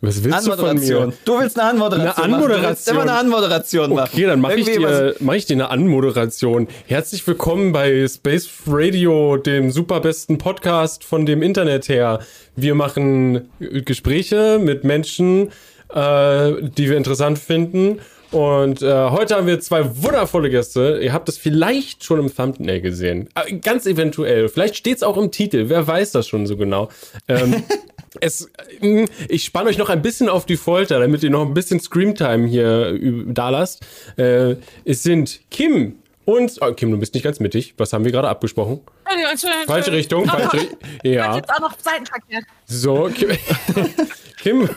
[0.00, 1.12] Was willst du von mir?
[1.24, 2.24] Du willst eine Anmoderation.
[2.24, 2.62] Eine Anmoderation.
[2.62, 2.84] Machen.
[2.84, 4.10] Du immer eine Anmoderation machen.
[4.12, 6.68] Okay, dann mache ich, dir, mach ich dir eine Anmoderation.
[6.86, 12.20] Herzlich willkommen bei Space Radio, dem superbesten Podcast von dem Internet her.
[12.54, 15.48] Wir machen Gespräche mit Menschen,
[15.92, 17.98] äh, die wir interessant finden.
[18.30, 21.00] Und äh, heute haben wir zwei wundervolle Gäste.
[21.02, 23.30] Ihr habt es vielleicht schon im Thumbnail gesehen.
[23.34, 24.48] Äh, ganz eventuell.
[24.48, 25.64] Vielleicht steht es auch im Titel.
[25.68, 26.88] Wer weiß das schon so genau.
[27.26, 27.64] Ähm,
[28.20, 28.50] es,
[28.80, 31.80] äh, ich spanne euch noch ein bisschen auf die Folter, damit ihr noch ein bisschen
[31.80, 33.84] Screamtime hier da lasst.
[34.16, 35.96] Äh, es sind Kim
[36.28, 37.72] und oh, Kim, du bist nicht ganz mittig.
[37.78, 38.80] Was haben wir gerade abgesprochen?
[39.66, 40.26] Falsche Richtung.
[40.26, 40.70] Falsche Richtung.
[41.02, 41.36] Ja.
[41.36, 42.42] Jetzt auch noch Seitenverkehr.
[42.66, 43.30] So, Kim,
[44.42, 44.68] Kim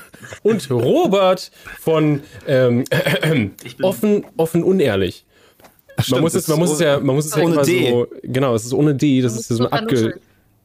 [0.43, 3.49] und Robert von ähm, äh,
[3.81, 5.25] offen, offen unehrlich.
[5.99, 7.89] Stimmt, man muss es, man muss es ja, man muss es ja immer D.
[7.89, 10.20] so, genau, es ist ohne D, das ist so abge,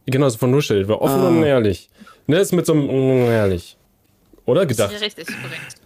[0.06, 1.28] genau, so von Nuschel, offen ah.
[1.28, 1.91] und unehrlich.
[2.26, 3.76] Ne, ist mit so einem unehrlich.
[4.44, 4.90] Oder gedacht?
[4.90, 5.76] Das ist richtig, korrekt.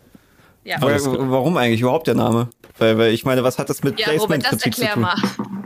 [0.64, 0.76] Ja.
[0.76, 0.94] Aber
[1.30, 2.48] warum eigentlich überhaupt der Name?
[2.78, 5.02] Weil, weil ich meine, was hat das mit ja, Placement-Prinzip zu tun?
[5.02, 5.14] Mal.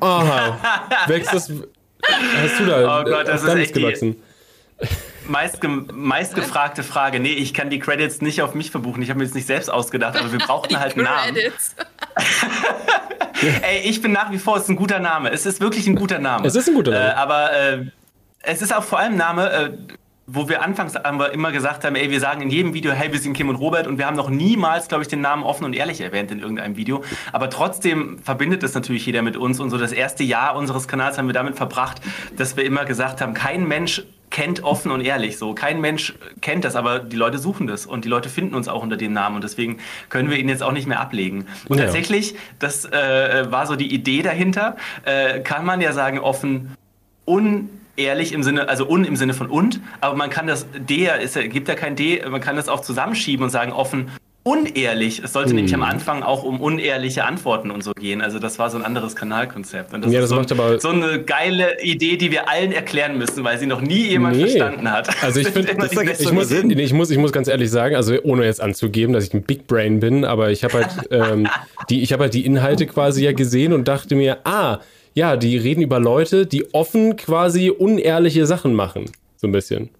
[0.01, 0.59] Aha.
[1.07, 4.17] Wächst das, hast du da oh Gott, das ist echt gewachsen?
[5.27, 7.19] Meist, meistgefragte Frage.
[7.19, 9.03] Nee, ich kann die Credits nicht auf mich verbuchen.
[9.03, 11.37] Ich habe mir das nicht selbst ausgedacht, aber wir brauchten halt einen Namen.
[13.63, 15.31] Ey, ich bin nach wie vor, es ist ein guter Name.
[15.31, 16.47] Es ist wirklich ein guter Name.
[16.47, 17.09] Es ist ein guter Name.
[17.09, 17.87] Äh, aber äh,
[18.43, 19.71] es ist auch vor allem ein Name, äh,
[20.27, 23.13] wo wir anfangs haben wir immer gesagt haben, ey, wir sagen in jedem Video, hey,
[23.13, 25.65] wir sind Kim und Robert und wir haben noch niemals, glaube ich, den Namen offen
[25.65, 27.05] und ehrlich erwähnt in irgendeinem Video.
[27.33, 31.19] Aber trotzdem verbindet es natürlich jeder mit uns und so das erste Jahr unseres Kanals
[31.19, 32.01] haben wir damit verbracht,
[32.37, 35.55] dass wir immer gesagt haben, kein Mensch kennt offen und ehrlich so.
[35.55, 38.83] Kein Mensch kennt das, aber die Leute suchen das und die Leute finden uns auch
[38.83, 39.79] unter dem Namen und deswegen
[40.09, 41.47] können wir ihn jetzt auch nicht mehr ablegen.
[41.69, 41.85] Und ja.
[41.85, 46.75] tatsächlich, das äh, war so die Idee dahinter, äh, kann man ja sagen, offen
[47.27, 51.09] un ehrlich im Sinne, also un im Sinne von und, aber man kann das D,
[51.23, 54.11] ist, gibt ja kein D, man kann das auch zusammenschieben und sagen offen
[54.45, 55.23] unehrlich.
[55.25, 55.57] Es sollte hm.
[55.57, 58.21] nämlich am Anfang auch um unehrliche Antworten und so gehen.
[58.21, 59.95] Also das war so ein anderes Kanalkonzept.
[59.95, 63.17] Und das ja, das so, macht aber so eine geile Idee, die wir allen erklären
[63.17, 64.43] müssen, weil sie noch nie jemand nee.
[64.43, 65.09] verstanden hat.
[65.25, 68.61] Also ich finde, ich, muss, ich, muss, ich muss ganz ehrlich sagen, also ohne jetzt
[68.61, 71.49] anzugeben, dass ich ein Big Brain bin, aber ich habe halt, ähm,
[71.89, 74.81] die, ich habe halt die Inhalte quasi ja gesehen und dachte mir, ah,
[75.15, 79.11] ja, die reden über Leute, die offen quasi unehrliche Sachen machen.
[79.37, 79.91] So ein bisschen.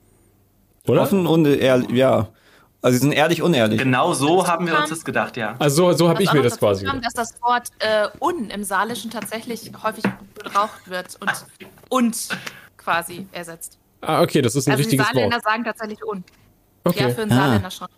[0.87, 1.03] Oder?
[1.03, 2.29] Offen und ehrlich, ja.
[2.83, 3.79] Also sie sind ehrlich unehrlich.
[3.81, 5.57] Genau so haben wir uns das gedacht, ja.
[5.59, 7.03] Also so, so habe ich mir das quasi gedacht.
[7.03, 10.05] dass das Wort äh, un im Saarländischen tatsächlich häufig
[10.35, 11.33] gebraucht wird und
[11.89, 12.29] und
[12.77, 13.79] quasi ersetzt.
[14.03, 15.15] Ah, okay, das ist ein also richtiges Wort.
[15.15, 15.45] Die Saarländer Wort.
[15.45, 16.25] sagen tatsächlich un.
[16.85, 17.05] Okay.
[17.05, 17.37] Ja, für einen ah.
[17.37, 17.89] Saarländer schon.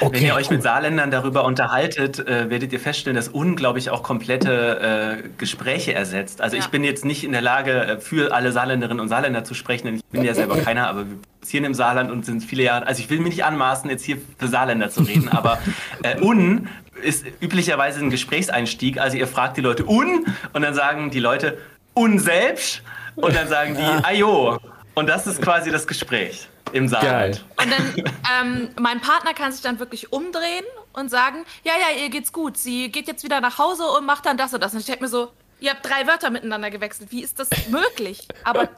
[0.00, 4.02] Okay, Wenn ihr euch mit Saarländern darüber unterhaltet, äh, werdet ihr feststellen, dass unglaublich auch
[4.02, 6.40] komplette äh, Gespräche ersetzt.
[6.40, 6.62] Also ja.
[6.62, 9.86] ich bin jetzt nicht in der Lage, äh, für alle Saarländerinnen und Saarländer zu sprechen,
[9.86, 12.86] denn ich bin ja selber keiner, aber wir produzieren im Saarland und sind viele Jahre,
[12.86, 15.58] also ich will mir nicht anmaßen, jetzt hier für Saarländer zu reden, aber
[16.02, 16.68] äh, un
[17.02, 19.00] ist üblicherweise ein Gesprächseinstieg.
[19.00, 21.58] Also ihr fragt die Leute un und dann sagen die Leute
[21.94, 22.82] un selbst
[23.16, 24.58] und dann sagen die ayo.
[24.94, 27.44] Und das ist quasi das Gespräch im Saarland.
[27.56, 28.04] Und dann,
[28.42, 32.56] ähm, mein Partner kann sich dann wirklich umdrehen und sagen, ja, ja, ihr geht's gut.
[32.56, 34.72] Sie geht jetzt wieder nach Hause und macht dann das und das.
[34.72, 35.30] Und ich denke mir so,
[35.60, 37.10] ihr habt drei Wörter miteinander gewechselt.
[37.12, 38.26] Wie ist das möglich?
[38.44, 38.68] Aber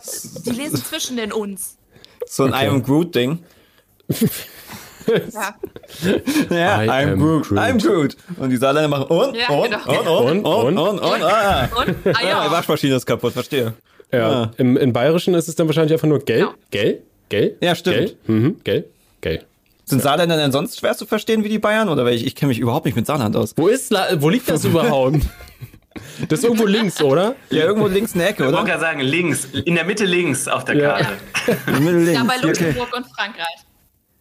[0.45, 1.77] die lesen zwischen den uns.
[2.27, 2.65] So ein okay.
[2.65, 3.45] I am Groot-Ding.
[5.33, 5.55] ja.
[6.51, 7.49] ja, I I'm Groot.
[7.49, 7.59] Groot.
[7.59, 8.17] I'm Groot.
[8.37, 10.27] Und die Saarländer machen und, ja, und, genau.
[10.27, 11.69] und, und, und, und, und, und, ah.
[11.75, 12.45] und, ah, ja.
[12.47, 13.75] Die Waschmaschine ist kaputt, verstehe.
[14.13, 14.51] Ja, ah.
[14.59, 16.55] im, im Bayerischen ist es dann wahrscheinlich einfach nur gell, genau.
[16.71, 17.03] gell,
[17.33, 17.57] Gell?
[17.63, 17.97] Ja, stimmt.
[17.97, 18.17] Gell?
[18.27, 18.85] Mhm, gell?
[19.23, 19.43] Gell.
[19.87, 20.05] Sind ja.
[20.05, 21.89] Saarländer denn sonst schwer zu verstehen wie die Bayern?
[21.89, 23.55] Oder weil ich, ich kenne mich überhaupt nicht mit Saarland aus.
[23.57, 25.21] Wo ist wo liegt das überhaupt?
[26.29, 27.35] Das ist irgendwo links, oder?
[27.49, 28.61] Ja, irgendwo links in der Ecke, oder?
[28.61, 29.47] Ich wollte sagen, links.
[29.47, 31.07] In der Mitte links auf der Karte.
[31.47, 32.13] Ja, in der Mitte links.
[32.13, 32.97] ja bei Luxemburg okay.
[32.99, 33.65] und Frankreich.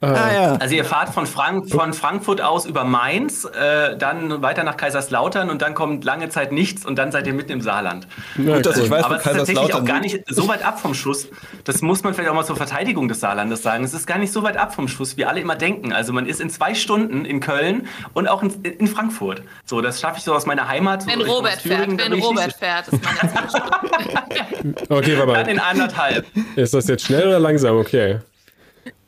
[0.02, 0.56] Ah, ja.
[0.56, 5.52] Also ihr fahrt von, Frank von Frankfurt aus über Mainz, äh, dann weiter nach Kaiserslautern
[5.52, 8.08] und dann kommt lange Zeit nichts und dann seid ihr mitten im Saarland.
[8.36, 10.80] Ja, Gut, dass ich weiß, Aber es ist tatsächlich auch gar nicht so weit ab
[10.80, 11.28] vom Schuss.
[11.66, 13.84] Das muss man vielleicht auch mal zur Verteidigung des Saarlandes sagen.
[13.84, 15.94] Es ist gar nicht so weit ab vom Schuss, wie alle immer denken.
[15.94, 19.44] Also man ist in zwei Stunden in Köln und auch in, in Frankfurt.
[19.66, 21.06] So, das schaffe ich so aus meiner Heimat.
[21.06, 25.34] Wenn so Robert fährt, wenn Robert fährt, ist meine Okay, warte mal.
[25.44, 26.26] Dann in anderthalb.
[26.56, 27.78] Ist das jetzt schnell oder langsam?
[27.78, 28.20] Okay.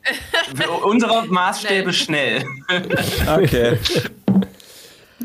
[0.84, 2.46] Unsere Maßstäbe schnell.
[3.28, 3.78] Okay.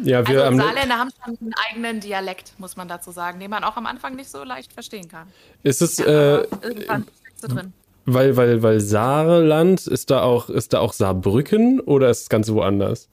[0.04, 3.64] Ja, wir also Saarländer haben schon einen eigenen Dialekt, muss man dazu sagen, den man
[3.64, 5.26] auch am Anfang nicht so leicht verstehen kann.
[5.64, 7.72] Ist es äh, irgendwann ist drin.
[8.06, 12.48] Weil, weil, weil Saarland ist da auch, ist da auch Saarbrücken oder ist es ganz
[12.50, 13.08] woanders?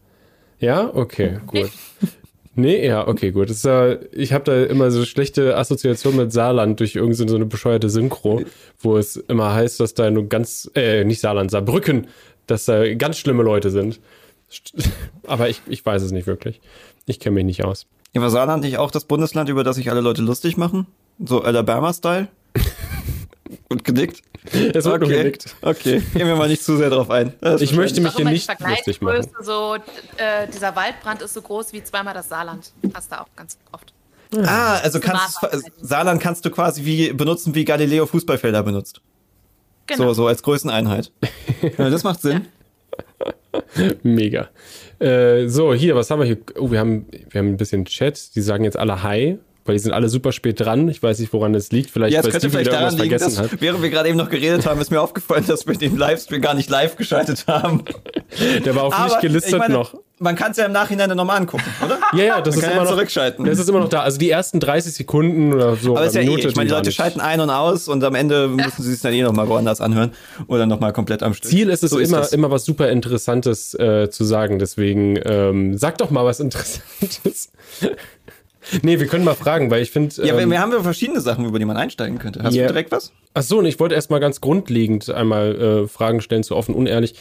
[0.60, 1.72] Ja, okay, gut.
[2.56, 3.50] Nee, ja, okay, gut.
[3.50, 7.36] Das ist ja, ich habe da immer so schlechte Assoziationen mit Saarland durch irgendeine so
[7.36, 8.44] eine bescheuerte Synchro,
[8.80, 12.08] wo es immer heißt, dass da nur ganz, äh, nicht Saarland, Saarbrücken,
[12.48, 14.00] dass da ganz schlimme Leute sind.
[15.28, 16.62] Aber ich, ich weiß es nicht wirklich.
[17.06, 17.88] Ich kenne mich nicht aus.
[18.14, 20.88] Ja, war Saarland nicht auch das Bundesland, über das sich alle Leute lustig machen?
[21.20, 22.30] So Alabama-Style?
[23.70, 24.22] Und genickt?
[24.52, 24.98] Es wird okay.
[24.98, 25.56] nur genickt.
[25.62, 27.34] Okay, gehen wir mal nicht zu sehr drauf ein.
[27.60, 29.28] Ich möchte mich hier nicht lustig machen.
[29.42, 29.76] So,
[30.18, 32.72] äh, dieser Waldbrand ist so groß wie zweimal das Saarland.
[32.92, 33.94] Passt da auch ganz oft.
[34.36, 35.40] Ah, also kannst
[35.82, 39.02] Saarland kannst du quasi wie benutzen, wie Galileo Fußballfelder benutzt.
[39.88, 40.08] Genau.
[40.08, 41.12] So, so als Größeneinheit.
[41.78, 42.48] ja, das macht Sinn.
[44.04, 44.50] Mega.
[45.00, 46.38] Äh, so, hier, was haben wir hier?
[46.58, 48.36] Oh, wir haben, wir haben ein bisschen Chat.
[48.36, 50.88] Die sagen jetzt alle Hi weil die sind alle super spät dran.
[50.88, 51.90] Ich weiß nicht, woran das liegt.
[51.90, 53.60] Vielleicht, ja, es könnte vielleicht daran liegen, dass, hat.
[53.60, 56.54] während wir gerade eben noch geredet haben, ist mir aufgefallen, dass wir den Livestream gar
[56.54, 57.84] nicht live geschaltet haben.
[58.64, 59.96] Der war auch nicht gelistet meine, noch.
[60.20, 61.98] Man kann es ja im Nachhinein dann nochmal angucken, oder?
[62.14, 63.44] Ja, ja, das man ist immer ja noch zurückschalten.
[63.44, 64.02] Das ist immer noch da.
[64.02, 65.98] Also die ersten 30 Sekunden oder so.
[65.98, 66.48] Aber ist ja Minute, eh.
[66.48, 69.14] Ich meine, die Leute schalten ein und aus und am Ende müssen sie es dann
[69.14, 70.12] eh nochmal woanders anhören
[70.48, 71.50] oder nochmal komplett am Stück.
[71.50, 74.58] Ziel ist es so immer, ist immer was super Interessantes äh, zu sagen.
[74.60, 77.52] Deswegen ähm, sag doch mal was Interessantes.
[78.82, 80.16] Nee, wir können mal fragen, weil ich finde.
[80.26, 82.44] Ja, ähm, wir haben ja verschiedene Sachen, über die man einsteigen könnte.
[82.44, 82.68] Hast yeah.
[82.68, 83.12] du direkt was?
[83.34, 87.16] Ach so, und ich wollte erstmal ganz grundlegend einmal äh, Fragen stellen zu offen unehrlich.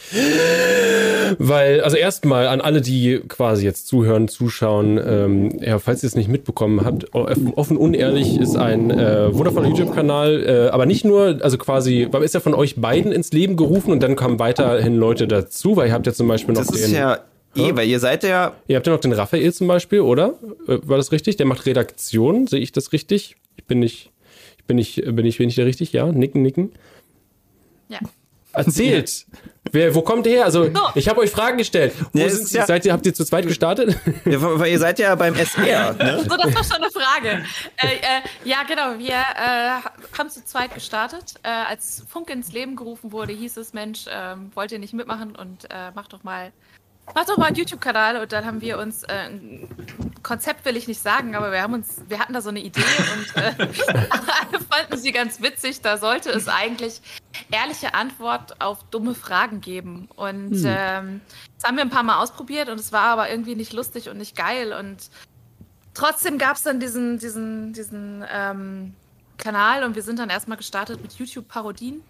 [1.39, 6.15] Weil, also erstmal an alle, die quasi jetzt zuhören, zuschauen, ähm, ja, falls ihr es
[6.15, 11.57] nicht mitbekommen habt, offen unehrlich ist ein äh, wundervoller YouTube-Kanal, äh, aber nicht nur, also
[11.57, 15.75] quasi, ist ja von euch beiden ins Leben gerufen und dann kamen weiterhin Leute dazu,
[15.75, 16.85] weil ihr habt ja zum Beispiel noch das den.
[16.85, 17.19] Ist ja
[17.55, 18.55] Eh, weil ihr seid ja.
[18.67, 20.35] Ihr habt ja noch den Raphael zum Beispiel, oder?
[20.67, 21.37] Äh, war das richtig?
[21.37, 23.35] Der macht Redaktion, sehe ich das richtig?
[23.55, 24.11] Ich bin nicht,
[24.57, 25.93] ich bin nicht, bin ich, bin ich da richtig?
[25.93, 26.73] Ja, nicken, nicken.
[27.87, 27.99] Ja.
[28.55, 29.25] Erzählt!
[29.71, 30.45] Wer, wo kommt ihr her?
[30.45, 31.93] Also, ich habe euch Fragen gestellt.
[32.13, 33.97] Wo ja, sind, ja, seid ihr, habt ihr zu zweit gestartet?
[34.25, 35.93] Ja, weil ihr seid ja beim SR.
[35.93, 36.23] Ne?
[36.27, 37.43] So, das war schon eine Frage.
[37.77, 38.97] Äh, äh, ja, genau.
[38.97, 41.35] Wir äh, haben zu zweit gestartet.
[41.43, 45.35] Äh, als Funk ins Leben gerufen wurde, hieß es: Mensch, ähm, wollt ihr nicht mitmachen
[45.35, 46.51] und äh, macht doch mal
[47.13, 49.69] Mach doch mal einen YouTube-Kanal und dann haben wir uns äh, ein
[50.25, 52.81] Konzept will ich nicht sagen, aber wir haben uns, wir hatten da so eine Idee
[52.81, 53.53] und äh,
[54.09, 55.81] alle fanden sie ganz witzig.
[55.81, 56.99] Da sollte es eigentlich
[57.51, 60.09] ehrliche Antwort auf dumme Fragen geben.
[60.15, 60.65] Und hm.
[60.65, 61.21] ähm,
[61.57, 64.17] das haben wir ein paar Mal ausprobiert und es war aber irgendwie nicht lustig und
[64.17, 64.73] nicht geil.
[64.73, 65.11] Und
[65.93, 68.95] trotzdem gab es dann diesen, diesen, diesen ähm,
[69.37, 72.01] Kanal und wir sind dann erstmal gestartet mit YouTube-Parodien.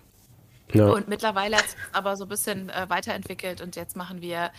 [0.73, 0.87] Ja.
[0.87, 4.51] Und mittlerweile hat es aber so ein bisschen äh, weiterentwickelt und jetzt machen wir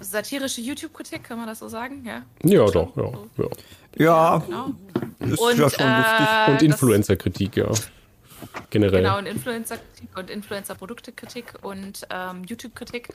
[0.00, 2.04] satirische YouTube-Kritik, kann man das so sagen?
[2.04, 3.12] Ja, ja doch, ja.
[3.36, 3.48] Ja,
[3.96, 4.70] ja genau.
[5.20, 6.26] ist und, ja schon lustig.
[6.26, 7.70] Äh, und Influencer-Kritik, ja.
[8.70, 9.02] Generell.
[9.02, 13.08] Genau, und Influencer-Kritik und Influencer-Produkte-Kritik und ähm, YouTube-Kritik.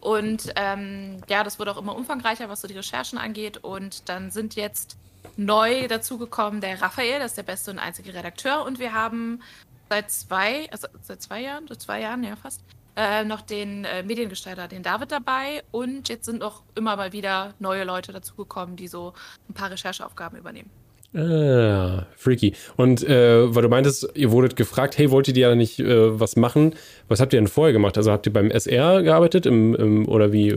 [0.00, 3.58] Und ähm, ja, das wurde auch immer umfangreicher, was so die Recherchen angeht.
[3.58, 4.96] Und dann sind jetzt
[5.36, 8.64] neu dazugekommen der Raphael, das ist der beste und einzige Redakteur.
[8.64, 9.42] Und wir haben
[9.88, 12.62] seit zwei, also seit zwei Jahren, seit zwei Jahren, ja fast,
[12.96, 15.62] äh, noch den äh, Mediengestalter, den David dabei.
[15.70, 19.12] Und jetzt sind auch immer mal wieder neue Leute dazugekommen, die so
[19.48, 20.70] ein paar Rechercheaufgaben übernehmen.
[21.14, 22.54] Ah, freaky.
[22.76, 26.36] Und äh, weil du meintest, ihr wurdet gefragt, hey, wollt ihr ja nicht äh, was
[26.36, 26.74] machen?
[27.08, 27.96] Was habt ihr denn vorher gemacht?
[27.96, 30.56] Also habt ihr beim SR gearbeitet im, im oder wie?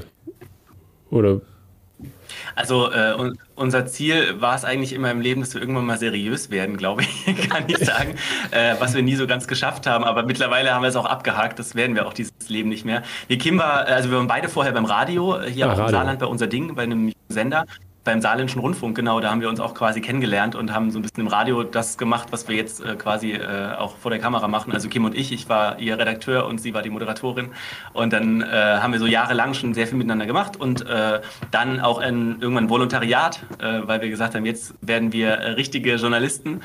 [1.12, 1.42] Oder
[2.60, 3.16] also äh,
[3.56, 7.04] unser Ziel war es eigentlich immer im Leben, dass wir irgendwann mal seriös werden, glaube
[7.04, 8.16] ich, kann ich sagen,
[8.52, 10.04] äh, was wir nie so ganz geschafft haben.
[10.04, 11.58] Aber mittlerweile haben wir es auch abgehakt.
[11.58, 13.04] Das werden wir auch dieses Leben nicht mehr.
[13.30, 15.88] Die Kim war, also wir waren beide vorher beim Radio äh, hier ah, auch im
[15.88, 17.66] Saarland bei unser Ding, bei einem Sender
[18.04, 21.02] beim Saarländischen Rundfunk, genau, da haben wir uns auch quasi kennengelernt und haben so ein
[21.02, 24.48] bisschen im Radio das gemacht, was wir jetzt äh, quasi äh, auch vor der Kamera
[24.48, 24.72] machen.
[24.72, 27.50] Also Kim und ich, ich war ihr Redakteur und sie war die Moderatorin.
[27.94, 31.20] Und dann äh, haben wir so jahrelang schon sehr viel miteinander gemacht und äh,
[31.52, 35.96] dann auch ein, irgendwann Volontariat, äh, weil wir gesagt haben, jetzt werden wir äh, richtige
[35.96, 36.62] Journalisten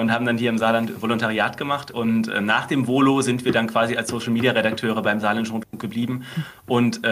[0.00, 1.92] und haben dann hier im Saarland Volontariat gemacht.
[1.92, 5.80] Und nach dem Volo sind wir dann quasi als Social Media Redakteure beim Saarländischen Rundfunk
[5.80, 6.24] geblieben.
[6.66, 7.02] Und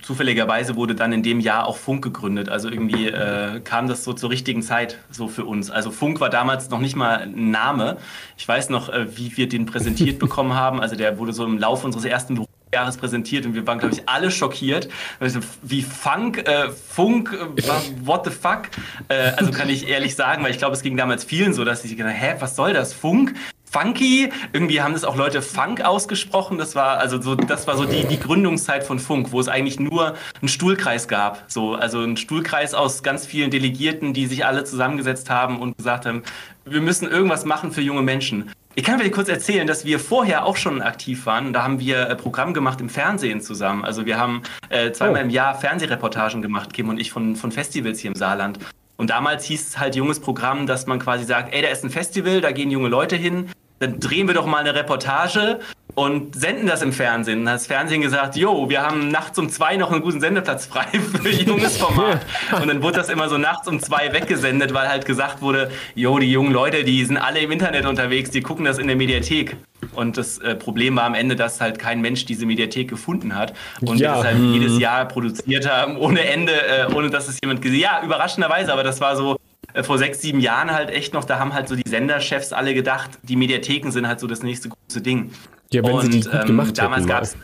[0.00, 2.48] zufälligerweise wurde dann in dem Jahr auch Funk gegründet.
[2.48, 5.70] Also irgendwie irgendwie äh, kam das so zur richtigen Zeit so für uns.
[5.70, 7.98] Also Funk war damals noch nicht mal ein Name.
[8.36, 10.80] Ich weiß noch, äh, wie wir den präsentiert bekommen haben.
[10.80, 12.36] Also der wurde so im Laufe unseres ersten
[12.72, 14.88] Berufsjahres präsentiert und wir waren, glaube ich, alle schockiert.
[15.20, 18.62] Also, wie Funk, äh, Funk, äh, what the fuck?
[19.08, 21.82] Äh, also kann ich ehrlich sagen, weil ich glaube, es ging damals vielen so, dass
[21.82, 22.94] sie gedacht hä, was soll das?
[22.94, 23.34] Funk?
[23.72, 24.30] funky.
[24.52, 26.58] Irgendwie haben das auch Leute Funk ausgesprochen.
[26.58, 29.80] Das war also so, das war so die, die Gründungszeit von Funk, wo es eigentlich
[29.80, 31.44] nur einen Stuhlkreis gab.
[31.48, 36.04] So, also ein Stuhlkreis aus ganz vielen Delegierten, die sich alle zusammengesetzt haben und gesagt
[36.04, 36.22] haben,
[36.66, 38.52] wir müssen irgendwas machen für junge Menschen.
[38.74, 41.52] Ich kann vielleicht kurz erzählen, dass wir vorher auch schon aktiv waren.
[41.52, 43.84] Da haben wir äh, Programm gemacht im Fernsehen zusammen.
[43.84, 45.24] Also wir haben äh, zweimal oh.
[45.24, 48.58] im Jahr Fernsehreportagen gemacht, Kim und ich, von, von Festivals hier im Saarland.
[48.96, 51.90] Und damals hieß es halt junges Programm, dass man quasi sagt, ey, da ist ein
[51.90, 53.50] Festival, da gehen junge Leute hin,
[53.82, 55.58] dann drehen wir doch mal eine Reportage
[55.94, 57.44] und senden das im Fernsehen.
[57.44, 60.66] Dann hat das Fernsehen gesagt, jo, wir haben nachts um zwei noch einen guten Sendeplatz
[60.66, 60.86] frei
[61.22, 62.24] für junges Format.
[62.52, 66.18] Und dann wurde das immer so nachts um zwei weggesendet, weil halt gesagt wurde, jo,
[66.18, 69.56] die jungen Leute, die sind alle im Internet unterwegs, die gucken das in der Mediathek.
[69.94, 73.52] Und das äh, Problem war am Ende, dass halt kein Mensch diese Mediathek gefunden hat.
[73.80, 74.12] Und ja.
[74.12, 74.54] wir das halt hm.
[74.54, 78.02] jedes Jahr produziert haben, ohne Ende, äh, ohne dass es jemand gesehen hat.
[78.02, 79.36] Ja, überraschenderweise, aber das war so
[79.74, 82.74] äh, vor sechs, sieben Jahren halt echt noch, da haben halt so die Senderchefs alle
[82.74, 85.32] gedacht, die Mediatheken sind halt so das nächste große Ding.
[85.70, 87.36] Ja, wenn und, sie die gut ähm, gemacht damals gab es.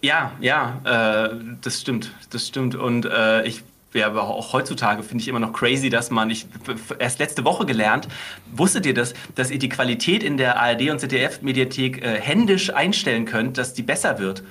[0.00, 2.74] Ja, ja, äh, das stimmt, das stimmt.
[2.74, 3.62] Und äh, ich
[3.94, 6.46] ja, aber auch heutzutage finde ich immer noch crazy, dass man, ich
[6.98, 8.08] erst letzte Woche gelernt,
[8.50, 13.26] wusstet ihr das, dass ihr die Qualität in der ARD und ZDF-Mediathek äh, händisch einstellen
[13.26, 14.42] könnt, dass die besser wird?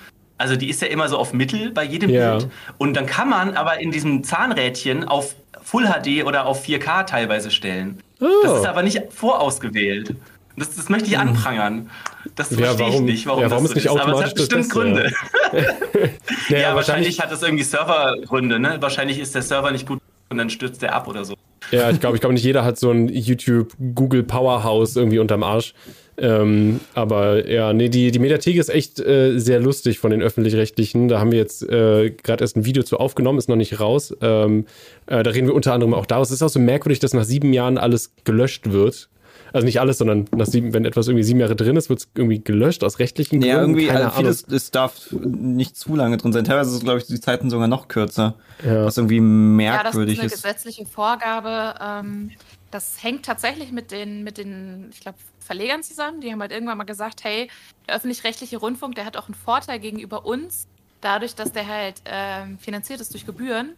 [0.42, 2.38] Also die ist ja immer so auf Mittel bei jedem ja.
[2.38, 2.52] Bild.
[2.80, 7.52] Und dann kann man aber in diesem Zahnrädchen auf Full HD oder auf 4K teilweise
[7.52, 8.00] stellen.
[8.20, 8.26] Oh.
[8.42, 10.16] Das ist aber nicht vorausgewählt.
[10.58, 11.30] Das, das möchte ich hm.
[11.30, 11.92] anprangern.
[12.36, 13.88] Das ja, verstehe ich nicht, warum, ja, warum das so ist.
[13.88, 15.12] Aber es hat bestimmt Gründe.
[16.50, 18.60] ja, ja wahrscheinlich hat es irgendwie Servergründe.
[18.60, 18.78] Ne?
[18.80, 21.36] Wahrscheinlich ist der Server nicht gut und dann stürzt der ab oder so.
[21.70, 25.44] Ja, ich glaube, ich glaube nicht jeder hat so ein YouTube Google Powerhouse irgendwie unterm
[25.44, 25.76] Arsch.
[26.18, 31.08] Ähm, aber ja, nee, die, die Mediathek ist echt äh, sehr lustig von den öffentlich-rechtlichen.
[31.08, 34.16] Da haben wir jetzt äh, gerade erst ein Video zu aufgenommen, ist noch nicht raus.
[34.22, 34.66] Ähm,
[35.08, 36.24] äh, da reden wir unter anderem auch darüber.
[36.24, 39.10] Es ist auch so merkwürdig, dass nach sieben Jahren alles gelöscht wird.
[39.54, 42.08] Also nicht alles, sondern nach sieben, wenn etwas irgendwie sieben Jahre drin ist, wird es
[42.16, 43.48] irgendwie gelöscht aus rechtlichen Gründen.
[43.48, 46.46] Ja, irgendwie, Keine also vieles, es darf nicht zu lange drin sein.
[46.46, 48.36] Teilweise sind, glaube ich, die Zeiten sogar noch kürzer.
[48.66, 48.86] Ja.
[48.86, 50.46] Was irgendwie merkwürdig ja, das ist.
[50.46, 51.76] eine gesetzliche Vorgabe.
[51.82, 52.32] Ähm,
[52.72, 56.22] das hängt tatsächlich mit den, mit den, ich glaube, Verlegern zusammen.
[56.22, 57.50] Die haben halt irgendwann mal gesagt, hey,
[57.88, 60.68] der öffentlich-rechtliche Rundfunk, der hat auch einen Vorteil gegenüber uns,
[61.02, 63.76] dadurch, dass der halt ähm, finanziert ist durch Gebühren.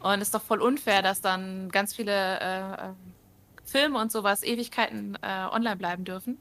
[0.00, 2.88] Und es ist doch voll unfair, dass dann ganz viele äh,
[3.64, 6.38] Filme und sowas Ewigkeiten äh, online bleiben dürfen.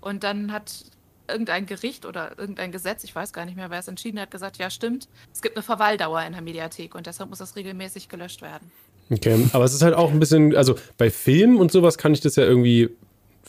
[0.00, 0.84] Und dann hat
[1.28, 4.58] irgendein Gericht oder irgendein Gesetz, ich weiß gar nicht mehr, wer es entschieden hat, gesagt,
[4.58, 8.42] ja stimmt, es gibt eine Verweildauer in der Mediathek und deshalb muss das regelmäßig gelöscht
[8.42, 8.70] werden.
[9.10, 12.20] Okay, aber es ist halt auch ein bisschen, also bei Filmen und sowas kann ich
[12.20, 12.90] das ja irgendwie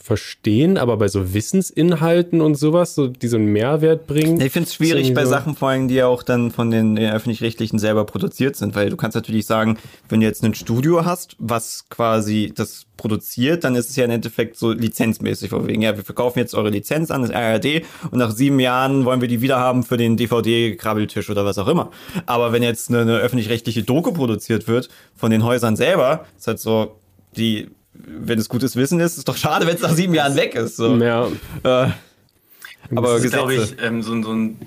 [0.05, 4.39] verstehen, aber bei so Wissensinhalten und sowas, so, die so einen Mehrwert bringen.
[4.39, 6.95] Ich finde es schwierig bei so Sachen vor allem, die ja auch dann von den,
[7.00, 11.35] öffentlich-rechtlichen selber produziert sind, weil du kannst natürlich sagen, wenn du jetzt ein Studio hast,
[11.39, 15.97] was quasi das produziert, dann ist es ja im Endeffekt so lizenzmäßig, von wegen, ja,
[15.97, 19.41] wir verkaufen jetzt eure Lizenz an das RRD und nach sieben Jahren wollen wir die
[19.41, 21.89] wieder haben für den DVD-Krabbeltisch oder was auch immer.
[22.27, 26.59] Aber wenn jetzt eine, eine öffentlich-rechtliche Doku produziert wird von den Häusern selber, ist halt
[26.59, 27.00] so,
[27.35, 27.69] die
[28.05, 30.77] wenn es gutes Wissen ist, ist doch schade, wenn es nach sieben Jahren weg ist.
[30.77, 30.95] So.
[30.97, 31.27] Ja.
[31.63, 31.91] Äh,
[32.95, 34.59] aber das ist, glaube ich, ähm, so, so ein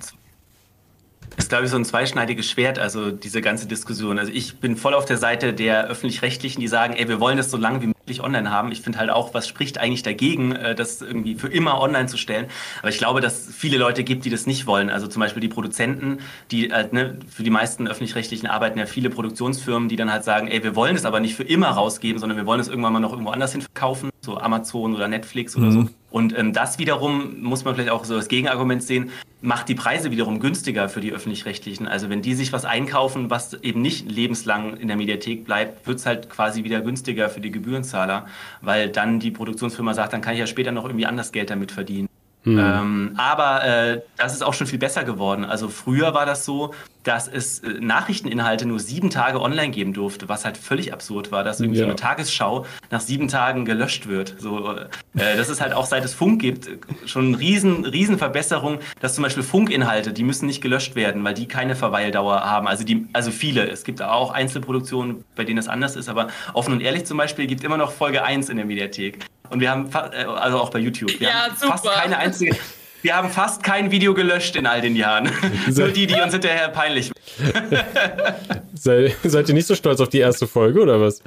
[1.36, 4.18] ist, glaube ich, so ein zweischneidiges Schwert, also diese ganze Diskussion.
[4.18, 7.50] Also ich bin voll auf der Seite der Öffentlich-Rechtlichen, die sagen, ey, wir wollen das
[7.50, 8.72] so lange wie möglich online haben.
[8.72, 12.16] Ich finde halt auch, was spricht eigentlich dagegen, äh, das irgendwie für immer online zu
[12.16, 12.46] stellen.
[12.80, 14.90] Aber ich glaube, dass es viele Leute gibt, die das nicht wollen.
[14.90, 16.18] Also zum Beispiel die Produzenten,
[16.50, 20.48] die halt, ne, für die meisten Öffentlich-Rechtlichen arbeiten ja viele Produktionsfirmen, die dann halt sagen,
[20.48, 23.00] ey, wir wollen es aber nicht für immer rausgeben, sondern wir wollen es irgendwann mal
[23.00, 25.72] noch irgendwo anders hin verkaufen, so Amazon oder Netflix oder mhm.
[25.72, 25.88] so.
[26.10, 29.10] Und ähm, das wiederum muss man vielleicht auch so als Gegenargument sehen,
[29.40, 31.86] macht die Preise wiederum günstiger für die öffentlich-rechtlichen.
[31.86, 35.98] Also wenn die sich was einkaufen, was eben nicht lebenslang in der Mediathek bleibt, wird
[35.98, 38.26] es halt quasi wieder günstiger für die Gebührenzahler,
[38.62, 41.72] weil dann die Produktionsfirma sagt, dann kann ich ja später noch irgendwie anders Geld damit
[41.72, 42.08] verdienen.
[42.52, 42.58] Mhm.
[42.58, 45.44] Ähm, aber äh, das ist auch schon viel besser geworden.
[45.44, 50.28] Also früher war das so, dass es äh, Nachrichteninhalte nur sieben Tage online geben durfte,
[50.28, 51.84] was halt völlig absurd war, dass irgendwie ja.
[51.84, 54.36] so eine Tagesschau nach sieben Tagen gelöscht wird.
[54.38, 56.68] So, äh, das ist halt auch seit es Funk gibt
[57.06, 61.34] schon eine riesen, riesen Verbesserung, dass zum Beispiel Funkinhalte, die müssen nicht gelöscht werden, weil
[61.34, 62.66] die keine Verweildauer haben.
[62.66, 63.68] Also die, also viele.
[63.68, 67.46] Es gibt auch Einzelproduktionen, bei denen es anders ist, aber offen und ehrlich zum Beispiel
[67.46, 69.26] gibt immer noch Folge 1 in der Mediathek.
[69.50, 71.78] Und wir haben, äh, also auch bei YouTube, wir ja, haben super.
[71.78, 72.56] fast keine einzige,
[73.02, 75.30] wir haben fast kein Video gelöscht in all den Jahren.
[75.68, 77.12] Nur die, die uns hinterher peinlich.
[78.74, 81.22] Sei, seid ihr nicht so stolz auf die erste Folge oder was?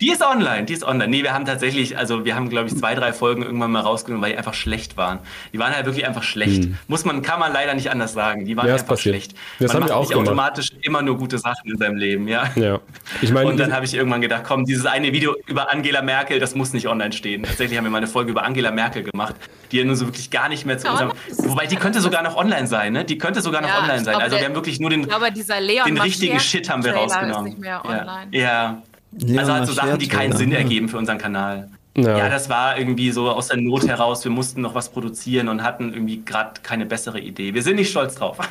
[0.00, 1.08] Die ist online, die ist online.
[1.08, 4.22] Nee, wir haben tatsächlich, also wir haben, glaube ich, zwei, drei Folgen irgendwann mal rausgenommen,
[4.22, 5.20] weil die einfach schlecht waren.
[5.52, 6.64] Die waren halt wirklich einfach schlecht.
[6.64, 6.78] Hm.
[6.88, 8.44] Muss man, kann man leider nicht anders sagen.
[8.44, 9.14] Die waren ja, einfach passiert.
[9.14, 9.34] schlecht.
[9.60, 10.28] Das man haben wir auch nicht gemacht.
[10.28, 12.44] automatisch immer nur gute Sachen in seinem Leben, ja.
[12.56, 12.80] Ja.
[13.22, 16.40] Ich meine, und dann habe ich irgendwann gedacht, komm, dieses eine Video über Angela Merkel,
[16.40, 17.42] das muss nicht online stehen.
[17.42, 19.34] Tatsächlich haben wir mal eine Folge über Angela Merkel gemacht,
[19.70, 21.12] die ja nur so wirklich gar nicht mehr zu unserem.
[21.38, 23.04] Wobei die könnte sogar noch online sein, ne?
[23.04, 24.16] Die könnte sogar noch ja, online sein.
[24.16, 27.46] Also wir haben wirklich nur den, den richtigen Shit haben wir rausgenommen.
[27.46, 28.28] Ist nicht mehr online.
[28.32, 28.82] ja.
[29.18, 29.40] Ja.
[29.40, 31.70] Also halt so Sachen, die keinen Sinn ergeben für unseren Kanal.
[31.96, 32.18] Ja.
[32.18, 32.28] ja.
[32.28, 34.24] das war irgendwie so aus der Not heraus.
[34.24, 37.54] Wir mussten noch was produzieren und hatten irgendwie gerade keine bessere Idee.
[37.54, 38.38] Wir sind nicht stolz drauf.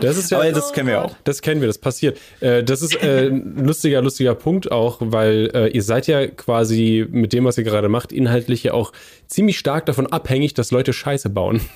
[0.00, 1.16] Das ist ja, Aber das kennen wir auch.
[1.24, 2.18] Das kennen wir, das passiert.
[2.40, 7.06] Äh, das ist äh, ein lustiger, lustiger Punkt auch, weil äh, ihr seid ja quasi
[7.10, 8.92] mit dem, was ihr gerade macht, inhaltlich ja auch
[9.26, 11.60] ziemlich stark davon abhängig, dass Leute Scheiße bauen.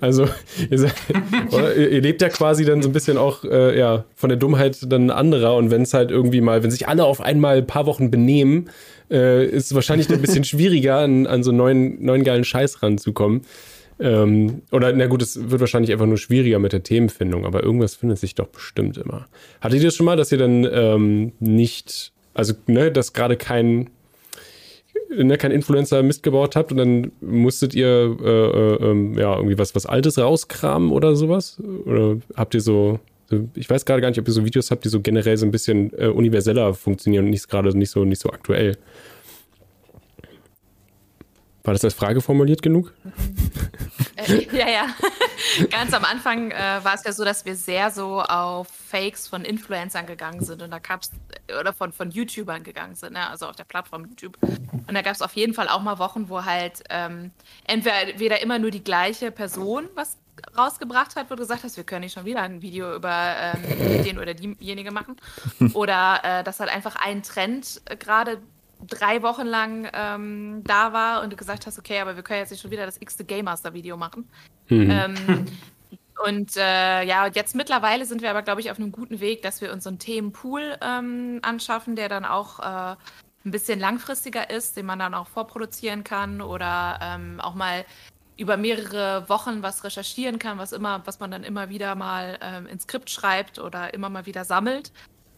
[0.00, 0.26] Also
[0.70, 0.94] ihr, seid,
[1.76, 5.56] ihr, lebt ja quasi dann so ein bisschen auch ja, von der Dummheit dann anderer
[5.56, 8.70] und wenn es halt irgendwie mal, wenn sich alle auf einmal ein paar Wochen benehmen,
[9.10, 13.42] äh, ist wahrscheinlich ein bisschen schwieriger, an, an so neuen, neuen geilen Scheiß ranzukommen.
[14.00, 17.96] Ähm, oder, na gut, es wird wahrscheinlich einfach nur schwieriger mit der Themenfindung, aber irgendwas
[17.96, 19.26] findet sich doch bestimmt immer.
[19.60, 23.90] Hattet ihr das schon mal, dass ihr dann ähm, nicht, also, ne, dass gerade kein,
[25.08, 29.58] ne, kein Influencer Mist gebaut habt und dann musstet ihr, äh, äh, ähm, ja, irgendwie
[29.58, 31.60] was, was Altes rauskramen oder sowas?
[31.84, 33.00] Oder habt ihr so,
[33.54, 35.50] ich weiß gerade gar nicht, ob ihr so Videos habt, die so generell so ein
[35.50, 38.76] bisschen äh, universeller funktionieren und nicht gerade nicht so, nicht so aktuell.
[41.64, 42.94] War das als Frage formuliert genug?
[44.16, 44.86] Äh, ja, ja.
[45.70, 49.44] Ganz am Anfang äh, war es ja so, dass wir sehr so auf Fakes von
[49.44, 51.12] Influencern gegangen sind und da gab es,
[51.60, 53.30] oder von, von YouTubern gegangen sind, ne?
[53.30, 54.36] also auf der Plattform YouTube.
[54.42, 57.30] Und da gab es auf jeden Fall auch mal Wochen, wo halt ähm,
[57.64, 60.16] entweder immer nur die gleiche Person was
[60.56, 64.04] rausgebracht hat, wo du gesagt hast, wir können nicht schon wieder ein Video über ähm,
[64.04, 65.16] den oder diejenige machen.
[65.74, 68.40] Oder äh, dass halt einfach ein Trend äh, gerade
[68.86, 72.50] drei Wochen lang ähm, da war und du gesagt hast, okay, aber wir können jetzt
[72.50, 74.28] nicht schon wieder das x-te Game Master Video machen.
[74.68, 74.90] Mhm.
[74.90, 75.46] Ähm,
[76.26, 79.60] und äh, ja, jetzt mittlerweile sind wir aber, glaube ich, auf einem guten Weg, dass
[79.60, 82.96] wir uns so einen Themenpool ähm, anschaffen, der dann auch äh,
[83.44, 87.84] ein bisschen langfristiger ist, den man dann auch vorproduzieren kann oder ähm, auch mal
[88.38, 92.66] über mehrere Wochen was recherchieren kann, was immer, was man dann immer wieder mal ähm,
[92.66, 94.92] ins Skript schreibt oder immer mal wieder sammelt.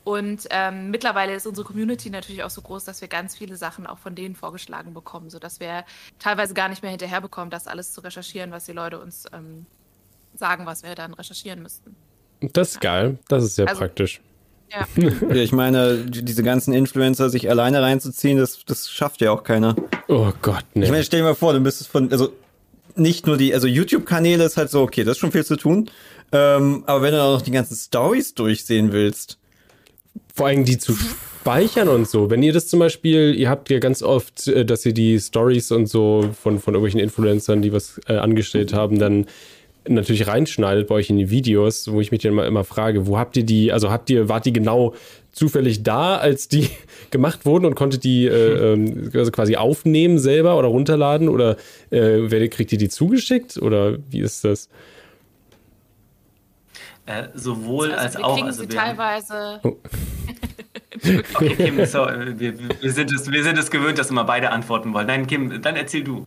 [0.04, 3.86] Und ähm, mittlerweile ist unsere Community natürlich auch so groß, dass wir ganz viele Sachen
[3.86, 5.84] auch von denen vorgeschlagen bekommen, sodass wir
[6.18, 9.66] teilweise gar nicht mehr hinterherbekommen, das alles zu recherchieren, was die Leute uns ähm,
[10.34, 11.96] sagen, was wir dann recherchieren müssten.
[12.40, 14.20] Das ist geil, das ist sehr also, praktisch.
[14.70, 14.86] Ja.
[14.96, 15.34] ja.
[15.34, 19.74] ich meine, diese ganzen Influencer sich alleine reinzuziehen, das, das schafft ja auch keiner.
[20.08, 20.84] Oh Gott, ne.
[20.84, 22.32] Ich meine, stell dir mal vor, du müsstest von, also
[22.96, 25.90] nicht nur die, also YouTube-Kanäle ist halt so, okay, das ist schon viel zu tun.
[26.32, 29.38] Ähm, aber wenn du auch noch die ganzen Stories durchsehen willst.
[30.34, 32.30] Vor allem die zu speichern und so.
[32.30, 35.72] Wenn ihr das zum Beispiel, ihr habt ja ganz oft, äh, dass ihr die Stories
[35.72, 39.26] und so von, von irgendwelchen Influencern, die was äh, angestellt haben, dann
[39.88, 43.18] natürlich reinschneidet bei euch in die Videos, wo ich mich dann immer, immer frage, wo
[43.18, 44.94] habt ihr die, also habt ihr, wart die genau
[45.32, 46.70] zufällig da, als die
[47.10, 51.56] gemacht wurden und konntet die äh, ähm, also quasi aufnehmen selber oder runterladen oder
[51.90, 54.68] äh, wer kriegt ihr die zugeschickt oder wie ist das?
[57.06, 58.34] Äh, sowohl also, als wir auch.
[58.34, 59.60] Kriegen also sie teilweise.
[59.64, 59.76] Oh.
[61.34, 64.92] okay, Kim, so, wir, wir, sind es, wir sind es gewöhnt, dass immer beide antworten
[64.92, 65.06] wollen.
[65.06, 66.26] Nein, Kim, dann erzähl du.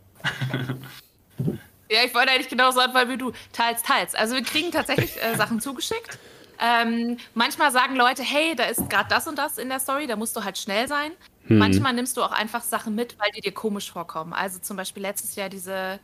[1.90, 3.32] Ja, ich wollte eigentlich genauso antworten wie du.
[3.52, 4.14] Teils, teils.
[4.14, 6.18] Also wir kriegen tatsächlich äh, Sachen zugeschickt.
[6.60, 10.16] Ähm, manchmal sagen Leute, hey, da ist gerade das und das in der Story, da
[10.16, 11.12] musst du halt schnell sein.
[11.46, 11.58] Hm.
[11.58, 14.32] Manchmal nimmst du auch einfach Sachen mit, weil die dir komisch vorkommen.
[14.32, 15.98] Also zum Beispiel letztes Jahr diese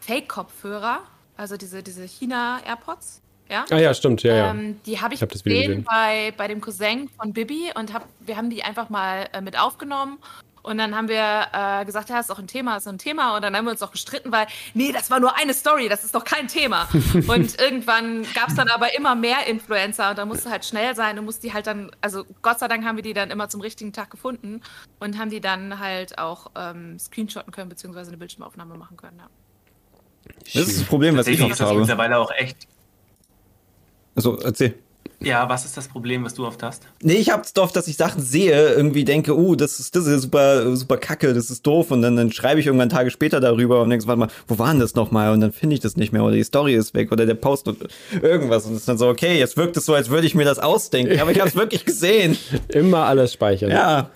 [0.00, 1.00] Fake-Kopfhörer,
[1.36, 3.22] also diese, diese China-AirPods.
[3.48, 3.64] Ja?
[3.70, 4.50] Ah ja, stimmt, ja, ja.
[4.50, 8.06] Ähm, die habe ich, ich hab gesehen bei, bei dem Cousin von Bibi und hab,
[8.20, 10.18] wir haben die einfach mal äh, mit aufgenommen
[10.62, 13.36] und dann haben wir äh, gesagt, ja, ist doch ein Thema, ist ein Thema.
[13.36, 16.04] Und dann haben wir uns auch gestritten, weil, nee, das war nur eine Story, das
[16.04, 16.88] ist doch kein Thema.
[17.14, 21.18] und irgendwann gab es dann aber immer mehr Influencer und da musste halt schnell sein
[21.18, 23.60] und musste die halt dann, also Gott sei Dank haben wir die dann immer zum
[23.60, 24.60] richtigen Tag gefunden
[24.98, 29.18] und haben die dann halt auch ähm, screenshotten können, beziehungsweise eine Bildschirmaufnahme machen können.
[29.18, 29.28] Ja.
[30.44, 31.78] Das ist das Problem, was ich oft habe.
[31.78, 32.68] mittlerweile auch echt.
[34.14, 34.78] Also, erzähl.
[35.22, 36.82] Ja, was ist das Problem, was du oft hast?
[37.02, 40.22] Nee, ich hab's oft, dass ich Sachen sehe, irgendwie denke, oh, das ist, das ist
[40.22, 41.90] super, super kacke, das ist doof.
[41.90, 44.70] Und dann, dann schreibe ich irgendwann Tage später darüber und denke, warte mal, wo war
[44.70, 45.32] denn das nochmal?
[45.32, 47.68] Und dann finde ich das nicht mehr oder die Story ist weg oder der Post
[47.68, 47.86] und
[48.22, 48.64] irgendwas.
[48.64, 50.58] Und es ist dann so, okay, jetzt wirkt es so, als würde ich mir das
[50.58, 52.38] ausdenken, aber ich hab's wirklich gesehen.
[52.68, 53.70] Immer alles speichern.
[53.70, 54.10] Ja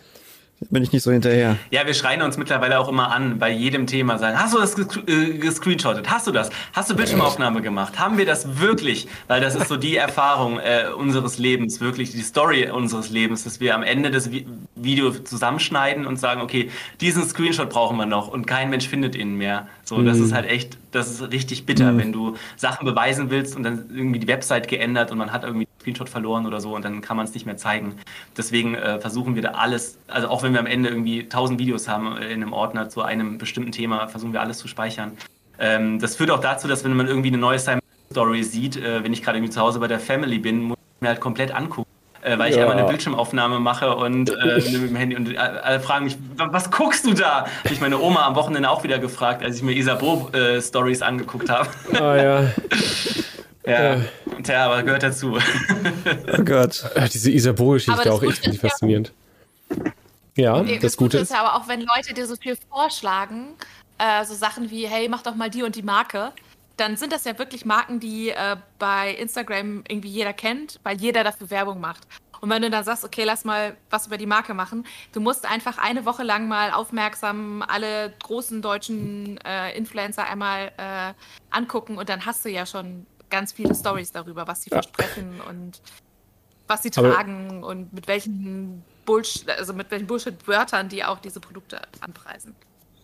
[0.70, 1.56] bin ich nicht so hinterher.
[1.70, 4.76] Ja, wir schreien uns mittlerweile auch immer an, bei jedem Thema sagen, hast du das
[5.06, 6.10] äh, gescreenshottet?
[6.10, 6.50] Hast du das?
[6.72, 7.98] Hast du Bildschirmaufnahme gemacht?
[7.98, 9.08] Haben wir das wirklich?
[9.28, 13.60] Weil das ist so die Erfahrung äh, unseres Lebens, wirklich die Story unseres Lebens, dass
[13.60, 14.46] wir am Ende des Vi
[14.76, 19.36] Video zusammenschneiden und sagen, okay, diesen Screenshot brauchen wir noch und kein Mensch findet ihn
[19.36, 19.68] mehr.
[19.84, 20.06] So, mhm.
[20.06, 21.98] das ist halt echt, das ist richtig bitter, mhm.
[21.98, 25.68] wenn du Sachen beweisen willst und dann irgendwie die Website geändert und man hat irgendwie
[25.84, 27.96] Screenshot verloren oder so und dann kann man es nicht mehr zeigen.
[28.36, 31.88] Deswegen äh, versuchen wir da alles, also auch wenn wir am Ende irgendwie 1000 Videos
[31.88, 35.12] haben äh, in einem Ordner zu einem bestimmten Thema, versuchen wir alles zu speichern.
[35.58, 39.12] Ähm, das führt auch dazu, dass wenn man irgendwie eine neue Story sieht, äh, wenn
[39.12, 41.84] ich gerade irgendwie zu Hause bei der Family bin, muss ich mir halt komplett angucken
[42.22, 42.62] äh, weil ich Ja.
[42.62, 44.34] einmal eine Bildschirmaufnahme mache und äh,
[44.70, 47.44] mit dem Handy und alle fragen mich, was guckst du da?
[47.64, 51.68] Habe ich meine Oma am Wochenende auch wieder gefragt, als ich mir Isabeau-Stories angeguckt habe.
[51.92, 52.44] Ah ja.
[53.66, 54.00] ja,
[54.42, 55.38] tja, aber gehört dazu.
[56.38, 56.84] Oh Gott.
[56.94, 59.12] Äh, Diese Isabeau-Geschichte auch echt Gute ist ja- faszinierend.
[60.36, 61.30] Ja, Nee, das Gute ist ist.
[61.32, 63.54] ja aber auch, wenn Leute dir so viel vorschlagen,
[63.98, 66.32] äh, so Sachen wie, hey, mach doch mal die und die Marke,
[66.76, 71.22] dann sind das ja wirklich Marken, die äh, bei Instagram irgendwie jeder kennt, weil jeder
[71.22, 72.02] dafür Werbung macht.
[72.40, 75.48] Und wenn du dann sagst, okay, lass mal was über die Marke machen, du musst
[75.48, 81.14] einfach eine Woche lang mal aufmerksam alle großen deutschen äh, Influencer einmal äh,
[81.50, 84.82] angucken und dann hast du ja schon ganz viele Stories darüber, was sie Ja.
[84.82, 85.80] versprechen und
[86.66, 91.40] was sie Aber- tragen und mit welchen Bullshit, also mit welchen Bullshit-Wörtern die auch diese
[91.40, 92.54] Produkte anpreisen.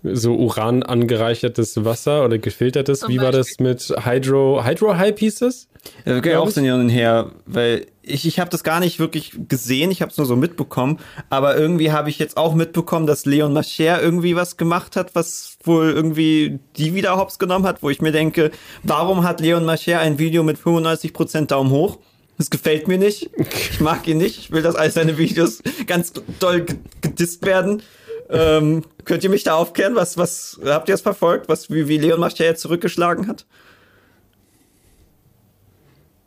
[0.02, 3.00] So Uran angereichertes Wasser oder gefiltertes.
[3.00, 4.64] Zum Wie war das mit Hydro?
[4.64, 5.68] Hydro Hype hieß es?
[6.04, 6.54] Ja, wir gehen Glaub auch ich.
[6.54, 10.10] so hin und her, weil ich, ich habe das gar nicht wirklich gesehen, ich habe
[10.10, 10.98] es nur so mitbekommen,
[11.30, 15.56] aber irgendwie habe ich jetzt auch mitbekommen, dass Leon Mascher irgendwie was gemacht hat, was
[15.64, 18.50] wohl irgendwie die wieder hops genommen hat, wo ich mir denke,
[18.82, 21.98] warum hat Leon Mascher ein Video mit 95% Daumen hoch?
[22.38, 23.30] Das gefällt mir nicht.
[23.70, 24.38] Ich mag ihn nicht.
[24.38, 27.82] Ich will, dass all seine Videos ganz doll ge- gedisst werden.
[28.30, 29.94] Ähm, könnt ihr mich da aufklären?
[29.94, 31.50] Was, was habt ihr es verfolgt?
[31.50, 33.44] Was, wie, wie Leon Mascher jetzt zurückgeschlagen hat?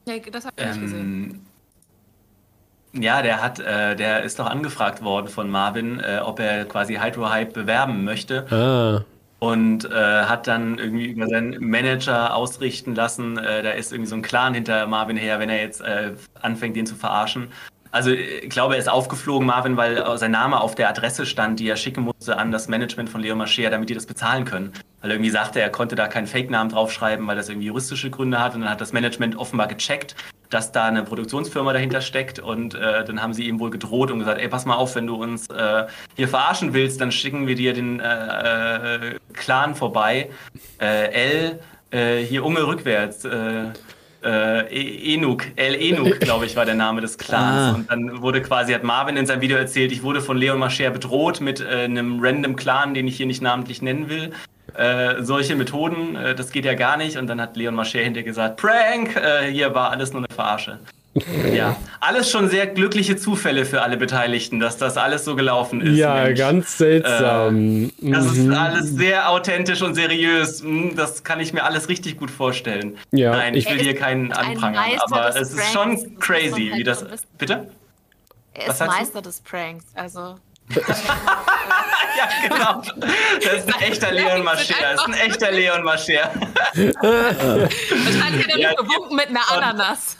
[0.05, 1.41] Ja, das habe ich nicht gesehen.
[2.93, 6.65] Ähm, ja, der hat, äh, der ist doch angefragt worden von Marvin, äh, ob er
[6.65, 8.45] quasi Hydro Hype bewerben möchte.
[8.51, 9.05] Ah.
[9.39, 14.15] und äh, hat dann irgendwie über seinen Manager ausrichten lassen, äh, da ist irgendwie so
[14.15, 17.49] ein Clan hinter Marvin her, wenn er jetzt äh, anfängt, den zu verarschen.
[17.93, 21.59] Also ich glaube, er ist aufgeflogen, Marvin, weil äh, sein Name auf der Adresse stand,
[21.59, 24.73] die er schicken musste an das Management von Leo Mascher, damit die das bezahlen können.
[25.01, 28.39] Weil er irgendwie sagte, er konnte da keinen Fake-Namen draufschreiben, weil das irgendwie juristische Gründe
[28.39, 28.55] hat.
[28.55, 30.15] Und dann hat das Management offenbar gecheckt,
[30.49, 32.39] dass da eine Produktionsfirma dahinter steckt.
[32.39, 35.05] Und äh, dann haben sie ihm wohl gedroht und gesagt, ey, pass mal auf, wenn
[35.05, 40.31] du uns äh, hier verarschen willst, dann schicken wir dir den äh, äh, Clan vorbei.
[40.81, 41.59] Äh, L,
[41.91, 43.23] äh, hier Unge rückwärts.
[44.23, 47.73] Äh, E- Enuk, El Enuk, glaube ich, war der Name des Clans.
[47.73, 47.75] Ah.
[47.75, 50.89] Und dann wurde quasi, hat Marvin in seinem Video erzählt, ich wurde von Leon Mascher
[50.91, 54.31] bedroht mit äh, einem random Clan, den ich hier nicht namentlich nennen will.
[54.75, 57.17] Äh, solche Methoden, äh, das geht ja gar nicht.
[57.17, 60.79] Und dann hat Leon Mascher hinterher gesagt, Prank, äh, hier war alles nur eine Verarsche.
[61.53, 65.95] ja, alles schon sehr glückliche Zufälle für alle Beteiligten, dass das alles so gelaufen ist.
[65.97, 66.39] Ja, Mensch.
[66.39, 67.91] ganz seltsam.
[68.01, 68.53] Das ist Mhm.
[68.53, 70.61] alles sehr authentisch und seriös.
[70.63, 72.97] Hm, Das kann ich mir alles richtig gut vorstellen.
[73.11, 75.91] Ja, Nein, ich will Er ist hier keinen ein anprangern, Meister aber es ist schon
[75.95, 77.05] das crazy, halt wie das.
[77.37, 77.71] Bitte?
[78.55, 78.99] Er ist sagst du?
[78.99, 80.35] Meister des Pranks, also.
[82.15, 82.81] Ja, genau.
[83.43, 84.75] Das ist ein echter Leon Mascher.
[84.79, 86.31] Das ist ein echter Leon Mascher.
[86.75, 90.15] Wahrscheinlich hat er Ja, nur gewunken mit einer Ananas.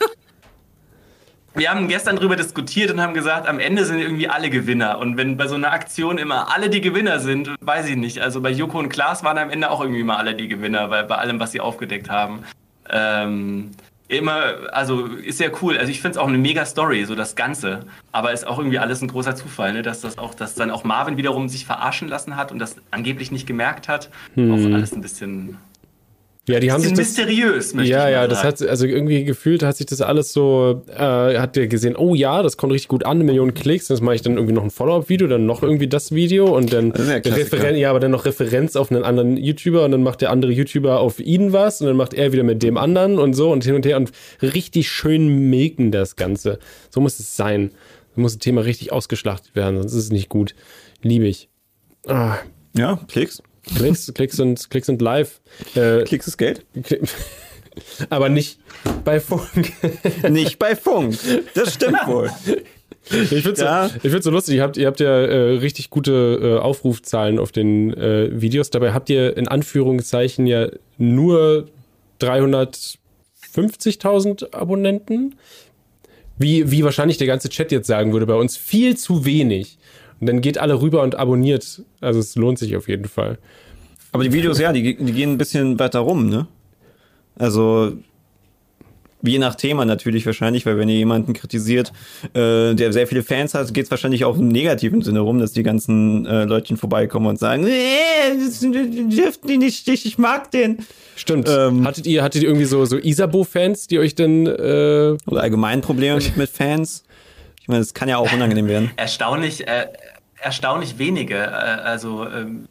[1.56, 4.98] Wir haben gestern drüber diskutiert und haben gesagt, am Ende sind irgendwie alle Gewinner.
[4.98, 8.18] Und wenn bei so einer Aktion immer alle die Gewinner sind, weiß ich nicht.
[8.20, 11.04] Also bei Joko und Klaas waren am Ende auch irgendwie immer alle die Gewinner, weil
[11.04, 12.40] bei allem, was sie aufgedeckt haben.
[12.90, 13.70] Ähm,
[14.08, 15.78] immer, also ist ja cool.
[15.78, 17.86] Also ich finde es auch eine mega Story, so das Ganze.
[18.10, 19.82] Aber ist auch irgendwie alles ein großer Zufall, ne?
[19.82, 23.30] dass das auch, dass dann auch Marvin wiederum sich verarschen lassen hat und das angeblich
[23.30, 24.10] nicht gemerkt hat.
[24.50, 25.56] Auch alles ein bisschen,
[26.46, 26.98] Ja, die haben sich das.
[26.98, 31.38] mysteriös, möchte Ja, ja, das hat, also irgendwie gefühlt hat sich das alles so, äh,
[31.38, 34.16] hat der gesehen, oh ja, das kommt richtig gut an, eine Million Klicks, das mache
[34.16, 37.36] ich dann irgendwie noch ein Follow-up-Video, dann noch irgendwie das Video und dann ja Klassiker.
[37.36, 40.52] Referen ja, aber dann noch Referenz auf einen anderen YouTuber und dann macht der andere
[40.52, 43.64] YouTuber auf ihn was und dann macht er wieder mit dem anderen und so und
[43.64, 46.58] hin und her und richtig schön milken das Ganze.
[46.90, 47.70] So muss es sein.
[48.14, 50.54] So muss das Thema richtig ausgeschlachtet werden, sonst ist es nicht gut.
[51.00, 51.48] Liebe ich.
[52.06, 52.36] Ah,
[52.76, 53.42] Ja, Klicks.
[53.64, 55.40] Klicks, Klicks und Klicks und live.
[55.74, 56.64] Äh, Klicks ist Geld.
[58.10, 58.58] aber nicht
[59.04, 59.72] bei Funk.
[60.30, 61.16] Nicht bei Funk.
[61.54, 62.30] Das stimmt wohl.
[63.10, 63.88] Ich finde Ja.
[63.88, 64.56] so, ich find's so lustig.
[64.56, 68.70] Ihr habt, ihr habt ja äh, richtig gute äh, Aufrufzahlen auf den äh, Videos.
[68.70, 71.66] Dabei habt ihr in Anführungszeichen ja nur
[72.20, 75.34] 350.000 Abonnenten.
[76.36, 79.78] Wie, wie wahrscheinlich der ganze Chat jetzt sagen würde, bei uns viel zu wenig.
[80.24, 81.82] Und dann geht alle rüber und abonniert.
[82.00, 83.36] Also es lohnt sich auf jeden Fall.
[84.10, 86.46] Aber die Videos, ja, die, die gehen ein bisschen weiter rum, ne?
[87.38, 87.92] Also,
[89.20, 91.92] je nach Thema natürlich wahrscheinlich, weil wenn ihr jemanden kritisiert,
[92.32, 95.52] äh, der sehr viele Fans hat, geht es wahrscheinlich auch im negativen Sinne rum, dass
[95.52, 100.50] die ganzen äh, Leutchen vorbeikommen und sagen, nee, das dürften die nicht, ich, ich mag
[100.52, 100.78] den.
[101.16, 101.50] Stimmt.
[101.50, 101.86] Ähm.
[101.86, 106.16] hattet ihr, hattet ihr irgendwie so, so Isabo-Fans, die euch dann, äh, Oder allgemein Probleme
[106.16, 107.04] mit, mit Fans.
[107.64, 108.90] Ich meine, das kann ja auch unangenehm werden.
[108.96, 109.86] Erstaunlich, äh,
[110.44, 111.36] erstaunlich wenige.
[111.36, 112.68] Äh, also ähm,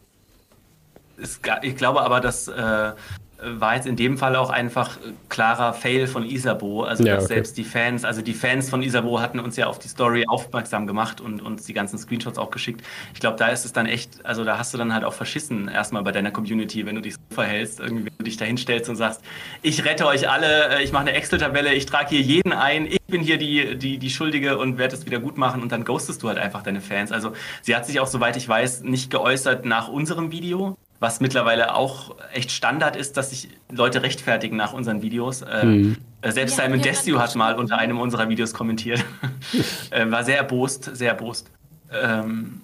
[1.62, 2.92] ich glaube aber, dass äh,
[3.42, 6.84] war jetzt in dem Fall auch einfach klarer Fail von Isabo.
[6.84, 7.34] Also Ja, dass okay.
[7.34, 10.86] selbst die Fans, also die Fans von Isabo hatten uns ja auf die Story aufmerksam
[10.86, 12.82] gemacht und uns die ganzen Screenshots auch geschickt.
[13.12, 15.68] Ich glaube, da ist es dann echt, also da hast du dann halt auch verschissen
[15.68, 18.88] erstmal bei deiner Community, wenn du dich so verhältst, irgendwie wenn du dich da hinstellst
[18.88, 19.22] und sagst,
[19.62, 23.02] ich rette euch alle, äh, ich mache eine Excel-Tabelle, ich trage hier jeden ein, ich
[23.02, 26.22] bin hier die, die, die Schuldige und werde es wieder gut machen und dann ghostest
[26.22, 27.12] du halt einfach deine Fans.
[27.12, 31.74] Also sie hat sich auch, soweit ich weiß, nicht geäußert nach unserem Video, was mittlerweile
[31.74, 35.42] auch echt Standard ist, dass sich Leute rechtfertigen nach unseren Videos.
[35.42, 39.04] Äh, äh, Selbst Ja, Simon ja, Desue hat mal unter einem unserer Videos kommentiert.
[39.90, 41.50] äh, war sehr erbost, sehr erbost.
[41.92, 42.62] Ähm,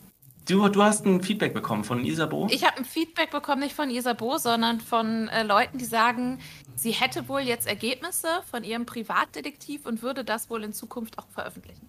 [0.48, 2.48] du, du hast ein Feedback bekommen von Isabo.
[2.50, 6.38] Ich habe ein Feedback bekommen, nicht von Isabo, sondern von äh, Leuten, die sagen,
[6.76, 11.28] sie hätte wohl jetzt Ergebnisse von ihrem Privatdetektiv und würde das wohl in Zukunft auch
[11.28, 11.86] veröffentlichen.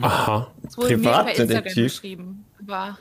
[0.00, 0.50] Aha.
[0.64, 1.92] Das wurde mir per Instagram Privatdetektiv?
[1.92, 2.44] geschrieben.
[2.60, 2.98] Aber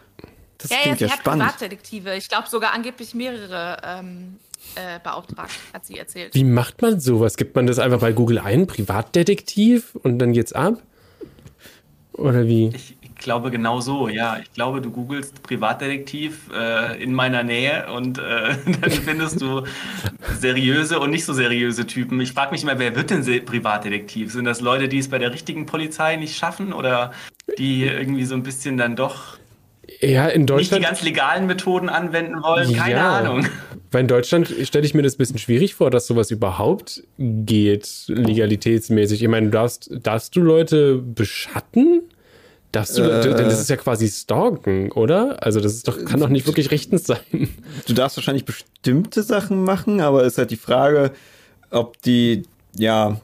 [0.59, 1.43] Das ja, ja, klingt sie ja, hat spannend.
[1.43, 2.15] Privatdetektive.
[2.15, 4.35] Ich glaube sogar angeblich mehrere ähm,
[4.75, 6.35] äh, beauftragt, hat sie erzählt.
[6.35, 7.37] Wie macht man sowas?
[7.37, 10.81] Gibt man das einfach bei Google ein, Privatdetektiv, und dann geht's ab?
[12.13, 12.67] Oder wie?
[12.75, 14.37] Ich glaube genau so, ja.
[14.41, 19.63] Ich glaube, du googelst Privatdetektiv äh, in meiner Nähe und äh, dann findest du
[20.37, 22.19] seriöse und nicht so seriöse Typen.
[22.19, 24.33] Ich frage mich immer, wer wird denn Privatdetektiv?
[24.33, 27.13] Sind das Leute, die es bei der richtigen Polizei nicht schaffen oder
[27.57, 29.37] die irgendwie so ein bisschen dann doch
[30.01, 30.83] Ja, in nicht die Deutschland.
[30.83, 32.73] ganz legalen Methoden anwenden wollen?
[32.73, 33.45] Keine ja, Ahnung.
[33.91, 38.05] Weil in Deutschland stelle ich mir das ein bisschen schwierig vor, dass sowas überhaupt geht,
[38.07, 39.21] legalitätsmäßig.
[39.23, 42.03] Ich meine, du darfst, darfst du Leute beschatten?
[42.71, 43.21] Darfst du, Äh.
[43.21, 45.41] denn das ist ja quasi Stalken, oder?
[45.43, 47.49] Also das ist doch, kann doch nicht wirklich rechtens sein.
[47.87, 51.11] Du darfst wahrscheinlich bestimmte Sachen machen, aber ist halt die Frage,
[51.71, 52.43] ob die,
[52.77, 53.19] ja,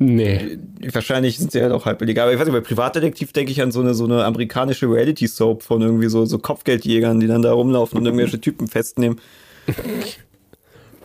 [0.00, 0.58] Nee.
[0.92, 2.24] wahrscheinlich sind sie halt auch halb illegal.
[2.24, 5.64] Aber ich weiß nicht, bei Privatdetektiv denke ich an so eine, so eine amerikanische Reality-Soap
[5.64, 9.20] von irgendwie so, so Kopfgeldjägern, die dann da rumlaufen und irgendwelche Typen festnehmen.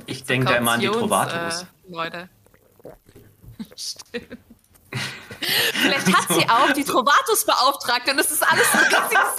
[0.05, 1.63] Ich denke da immer an die Trovatos.
[1.63, 2.29] Äh, Leute.
[3.75, 4.37] Stimmt.
[5.81, 9.33] Vielleicht hat sie auch die Trovatos beauftragt und es ist alles ein riesiges.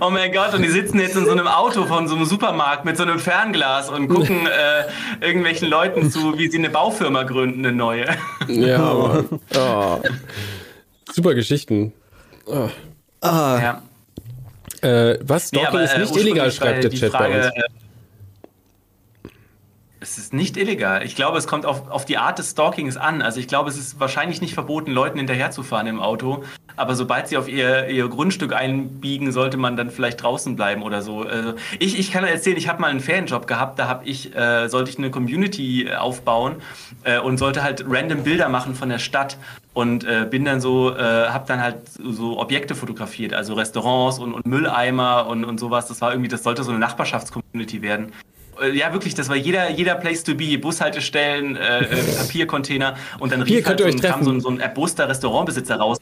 [0.00, 2.84] Oh mein Gott, und die sitzen jetzt in so einem Auto von so einem Supermarkt
[2.84, 4.46] mit so einem Fernglas und gucken
[5.20, 8.06] äh, irgendwelchen Leuten zu, wie sie eine Baufirma gründen, eine neue.
[8.48, 9.24] Ja.
[9.54, 10.00] Oh.
[11.12, 11.92] Super Geschichten.
[13.22, 13.82] Ja.
[14.80, 15.48] Äh, was?
[15.48, 17.81] Stalking aber, ist äh, nicht illegal, schreibt der Chat bei Frage, uns.
[20.02, 21.04] Äh, Es ist nicht illegal.
[21.04, 23.22] Ich glaube, es kommt auf, auf die Art des Stalkings an.
[23.22, 26.44] Also ich glaube, es ist wahrscheinlich nicht verboten, Leuten hinterherzufahren im Auto.
[26.76, 31.02] Aber sobald sie auf ihr, ihr Grundstück einbiegen, sollte man dann vielleicht draußen bleiben oder
[31.02, 31.22] so.
[31.22, 33.78] Also ich, ich kann erzählen, ich habe mal einen Ferienjob gehabt.
[33.78, 36.56] Da habe ich, äh, sollte ich eine Community äh, aufbauen
[37.04, 39.36] äh, und sollte halt random Bilder machen von der Stadt
[39.74, 44.34] und äh, bin dann so, äh, habe dann halt so Objekte fotografiert, also Restaurants und,
[44.34, 45.88] und Mülleimer und, und sowas.
[45.88, 48.12] Das war irgendwie, das sollte so eine Nachbarschaftscommunity werden.
[48.60, 53.32] Äh, Ja, wirklich, das war jeder, jeder Place to be, Bushaltestellen, äh, äh, Papiercontainer und
[53.32, 55.98] dann rief halt so kam so ein, so ein erboster Restaurantbesitzer raus.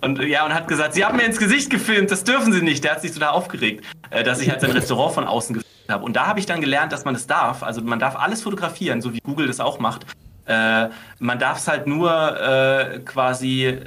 [0.00, 2.62] Und äh, ja, und hat gesagt, sie haben mir ins Gesicht gefilmt, das dürfen sie
[2.62, 2.84] nicht.
[2.84, 6.04] Der hat sich total aufgeregt, äh, dass ich halt sein Restaurant von außen gefilmt habe.
[6.04, 7.62] Und da habe ich dann gelernt, dass man das darf.
[7.62, 10.06] Also man darf alles fotografieren, so wie Google das auch macht.
[10.46, 12.10] Äh, man darf es halt nur
[13.04, 13.78] quasi,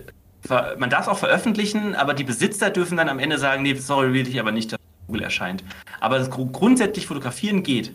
[0.49, 4.13] man darf es auch veröffentlichen, aber die Besitzer dürfen dann am Ende sagen, nee, sorry,
[4.13, 4.76] will ich aber nicht,
[5.07, 5.63] Google erscheint.
[5.99, 7.91] Aber grundsätzlich fotografieren geht.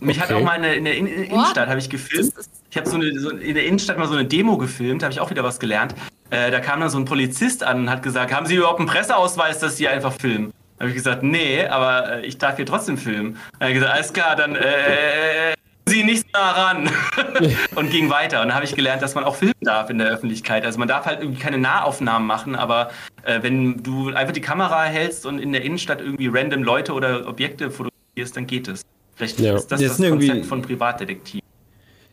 [0.00, 0.40] Mich hat Okay.
[0.40, 2.32] auch mal in der, in der In in Innenstadt habe ich gefilmt.
[2.70, 5.20] Ich habe so, eine, so in der Innenstadt mal so eine Demo gefilmt, habe ich
[5.20, 5.94] auch wieder was gelernt.
[6.30, 8.88] Äh, da kam dann so ein Polizist an und hat gesagt, haben Sie überhaupt einen
[8.88, 10.52] Presseausweis, dass Sie einfach filmen?
[10.78, 13.34] Da habe ich gesagt, nee, aber äh, ich darf hier trotzdem filmen.
[13.58, 15.54] Dann hat er gesagt, alles klar, dann äh,
[15.90, 16.90] Sie nicht nah ran
[17.74, 18.40] und ging weiter.
[18.40, 20.64] Und dann habe ich gelernt, dass man auch filmen darf in der Öffentlichkeit.
[20.64, 22.90] Also man darf halt irgendwie keine Nahaufnahmen machen, aber
[23.24, 27.26] äh, wenn du einfach die Kamera hältst und in der Innenstadt irgendwie random Leute oder
[27.28, 28.82] Objekte fotografierst, dann geht es.
[29.16, 29.56] Vielleicht Ja.
[29.56, 31.39] ist das Das das, Konzept von Privatdetektiv.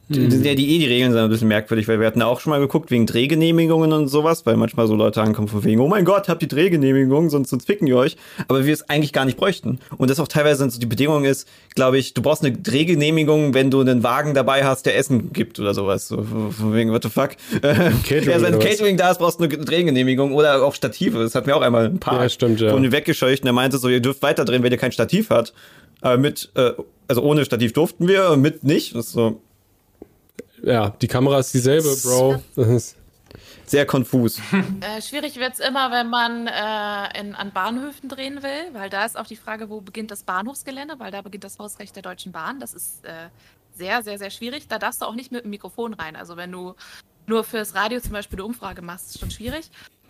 [0.10, 2.52] Die, die, die, eh, die Regeln sind ein bisschen merkwürdig, weil wir hatten auch schon
[2.52, 6.06] mal geguckt wegen Drehgenehmigungen und sowas, weil manchmal so Leute ankommen von wegen, oh mein
[6.06, 8.16] Gott, habt ihr Drehgenehmigung, sonst, sonst ficken ihr euch.
[8.48, 9.80] Aber wir es eigentlich gar nicht bräuchten.
[9.98, 13.70] Und das auch teilweise so die Bedingung ist, glaube ich, du brauchst eine Drehgenehmigung, wenn
[13.70, 16.08] du einen Wagen dabei hast, der Essen gibt oder sowas.
[16.08, 17.32] So, von wegen, what the fuck?
[17.62, 18.60] Catering ja, wenn?
[18.60, 21.20] Catering da ist, brauchst du eine Drehgenehmigung oder auch Stative.
[21.20, 22.72] Das hat mir auch einmal ein paar Ja, stimmt, ja.
[22.72, 25.54] wurden wir weggescheucht und er meinte so, ihr dürft weiterdrehen, wenn ihr kein Stativ hat.
[26.00, 26.72] Aber mit, äh,
[27.10, 28.96] also ohne Stativ durften wir, mit nicht.
[28.96, 29.42] Das ist so
[30.68, 32.44] Ja, die Kamera ist dieselbe, Bro.
[32.56, 32.96] Das ist,
[33.66, 34.40] sehr konfus.
[34.82, 39.06] Äh, schwierig wird es immer, wenn man äh, in, an Bahnhöfen drehen will, weil da
[39.06, 42.32] ist auch die Frage, wo beginnt das Bahnhofsgelände, weil da beginnt das Hausrecht der Deutschen
[42.32, 42.60] Bahn.
[42.60, 43.30] Das ist äh,
[43.76, 44.68] sehr, sehr, sehr schwierig.
[44.68, 46.16] Da darfst du auch nicht mit dem Mikrofon rein.
[46.16, 46.76] Also wenn du
[47.26, 49.70] nur fürs Radio zum Beispiel eine Umfrage machst, ist schon schwierig.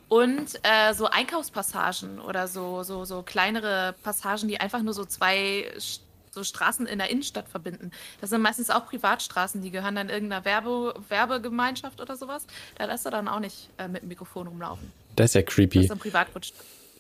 [0.10, 5.66] Und äh, so Einkaufspassagen oder so, so, so kleinere Passagen, die einfach nur so zwei,
[5.78, 6.00] Sch-
[6.38, 7.92] so Straßen in der Innenstadt verbinden.
[8.22, 12.46] Das sind meistens auch Privatstraßen, die gehören dann irgendeiner Werbe Werbegemeinschaft oder sowas.
[12.78, 14.92] Da lässt du dann auch nicht äh, mit dem Mikrofon rumlaufen.
[15.16, 15.80] Das ist ja Das creepy.
[15.86, 16.00] ist ein.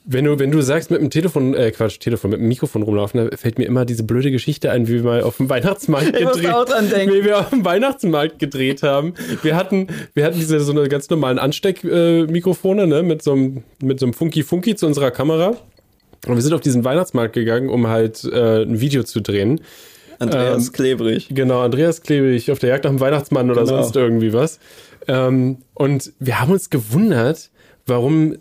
[0.09, 3.29] Wenn du, wenn du sagst, mit dem Telefon, äh, Quatsch, Telefon, mit dem Mikrofon rumlaufen,
[3.29, 6.45] da fällt mir immer diese blöde Geschichte ein, wie wir mal auf dem Weihnachtsmarkt gedreht
[6.91, 7.13] denken.
[7.13, 9.15] Wie wir auf dem Weihnachtsmarkt gedreht haben.
[9.43, 13.63] Wir hatten, wir hatten diese so eine ganz normalen Ansteckmikrofone, äh, ne, mit so einem,
[13.81, 15.57] mit so einem Funky Funky zu unserer Kamera.
[16.27, 19.61] Und wir sind auf diesen Weihnachtsmarkt gegangen, um halt äh, ein Video zu drehen.
[20.19, 21.27] Andreas Ähm, Klebrig.
[21.31, 23.81] Genau, Andreas Klebig auf der Jagd nach dem Weihnachtsmann oder Genau.
[23.83, 24.59] sonst irgendwie was.
[25.07, 27.49] Ähm, und wir haben uns gewundert,
[27.85, 28.35] warum,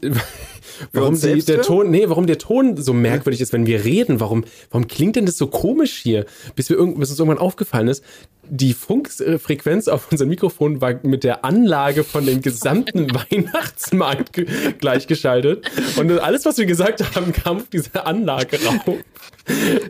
[0.92, 1.62] warum die, der?
[1.62, 4.20] Ton, nee, warum der Ton so merkwürdig ist, wenn wir reden.
[4.20, 6.26] Warum, warum klingt denn das so komisch hier?
[6.54, 8.02] Bis, wir irgend, bis uns irgendwann aufgefallen ist,
[8.48, 14.46] die Funkfrequenz auf unserem Mikrofon war mit der Anlage von dem gesamten Weihnachtsmarkt ge-
[14.78, 15.68] gleichgeschaltet.
[15.96, 18.96] Und alles, was wir gesagt haben, kam auf diese Anlage rauf.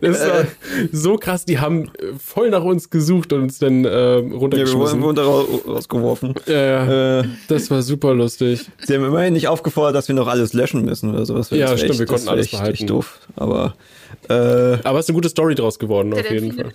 [0.01, 0.45] Das war
[0.93, 1.45] so krass.
[1.47, 3.89] Die haben äh, voll nach uns gesucht und uns dann äh,
[4.21, 5.03] Ja, wir runtergeschmissen.
[5.03, 6.35] wurden da ra- rausgeworfen.
[6.47, 8.69] Ja, Äh, das war super lustig.
[8.87, 11.51] sie haben immerhin nicht aufgefordert, dass wir noch alles löschen müssen oder sowas.
[11.51, 12.75] Ja, Das stimmt, echt, wir konnten alles echt, behalten.
[12.75, 13.21] Echt doof.
[13.37, 13.75] Aber
[14.29, 16.73] äh, Aber es ist eine gute Story draus geworden, Der auf jeden Fall.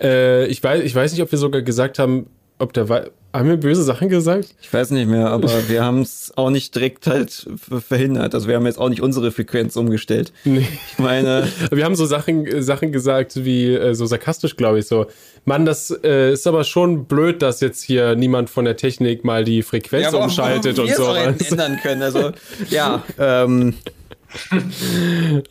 [0.00, 3.50] Äh, ich, weiß, ich weiß nicht, ob wir sogar gesagt haben, ob der Wei haben
[3.50, 4.54] wir böse Sachen gesagt?
[4.62, 8.34] ich weiß nicht mehr, aber wir haben es auch nicht direkt halt ver- verhindert.
[8.34, 10.32] Also wir haben jetzt auch nicht unsere Frequenz umgestellt.
[10.44, 10.66] Nee.
[10.92, 14.86] Ich meine, Wir haben so Sachen, äh, Sachen gesagt, wie äh, so sarkastisch, glaube ich,
[14.86, 15.04] so.
[15.44, 19.44] Mann, das äh, ist aber schon blöd, dass jetzt hier niemand von der Technik mal
[19.44, 21.12] die Frequenz aber umschaltet wir und so.
[21.12, 22.02] ändern können.
[22.02, 22.32] Also
[22.70, 23.74] ja, ähm,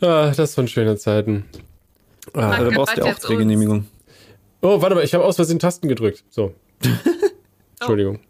[0.00, 1.44] Ah, das waren schöne Zeiten.
[2.34, 2.62] Ah.
[2.64, 3.18] da brauchst du ja auch.
[3.18, 3.86] Drehgenehmigung.
[4.60, 6.24] Oh, warte mal, ich habe aus Versehen Tasten gedrückt.
[6.30, 6.52] So.
[7.80, 8.20] Entschuldigung.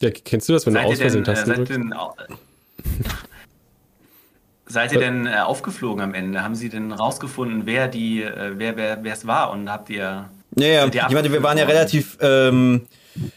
[0.00, 2.94] Ja, kennst du das, wenn du Seid aus Versehen denn, äh, Tasten seid ihr drückst?
[2.94, 3.06] denn,
[4.66, 6.42] seid ihr denn äh, aufgeflogen am Ende?
[6.42, 9.50] Haben Sie denn rausgefunden, wer die, äh, wer, wer, wer es war?
[9.50, 10.86] Und habt ihr Ja, ja.
[10.86, 12.86] Ich meine, wir waren ja relativ ähm,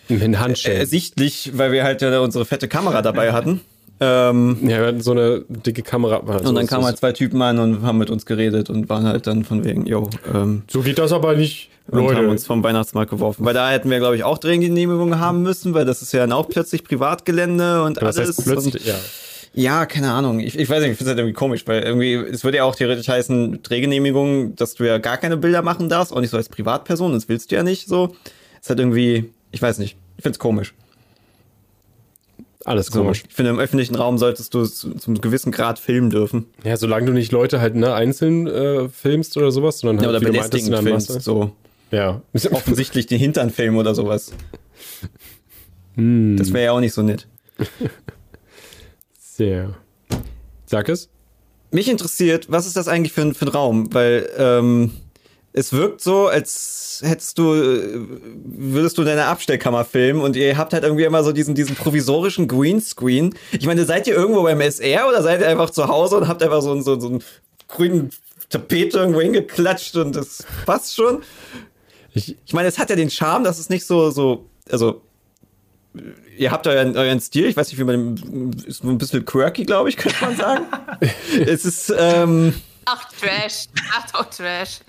[0.07, 0.79] In Handschellen.
[0.79, 3.61] ersichtlich, weil wir halt ja unsere fette Kamera dabei hatten.
[4.01, 6.17] Ähm, ja, wir hatten so eine dicke Kamera.
[6.17, 9.27] und dann kamen halt zwei Typen an und haben mit uns geredet und waren halt
[9.27, 12.29] dann von wegen, yo, ähm, So geht das aber nicht, und haben Leute.
[12.29, 13.43] uns vom Weihnachtsmarkt geworfen.
[13.45, 16.31] Weil da hätten wir, glaube ich, auch Drehgenehmigung haben müssen, weil das ist ja dann
[16.31, 18.29] auch plötzlich Privatgelände und Was alles.
[18.37, 18.75] heißt plötzlich?
[18.75, 18.95] Und, Ja.
[19.53, 20.39] ja, keine Ahnung.
[20.39, 22.63] Ich, ich weiß nicht, ich finde es halt irgendwie komisch, weil irgendwie, es würde ja
[22.63, 26.37] auch theoretisch heißen, Drehgenehmigung, dass du ja gar keine Bilder machen darfst, auch nicht so
[26.37, 28.15] als Privatperson, das willst du ja nicht so.
[28.61, 30.73] Ist halt irgendwie, ich weiß nicht, ich finde es komisch.
[32.69, 33.23] Alles So, komisch.
[33.27, 36.45] ich finde, im öffentlichen Raum solltest du es zu, zum gewissen Grad filmen dürfen.
[36.63, 40.17] Ja, solange du nicht Leute halt ne, einzeln äh, filmst oder sowas, sondern Ja, halt,
[40.21, 40.67] oder wie du meintest,
[41.07, 41.51] filmst, so
[41.89, 42.21] Ja.
[42.51, 44.31] offensichtlich den Hintern filmen oder sowas.
[45.95, 46.37] Hm.
[46.37, 47.27] Das wäre ja auch nicht so nett.
[49.19, 49.73] Sehr.
[50.67, 51.09] Sag es.
[51.71, 53.91] Mich interessiert, was ist das eigentlich für ein, für ein Raum?
[53.95, 54.91] Weil ähm,
[55.53, 57.99] es wirkt so, als hättest du, äh,
[58.45, 61.75] würdest du in deiner Abstellkammer filmen und ihr habt halt irgendwie immer so diesen, diesen
[61.75, 63.33] provisorischen Greenscreen.
[63.51, 66.43] Ich meine, seid ihr irgendwo beim SR oder seid ihr einfach zu Hause und habt
[66.43, 67.23] einfach so, einen- so, so einen
[67.67, 68.09] grünen
[68.49, 71.23] Tapete irgendwo hingeklatscht und das passt schon?
[72.13, 75.01] Ich, Ich meine, es hat ja den Charme, dass es nicht so, so, also,
[76.37, 79.89] ihr habt euren, euren Stil, ich weiß nicht, wie man, ist ein bisschen quirky, glaube
[79.89, 80.65] ich, könnte man sagen.
[81.45, 82.53] es ist, ähm,
[82.91, 83.65] Ach, Trash.
[83.93, 84.79] Ach, doch, Trash.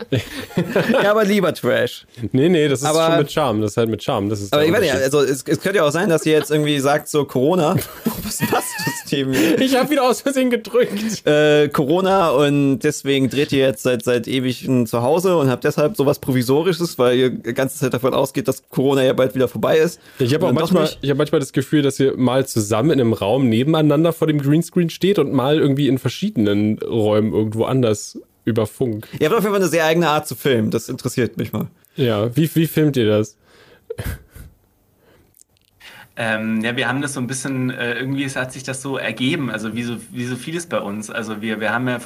[1.03, 2.07] ja, aber lieber Trash.
[2.33, 3.61] nee, nee, das ist Aber- schon mit Charme.
[3.61, 4.29] Das ist halt mit Charme.
[4.31, 6.33] Das ist Aber ich weiß nicht, also es, es könnte ja auch sein, dass ihr
[6.33, 7.77] jetzt irgendwie sagt, so Corona,
[8.23, 8.65] was du das
[9.07, 9.33] Team?
[9.59, 11.27] ich habe wieder aus Versehen gedrückt.
[11.27, 15.97] Äh, Corona und deswegen dreht ihr jetzt seit, seit ewig zu Hause und habt deshalb
[15.97, 19.77] sowas Provisorisches, weil ihr die ganze Zeit davon ausgeht, dass Corona ja bald wieder vorbei
[19.79, 20.01] ist.
[20.19, 23.01] Ich habe auch doch manchmal, ich hab manchmal das Gefühl, dass ihr mal zusammen in
[23.01, 27.90] einem Raum nebeneinander vor dem Greenscreen steht und mal irgendwie in verschiedenen Räumen irgendwo anders
[28.45, 29.07] über Funk.
[29.19, 31.69] Ihr habt auf jeden Fall eine sehr eigene Art zu filmen, das interessiert mich mal.
[31.97, 33.37] Ja, wie, wie filmt ihr das?
[36.17, 38.99] Ähm, ja, wir haben das so ein bisschen, äh, irgendwie es hat sich das so
[38.99, 41.11] ergeben, also wie so, wie so vieles bei uns.
[41.11, 41.99] Also wir, wir haben ja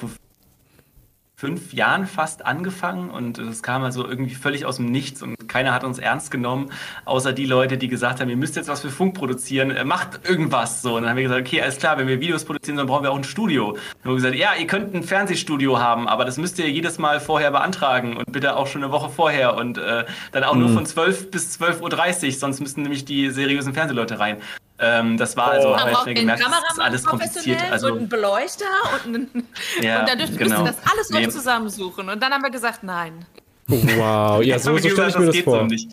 [1.37, 5.75] fünf Jahren fast angefangen und es kam also irgendwie völlig aus dem Nichts und keiner
[5.75, 6.70] hat uns ernst genommen,
[7.05, 10.29] außer die Leute, die gesagt haben, ihr müsst jetzt was für Funk produzieren, äh, macht
[10.29, 10.94] irgendwas so.
[10.94, 13.11] Und dann haben wir gesagt, okay, alles klar, wenn wir Videos produzieren, dann brauchen wir
[13.11, 13.70] auch ein Studio.
[13.70, 16.70] Und dann haben wir gesagt, ja, ihr könnt ein Fernsehstudio haben, aber das müsst ihr
[16.70, 20.55] jedes Mal vorher beantragen und bitte auch schon eine Woche vorher und äh, dann auch
[20.55, 24.37] nur von 12 bis 12.30 Uhr, sonst müssten nämlich die seriösen Fernsehleute rein.
[24.79, 27.45] Ähm, das war also, wir braucht schnell einen gemerkt, das ist Kameramann alles kompliziert.
[27.59, 28.65] professionell Also, und einen Beleuchter
[29.07, 29.49] und, einen,
[29.83, 30.61] Ja, und dann dürft, genau.
[30.61, 31.27] ihr das alles Nee.
[31.27, 32.09] noch zusammensuchen.
[32.09, 33.25] Und dann haben wir gesagt, nein.
[33.68, 35.59] Wow, ja, so, so wir stelle ich mir das geht vor.
[35.61, 35.91] so nicht.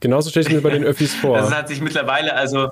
[0.00, 1.36] Genauso stelle ich mir bei den Öffis vor.
[1.38, 2.70] Das hat sich mittlerweile, also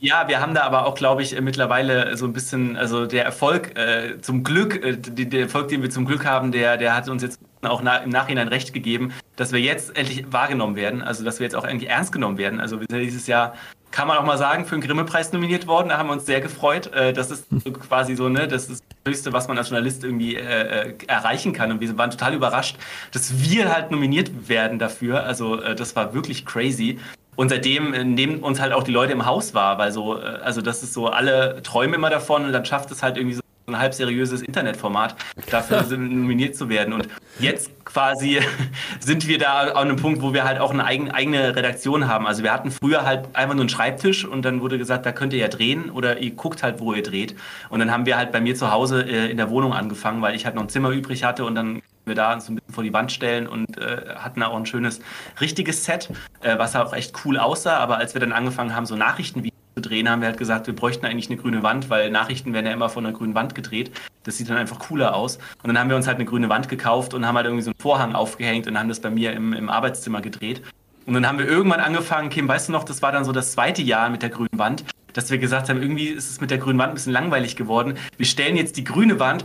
[0.00, 3.78] Ja, wir haben da aber auch, glaube ich, mittlerweile so ein bisschen, also der Erfolg,
[3.78, 7.22] äh, zum Glück, äh, der Erfolg, den wir zum Glück haben, der, der hat uns
[7.22, 11.40] jetzt auch na, im Nachhinein recht gegeben, dass wir jetzt endlich wahrgenommen werden, also dass
[11.40, 12.60] wir jetzt auch endlich ernst genommen werden.
[12.60, 13.54] Also wir sind dieses Jahr,
[13.90, 16.40] kann man auch mal sagen, für den Grimme-Preis nominiert worden, da haben wir uns sehr
[16.40, 16.92] gefreut.
[16.92, 20.02] Äh, das ist so quasi so, ne, das ist das Höchste, was man als Journalist
[20.02, 21.70] irgendwie äh, äh erreichen kann.
[21.70, 22.76] Und wir waren total überrascht,
[23.12, 25.24] dass wir halt nominiert werden dafür.
[25.24, 26.98] Also äh, das war wirklich crazy.
[27.36, 30.24] Und seitdem äh, nehmen uns halt auch die Leute im Haus wahr, weil so, äh,
[30.42, 33.43] also das ist so, alle träumen immer davon und dann schafft es halt irgendwie so
[33.66, 35.16] ein halb seriöses Internetformat,
[35.50, 36.92] dafür nominiert zu werden.
[36.92, 37.08] Und
[37.38, 38.40] jetzt quasi
[39.00, 42.26] sind wir da an einem Punkt, wo wir halt auch eine eigene Redaktion haben.
[42.26, 45.32] Also wir hatten früher halt einfach nur einen Schreibtisch und dann wurde gesagt, da könnt
[45.32, 47.34] ihr ja drehen oder ihr guckt halt, wo ihr dreht.
[47.68, 50.34] Und dann haben wir halt bei mir zu Hause äh, in der Wohnung angefangen, weil
[50.34, 52.84] ich halt noch ein Zimmer übrig hatte und dann wir da uns ein bisschen vor
[52.84, 55.00] die Wand stellen und äh, hatten auch ein schönes,
[55.40, 56.10] richtiges Set,
[56.42, 57.78] äh, was auch echt cool aussah.
[57.78, 60.74] Aber als wir dann angefangen haben, so Nachrichtenvideos zu drehen, haben wir halt gesagt, wir
[60.74, 63.90] bräuchten eigentlich eine grüne Wand, weil Nachrichten werden ja immer von einer grünen Wand gedreht.
[64.22, 65.38] Das sieht dann einfach cooler aus.
[65.62, 67.70] Und dann haben wir uns halt eine grüne Wand gekauft und haben halt irgendwie so
[67.70, 70.62] einen Vorhang aufgehängt und haben das bei mir im, im Arbeitszimmer gedreht.
[71.06, 73.52] Und dann haben wir irgendwann angefangen, Kim, weißt du noch, das war dann so das
[73.52, 76.58] zweite Jahr mit der grünen Wand, dass wir gesagt haben, irgendwie ist es mit der
[76.58, 77.98] grünen Wand ein bisschen langweilig geworden.
[78.16, 79.44] Wir stellen jetzt die grüne Wand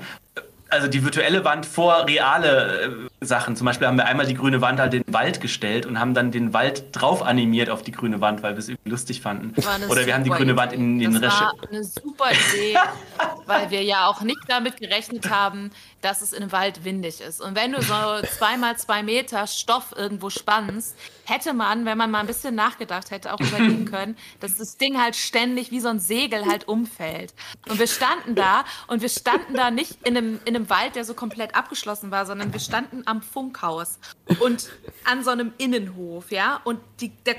[0.70, 3.56] also die virtuelle Wand vor reale äh, Sachen.
[3.56, 6.14] Zum Beispiel haben wir einmal die grüne Wand halt in den Wald gestellt und haben
[6.14, 9.54] dann den Wald drauf animiert auf die grüne Wand, weil wir es irgendwie lustig fanden.
[9.90, 10.58] Oder wir haben die grüne Idee.
[10.58, 12.78] Wand in den Das war eine super Idee,
[13.46, 17.42] weil wir ja auch nicht damit gerechnet haben, dass es im Wald windig ist.
[17.42, 17.94] Und wenn du so
[18.38, 20.96] zweimal zwei Meter Stoff irgendwo spannst,
[21.30, 25.02] hätte man, wenn man mal ein bisschen nachgedacht hätte, auch überlegen können, dass das Ding
[25.02, 27.34] halt ständig wie so ein Segel halt umfällt.
[27.68, 31.06] Und wir standen da und wir standen da nicht in einem, in einem Wald, der
[31.06, 34.00] so komplett abgeschlossen war, sondern wir standen am Funkhaus
[34.40, 34.70] und
[35.06, 36.60] an so einem Innenhof, ja.
[36.64, 37.36] Und die, der,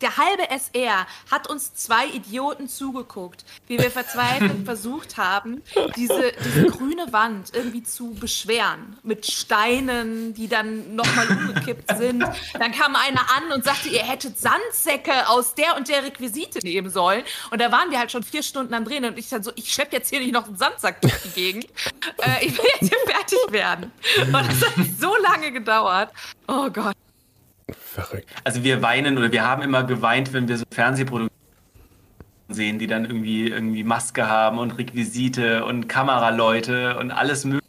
[0.00, 5.62] der halbe SR hat uns zwei Idioten zugeguckt, wie wir verzweifelt versucht haben,
[5.96, 8.96] diese, diese grüne Wand irgendwie zu beschweren.
[9.02, 12.24] Mit Steinen, die dann nochmal umgekippt sind.
[12.58, 16.90] Dann kam einer an und sagte, ihr hättet Sandsäcke aus der und der Requisite nehmen
[16.90, 17.22] sollen.
[17.50, 19.72] Und da waren wir halt schon vier Stunden am Drehen und ich dann so, ich
[19.72, 21.66] schlepp jetzt hier nicht noch einen Sandsack durch die Gegend.
[22.18, 23.92] Äh, ich will jetzt hier fertig werden.
[24.26, 26.12] Und das hat so lange gedauert.
[26.46, 26.94] Oh Gott.
[27.76, 28.28] Verrückt.
[28.44, 31.28] Also wir weinen oder wir haben immer geweint, wenn wir so Fernsehproduktionen
[32.48, 37.67] sehen, die dann irgendwie irgendwie Maske haben und Requisite und Kameraleute und alles mögliche.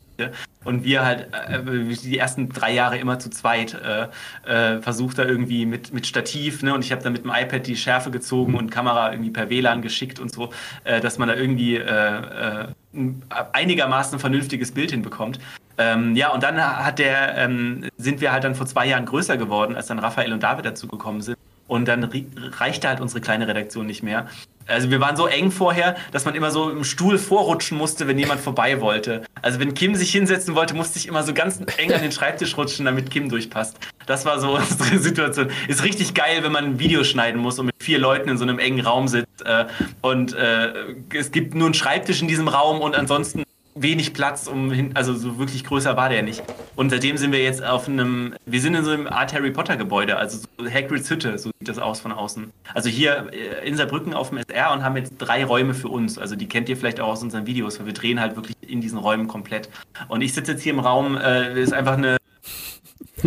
[0.63, 4.07] Und wir halt äh, die ersten drei Jahre immer zu zweit äh,
[4.49, 6.73] äh, versucht da irgendwie mit, mit Stativ, ne?
[6.73, 9.81] Und ich habe dann mit dem iPad die Schärfe gezogen und Kamera irgendwie per WLAN
[9.81, 10.51] geschickt und so,
[10.83, 15.39] äh, dass man da irgendwie äh, äh, ein einigermaßen vernünftiges Bild hinbekommt.
[15.77, 19.37] Ähm, ja, und dann hat der, ähm, sind wir halt dann vor zwei Jahren größer
[19.37, 21.37] geworden, als dann Raphael und David dazu gekommen sind.
[21.69, 22.09] Und dann
[22.57, 24.27] reichte halt unsere kleine Redaktion nicht mehr.
[24.67, 28.19] Also wir waren so eng vorher, dass man immer so im Stuhl vorrutschen musste, wenn
[28.19, 29.23] jemand vorbei wollte.
[29.41, 32.55] Also wenn Kim sich hinsetzen wollte, musste ich immer so ganz eng an den Schreibtisch
[32.57, 33.77] rutschen, damit Kim durchpasst.
[34.05, 35.49] Das war so unsere Situation.
[35.67, 38.43] Ist richtig geil, wenn man ein Video schneiden muss und mit vier Leuten in so
[38.43, 39.43] einem engen Raum sitzt.
[39.45, 39.65] Äh,
[40.01, 40.73] und äh,
[41.13, 43.43] es gibt nur einen Schreibtisch in diesem Raum und ansonsten
[43.81, 46.43] wenig Platz, um hin, also so wirklich größer war der nicht.
[46.75, 49.77] Und seitdem sind wir jetzt auf einem, wir sind in so einem Art Harry Potter
[49.77, 52.51] Gebäude, also so Hagrids Hütte, so sieht das aus von außen.
[52.73, 56.17] Also hier äh, in Saarbrücken auf dem SR und haben jetzt drei Räume für uns.
[56.17, 58.81] Also die kennt ihr vielleicht auch aus unseren Videos, weil wir drehen halt wirklich in
[58.81, 59.69] diesen Räumen komplett.
[60.07, 62.17] Und ich sitze jetzt hier im Raum, äh, ist einfach eine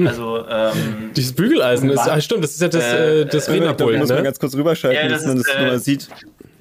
[0.07, 3.99] also, ähm, Dieses Bügeleisen ist, ah, stimmt, das ist ja das, äh, das äh, Rednerpult.
[3.99, 4.17] Muss ne?
[4.17, 6.09] man ganz kurz rüberschalten, ja, das dass man das äh, sieht.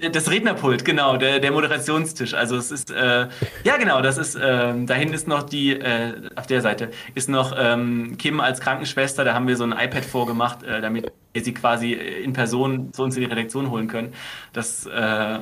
[0.10, 2.34] Das Rednerpult, genau, der, der Moderationstisch.
[2.34, 3.28] Also es ist, äh,
[3.64, 7.54] ja genau, das ist, äh, dahin ist noch die, äh, auf der Seite ist noch
[7.56, 11.54] ähm, Kim als Krankenschwester, da haben wir so ein iPad vorgemacht, äh, damit wir sie
[11.54, 14.14] quasi in Person zu uns in die Redaktion holen können.
[14.54, 15.40] Das, äh, äh,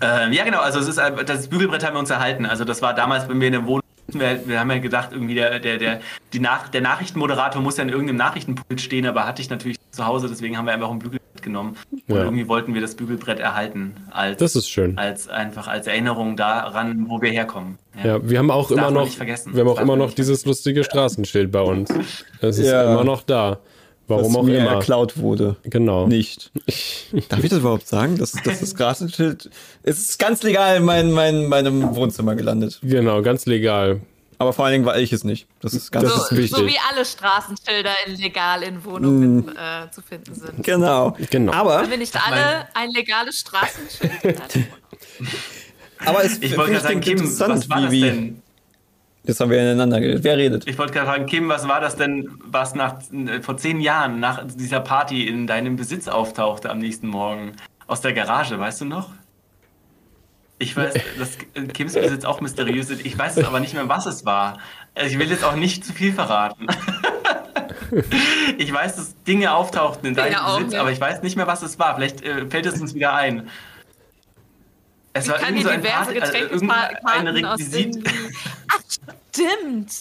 [0.00, 2.46] ja genau, also es ist, das Bügelbrett haben wir uns erhalten.
[2.46, 3.82] Also das war damals, wenn wir in der Wohnung
[4.14, 6.00] wir, wir, haben ja gedacht, irgendwie der, der, der,
[6.32, 10.06] die Nach der Nachrichtenmoderator muss ja in irgendeinem Nachrichtenpult stehen, aber hatte ich natürlich zu
[10.06, 11.76] Hause, deswegen haben wir einfach ein Bügelbrett genommen.
[11.90, 12.24] Und ja.
[12.24, 13.94] irgendwie wollten wir das Bügelbrett erhalten.
[14.10, 14.98] Als, das ist schön.
[14.98, 17.78] Als einfach als Erinnerung daran, wo wir herkommen.
[17.98, 20.84] Ja, ja wir haben auch das immer noch, wir haben auch immer noch dieses lustige
[20.84, 21.90] Straßenschild bei uns.
[22.40, 22.92] Das ist ja.
[22.92, 23.58] immer noch da.
[24.10, 24.78] Warum auch immer.
[24.78, 25.56] geklaut wurde.
[25.64, 26.06] Genau.
[26.06, 26.50] Nicht.
[27.28, 28.18] Darf ich das überhaupt sagen?
[28.18, 29.50] Das, das, das Straßenschild
[29.82, 32.78] es ist ganz legal in mein, mein, meinem Wohnzimmer gelandet.
[32.82, 34.00] Genau, ganz legal.
[34.38, 35.46] Aber vor allen Dingen war ich es nicht.
[35.60, 36.56] Das ist ganz so, wichtig.
[36.56, 39.48] So wie alle Straßenschilder illegal in Wohnungen mm.
[39.50, 40.62] äh, zu finden sind.
[40.64, 41.14] Genau.
[41.28, 41.52] genau.
[41.52, 44.14] Aber Haben wir nicht alle ein legales Straßenschild?
[46.06, 48.42] Aber es ich wollte gerade sagen, Kim, was war das denn?
[49.24, 50.24] Jetzt haben wir ineinander geredet.
[50.24, 50.66] Wer redet?
[50.66, 53.00] Ich wollte gerade fragen, Kim, was war das denn, was nach,
[53.42, 57.52] vor zehn Jahren nach dieser Party in deinem Besitz auftauchte am nächsten Morgen?
[57.90, 59.10] aus der Garage, weißt du noch?
[60.58, 61.38] Ich weiß, dass
[61.72, 63.04] Kims Besitz auch mysteriös ist.
[63.04, 64.58] Ich weiß es aber nicht mehr, was es war.
[64.94, 66.68] Also ich will jetzt auch nicht zu viel verraten.
[68.58, 70.80] ich weiß, dass Dinge auftauchten in deinem Ja, auch, Besitz, ja.
[70.82, 71.96] aber ich weiß nicht mehr, was es war.
[71.96, 73.48] Vielleicht äh, fällt es uns wieder ein.
[75.12, 77.60] Es Ich war kann dir so ein diverse Party, also Getränkekarten aus.
[78.72, 78.80] Ach,
[79.32, 79.92] stimmt.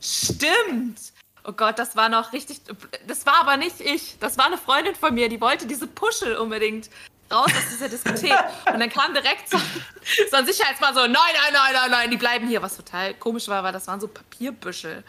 [0.00, 1.00] Stimmt.
[1.44, 2.60] Oh Gott, das war noch richtig...
[3.06, 4.16] Das war aber nicht ich.
[4.18, 6.90] Das war eine Freundin von mir, die wollte diese Puschel unbedingt
[7.30, 8.36] raus aus dieser Diskothek.
[8.72, 9.58] Und dann kam direkt so,
[10.30, 12.62] so ein Sicherheitsmann so, nein, nein, nein, nein, nein, die bleiben hier.
[12.62, 15.04] Was total komisch war, weil das waren so Papierbüschel.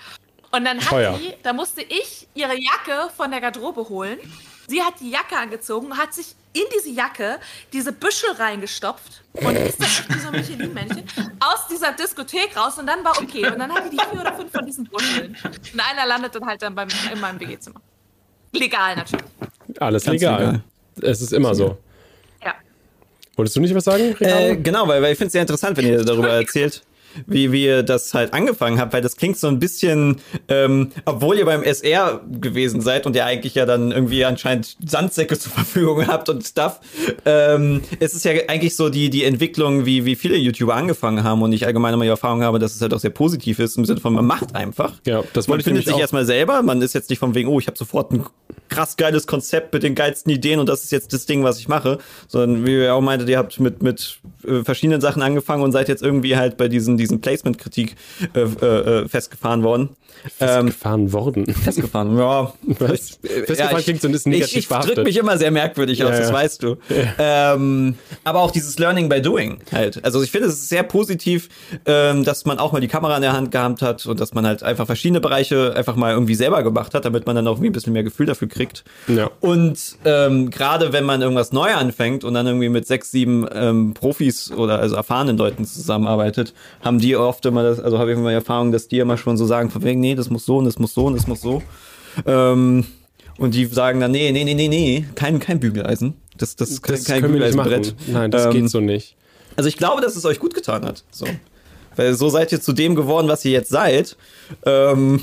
[0.51, 1.18] Und dann hat Teuer.
[1.18, 4.20] die, da musste ich ihre Jacke von der Garderobe holen.
[4.68, 7.39] Sie hat die Jacke angezogen, hat sich in diese Jacke
[7.74, 11.03] diese Büschel reingestopft und ist dann wie so ein Michelin-Männchen
[11.39, 13.45] aus dieser Diskothek raus und dann war okay.
[13.47, 15.36] Und dann hatte die vier oder fünf von diesen Büscheln.
[15.43, 17.82] Und einer landet dann halt dann beim, in meinem WG-Zimmer.
[18.53, 19.26] Legal natürlich.
[19.80, 20.39] Alles legal.
[20.39, 20.64] legal.
[21.01, 21.78] Es ist immer so.
[22.43, 22.55] Ja.
[23.36, 24.16] Wolltest du nicht was sagen?
[24.20, 26.82] Äh, genau, weil, weil ich finde es sehr interessant, wenn ihr darüber erzählt,
[27.26, 31.38] wie, wie ihr das halt angefangen habt, weil das klingt so ein bisschen, ähm, obwohl
[31.38, 36.08] ihr beim SR gewesen seid und ihr eigentlich ja dann irgendwie anscheinend Sandsäcke zur Verfügung
[36.08, 36.80] habt und Stuff,
[37.26, 41.41] ähm, es ist ja eigentlich so die, die Entwicklung, wie, wie viele YouTuber angefangen haben
[41.41, 43.86] und ich allgemein immer die Erfahrung habe, dass es halt auch sehr positiv ist, im
[43.86, 44.93] Sinne von, man macht einfach.
[45.05, 45.99] Ja, das Man findet sich auch.
[45.99, 48.26] erstmal selber, man ist jetzt nicht von wegen, oh, ich habe sofort ein
[48.70, 51.68] krass geiles Konzept mit den geilsten Ideen und das ist jetzt das Ding, was ich
[51.68, 55.72] mache, sondern wie ihr auch meintet, ihr habt mit, mit äh, verschiedenen Sachen angefangen und
[55.72, 57.95] seid jetzt irgendwie halt bei diesen, diesen Placement-Kritik
[58.34, 59.89] äh, äh, äh, festgefahren worden.
[60.39, 61.45] Ähm, gefahren worden.
[61.53, 62.53] festgefahren, ja.
[62.80, 63.20] Was?
[63.22, 65.03] Festgefahren ich- klingt so, ist Ich, negativ ich drück behaftet.
[65.05, 66.34] mich immer sehr merkwürdig aus, Ja, das ja.
[66.36, 66.78] weißt du.
[67.20, 70.03] Ähm, aber auch dieses Learning by Doing halt.
[70.03, 71.49] Also ich finde es ist sehr positiv,
[71.86, 74.45] ähm, dass man auch mal die Kamera in der Hand gehabt hat und dass man
[74.45, 77.70] halt einfach verschiedene Bereiche einfach mal irgendwie selber gemacht hat, damit man dann auch irgendwie
[77.70, 78.84] ein bisschen mehr Gefühl dafür kriegt.
[79.07, 79.30] Ja.
[79.39, 83.93] Und ähm, gerade wenn man irgendwas neu anfängt und dann irgendwie mit sechs, sieben ähm,
[83.93, 86.53] Profis oder also erfahrenen Leuten zusammenarbeitet,
[86.84, 89.38] haben die oft immer das, also habe ich immer die Erfahrung, dass die immer schon
[89.38, 91.41] so sagen, von wegen, nee, das muss so und das muss so und das muss
[91.41, 91.62] so.
[92.26, 92.86] Ähm,
[93.38, 96.16] und die sagen dann, nee, nee, nee, nee, nee, kein, kein Bügeleisen.
[96.38, 97.22] Das, das, ist kein, Das kein.
[97.22, 97.95] Bügeleisenbrett.
[98.08, 99.16] Nein, das Ähm, geht so nicht.
[99.55, 101.03] Also ich glaube, dass es euch gut getan hat.
[101.12, 101.28] So.
[101.95, 104.16] Weil so seid ihr zu dem geworden, was ihr jetzt seid.
[104.66, 105.22] Ähm,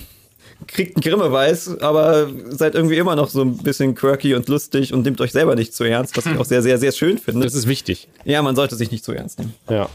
[0.66, 5.02] kriegt einen Grimme-Weiß, aber seid irgendwie immer noch so ein bisschen quirky und lustig und
[5.04, 7.44] nehmt euch selber nicht zu ernst, was ich auch sehr, sehr, sehr schön finde.
[7.44, 8.08] Das ist wichtig.
[8.24, 9.54] Ja, man sollte sich nicht zu ernst nehmen.
[9.68, 9.88] Ja.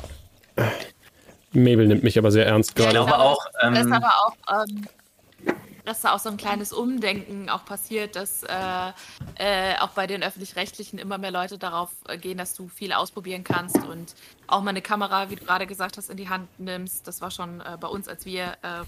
[1.54, 2.92] Mabel nimmt mich aber sehr ernst Ich gerade.
[2.92, 4.88] glaube auch, ähm, das ist aber auch, ähm,
[5.86, 8.92] dass da auch so ein kleines Umdenken auch passiert, dass äh,
[9.36, 13.44] äh, auch bei den öffentlich-rechtlichen immer mehr Leute darauf äh, gehen, dass du viel ausprobieren
[13.44, 14.14] kannst und
[14.48, 17.08] auch mal eine Kamera, wie du gerade gesagt hast, in die Hand nimmst.
[17.08, 18.84] Das war schon äh, bei uns, als wir äh,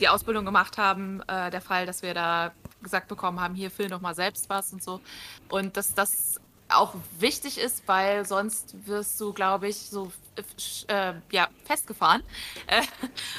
[0.00, 2.52] die Ausbildung gemacht haben, äh, der Fall, dass wir da
[2.82, 5.00] gesagt bekommen haben, hier film doch mal selbst was und so.
[5.48, 10.10] Und dass das auch wichtig ist, weil sonst wirst du, glaube ich, so
[10.88, 12.22] äh, ja, festgefahren.
[12.66, 12.82] Äh,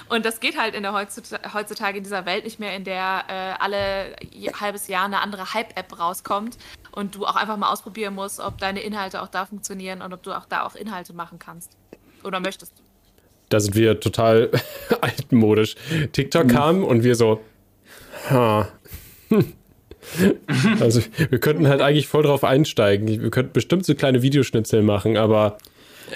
[0.10, 3.26] und das geht halt in der heutzutage, heutzutage in dieser Welt nicht mehr, in der
[3.28, 4.16] äh, alle
[4.60, 6.58] halbes Jahr eine andere Hype-App rauskommt
[6.92, 10.24] und du auch einfach mal ausprobieren musst, ob deine Inhalte auch da funktionieren und ob
[10.24, 11.72] du auch da auch Inhalte machen kannst.
[12.24, 12.74] Oder möchtest.
[13.50, 14.52] Da sind wir total
[15.02, 15.76] altmodisch.
[16.12, 17.42] TikTok kam und wir so,
[18.30, 18.68] ha.
[20.80, 23.08] Also wir könnten halt eigentlich voll drauf einsteigen.
[23.08, 25.58] Wir könnten bestimmt so kleine Videoschnitzel machen, aber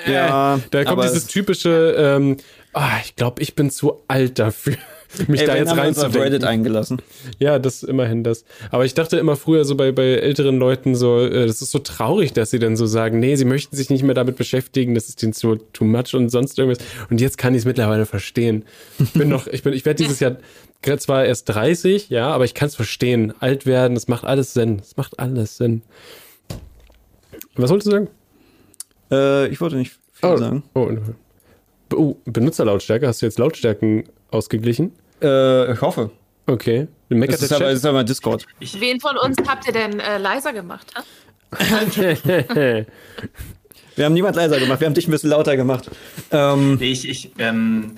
[0.07, 2.37] Ja, da kommt dieses es- typische, ähm,
[2.73, 4.77] ah, ich glaube, ich bin zu alt dafür,
[5.27, 6.43] mich Ey, da jetzt auf Reddit reinzudenken.
[6.43, 7.01] eingelassen.
[7.39, 8.45] Ja, das immerhin das.
[8.71, 11.79] Aber ich dachte immer früher so bei, bei älteren Leuten so, äh, das ist so
[11.79, 15.09] traurig, dass sie dann so sagen, nee, sie möchten sich nicht mehr damit beschäftigen, das
[15.09, 16.85] ist ihnen zu too much und sonst irgendwas.
[17.09, 18.65] Und jetzt kann ich es mittlerweile verstehen.
[18.99, 20.37] Ich bin noch, ich bin, ich werde dieses Jahr
[20.97, 23.33] zwar erst 30, ja, aber ich kann es verstehen.
[23.39, 24.77] Alt werden, das macht alles Sinn.
[24.77, 25.81] Das macht alles Sinn.
[27.55, 28.07] Was wolltest du sagen?
[29.11, 30.63] Äh, ich wollte nicht viel sagen.
[30.75, 30.89] oh,
[31.93, 33.07] oh, Benutzerlautstärke.
[33.07, 34.91] Hast du jetzt Lautstärken ausgeglichen?
[35.21, 36.11] Äh, ich hoffe.
[36.45, 36.87] Okay.
[37.09, 38.45] Meckert Das ist aber, ist aber Discord.
[38.59, 40.93] Wen von uns habt ihr denn äh, leiser gemacht?
[40.95, 41.03] Ha?
[43.95, 45.91] Wir haben niemand leiser gemacht, wir haben dich ein bisschen lauter gemacht.
[46.31, 47.95] Ähm, Nee, ich, ich, ähm,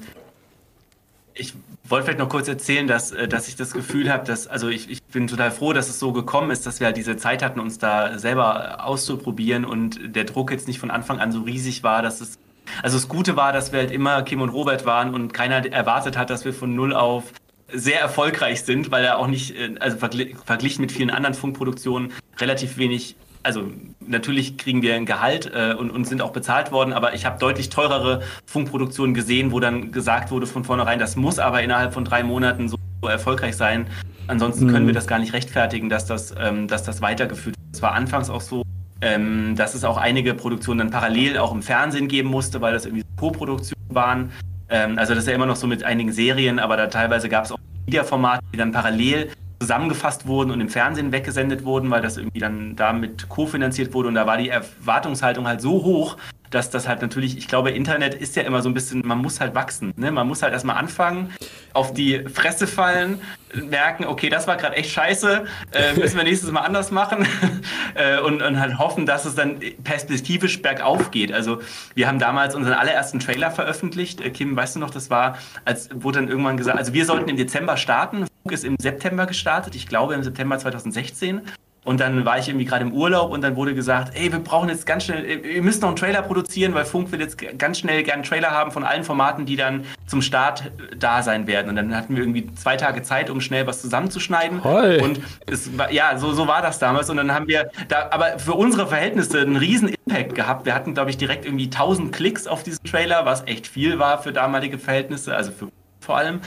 [1.35, 1.53] ich
[1.83, 4.89] wollte vielleicht noch kurz erzählen, dass, äh, dass ich das Gefühl habe, dass, also ich,
[4.89, 7.59] ich bin total froh, dass es so gekommen ist, dass wir halt diese Zeit hatten,
[7.59, 12.01] uns da selber auszuprobieren und der Druck jetzt nicht von Anfang an so riesig war,
[12.01, 12.39] dass es,
[12.83, 16.17] also das Gute war, dass wir halt immer Kim und Robert waren und keiner erwartet
[16.17, 17.25] hat, dass wir von null auf
[17.73, 22.11] sehr erfolgreich sind, weil er auch nicht, äh, also vergli verglichen mit vielen anderen Funkproduktionen,
[22.39, 23.63] relativ wenig also
[23.99, 27.39] natürlich kriegen wir ein Gehalt äh, und, und sind auch bezahlt worden, aber ich habe
[27.39, 32.05] deutlich teurere Funkproduktionen gesehen, wo dann gesagt wurde von vornherein, das muss aber innerhalb von
[32.05, 33.87] drei Monaten so, erfolgreich sein.
[34.27, 37.73] Ansonsten können wir das gar nicht rechtfertigen, dass das, ähm, dass das weitergeführt wird.
[37.73, 38.63] Es war anfangs auch so,
[39.01, 42.85] ähm, dass es auch einige Produktionen dann parallel auch im Fernsehen geben musste, weil das
[42.85, 44.31] irgendwie Co-Produktionen waren.
[44.69, 47.45] Ähm, also das ist ja immer noch so mit einigen Serien, aber da teilweise gab
[47.45, 49.31] es auch Mediaformate, die dann parallel
[49.61, 54.15] zusammengefasst wurden und im Fernsehen weggesendet wurden, weil das irgendwie dann damit kofinanziert wurde und
[54.15, 56.17] da war die Erwartungshaltung halt so hoch,
[56.49, 59.39] dass das halt natürlich, ich glaube, Internet ist ja immer so ein bisschen, man muss
[59.39, 59.93] halt wachsen.
[59.95, 60.11] Ne?
[60.11, 61.31] Man muss halt erstmal anfangen,
[61.73, 63.21] auf die Fresse fallen,
[63.53, 67.27] merken, okay, das war gerade echt scheiße, äh, müssen wir nächstes Mal anders machen
[67.93, 71.31] äh, und, und halt hoffen, dass es dann perspektivisch bergauf geht.
[71.31, 71.61] Also
[71.93, 74.21] wir haben damals unseren allerersten Trailer veröffentlicht.
[74.21, 77.29] Äh, Kim, weißt du noch, das war, als wurde dann irgendwann gesagt, also wir sollten
[77.29, 81.41] im Dezember starten, ist im September gestartet, ich glaube im September 2016
[81.83, 84.69] und dann war ich irgendwie gerade im Urlaub und dann wurde gesagt, ey, wir brauchen
[84.69, 88.03] jetzt ganz schnell, wir müssen noch einen Trailer produzieren, weil Funk will jetzt ganz schnell
[88.03, 91.69] gerne einen Trailer haben von allen Formaten, die dann zum Start da sein werden.
[91.69, 94.63] Und dann hatten wir irgendwie zwei Tage Zeit, um schnell was zusammenzuschneiden.
[94.63, 95.01] Hoi.
[95.01, 97.09] Und es war, ja, so, so war das damals.
[97.09, 100.67] Und dann haben wir da, aber für unsere Verhältnisse einen riesen Impact gehabt.
[100.67, 104.21] Wir hatten, glaube ich, direkt irgendwie 1000 Klicks auf diesen Trailer, was echt viel war
[104.21, 105.69] für damalige Verhältnisse, also für
[105.99, 106.41] vor allem.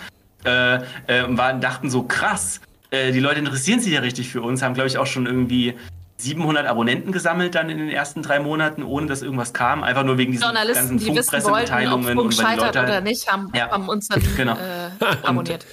[0.45, 2.61] Äh, äh, und waren, dachten so krass
[2.95, 5.75] äh, die Leute interessieren sich ja richtig für uns, haben, glaube ich, auch schon irgendwie
[6.17, 9.83] 700 Abonnenten gesammelt dann in den ersten drei Monaten, ohne dass irgendwas kam.
[9.83, 13.51] Einfach nur wegen diesen Journalisten, ganzen die wissen wollten, ob Funk scheitert oder nicht, haben,
[13.53, 13.71] Ja.
[13.71, 14.53] haben uns dann Genau.
[14.53, 15.67] äh, abonniert.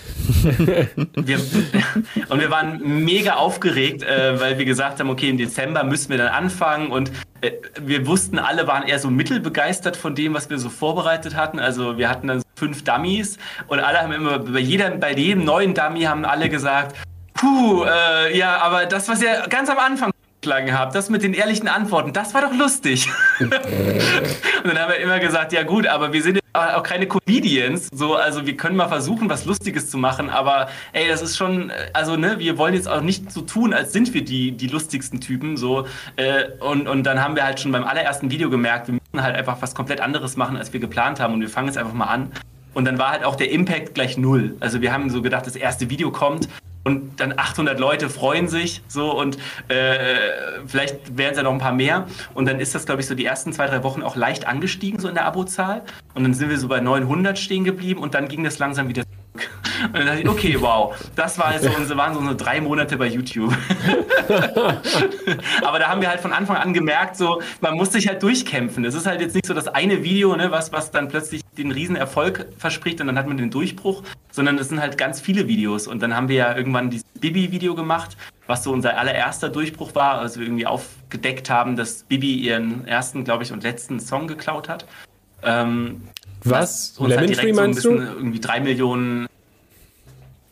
[1.15, 1.39] Wir,
[2.29, 6.17] und wir waren mega aufgeregt, äh, weil wir gesagt haben, okay, im Dezember müssen wir
[6.17, 7.11] dann anfangen und
[7.41, 11.59] äh, wir wussten, alle waren eher so mittelbegeistert von dem, was wir so vorbereitet hatten.
[11.59, 15.43] Also wir hatten dann so fünf Dummies und alle haben immer, bei, jeder, bei jedem
[15.45, 16.95] neuen Dummy haben alle gesagt,
[17.33, 21.33] puh, äh, ja, aber das, was ihr ganz am Anfang geschlagen habt, das mit den
[21.33, 23.09] ehrlichen Antworten, das war doch lustig.
[23.39, 23.51] und
[24.63, 28.45] dann haben wir immer gesagt, ja gut, aber wir sind auch keine Comedians, so, also
[28.45, 32.39] wir können mal versuchen, was Lustiges zu machen, aber ey, das ist schon, also ne,
[32.39, 35.87] wir wollen jetzt auch nicht so tun, als sind wir die, die lustigsten Typen, so,
[36.17, 39.35] äh, und, und dann haben wir halt schon beim allerersten Video gemerkt, wir müssen halt
[39.35, 42.05] einfach was komplett anderes machen, als wir geplant haben und wir fangen jetzt einfach mal
[42.05, 42.31] an.
[42.73, 44.55] Und dann war halt auch der Impact gleich null.
[44.59, 46.47] Also wir haben so gedacht, das erste Video kommt
[46.83, 50.15] und dann 800 Leute freuen sich so und äh,
[50.65, 52.07] vielleicht werden es ja noch ein paar mehr.
[52.33, 54.99] Und dann ist das, glaube ich, so die ersten zwei, drei Wochen auch leicht angestiegen
[54.99, 55.83] so in der Abozahl.
[56.15, 59.03] Und dann sind wir so bei 900 stehen geblieben und dann ging das langsam wieder.
[59.85, 62.97] Und dann dachte ich, okay, wow, das war so unsere, waren so unsere drei Monate
[62.97, 63.51] bei YouTube.
[65.63, 68.85] Aber da haben wir halt von Anfang an gemerkt, so, man muss sich halt durchkämpfen.
[68.85, 71.71] Es ist halt jetzt nicht so das eine Video, ne, was, was dann plötzlich den
[71.71, 75.47] riesen Erfolg verspricht und dann hat man den Durchbruch, sondern es sind halt ganz viele
[75.47, 75.87] Videos.
[75.87, 78.17] Und dann haben wir ja irgendwann dieses Bibi-Video gemacht,
[78.47, 83.23] was so unser allererster Durchbruch war, als wir irgendwie aufgedeckt haben, dass Bibi ihren ersten,
[83.23, 84.85] glaube ich, und letzten Song geklaut hat.
[85.43, 86.01] Ähm,
[86.43, 86.95] Was?
[86.99, 87.91] halt Lemon direkt Tree so meinst du?
[87.91, 89.27] irgendwie drei Millionen.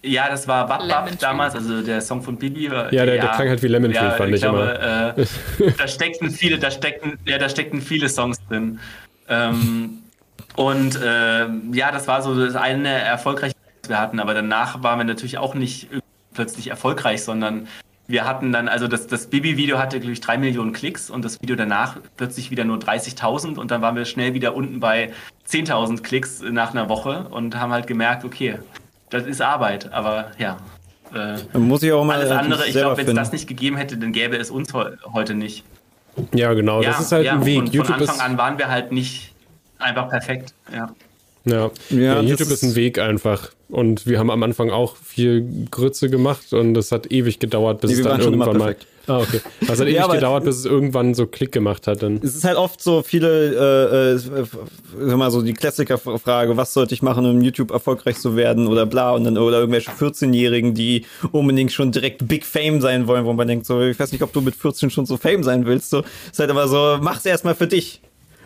[0.01, 1.15] Ja, das war Bab Tree.
[1.19, 2.71] damals, also der Song von Bibi.
[2.71, 6.31] war- Ja, der- der klang halt wie Lemon Tree, fand ich glaube, Äh, da steckten
[6.31, 8.79] viele, da steckten, ja, da steckten viele Songs drin.
[9.27, 9.99] Ähm,
[10.55, 14.99] und ähm, ja, das war so das eine erfolgreiche, was wir hatten, aber danach waren
[14.99, 15.87] wir natürlich auch nicht
[16.33, 17.67] plötzlich erfolgreich, sondern
[18.07, 21.41] wir hatten dann, also das, das Bibi-Video hatte, glaube ich, drei Millionen Klicks und das
[21.41, 25.11] Video danach plötzlich wieder nur 30.000 und dann waren wir schnell wieder unten bei
[25.47, 28.57] 10.000 Klicks nach einer Woche und haben halt gemerkt, okay,
[29.09, 30.57] das ist Arbeit, aber ja.
[31.13, 33.97] Äh, muss ich auch mal alles andere, ich glaube, wenn es das nicht gegeben hätte,
[33.97, 35.63] dann gäbe es uns heu- heute nicht.
[36.33, 36.81] Ja, genau.
[36.83, 37.57] das ist halt ein Weg.
[37.59, 39.33] Und YouTube von Anfang an waren wir halt nicht
[39.79, 40.53] einfach perfekt.
[40.71, 40.89] Ja.
[41.45, 43.49] ja, Ja, ja, das YouTube ist ein Weg einfach.
[43.69, 47.91] Und wir haben am Anfang auch viel Grütze gemacht und es hat ewig gedauert, bis
[47.91, 48.75] Nee, es dann irgendwann mal.
[49.09, 49.41] Ah, okay.
[49.61, 52.03] Es hat ewig Ja, gedauert, bis es irgendwann so Klick gemacht hat.
[52.03, 52.19] Dann.
[52.23, 57.01] es ist halt oft so viele, äh, äh, mal so die Klassikerfrage, was sollte ich
[57.01, 61.71] machen, um YouTube erfolgreich zu werden oder bla und dann oder irgendwelche 14-Jährigen, die unbedingt
[61.71, 64.41] schon direkt Big Fame sein wollen, wo man denkt so, ich weiß nicht, ob du
[64.41, 67.67] mit 14 schon so Fame sein willst, so ist halt aber so, mach's erstmal für
[67.67, 68.01] dich.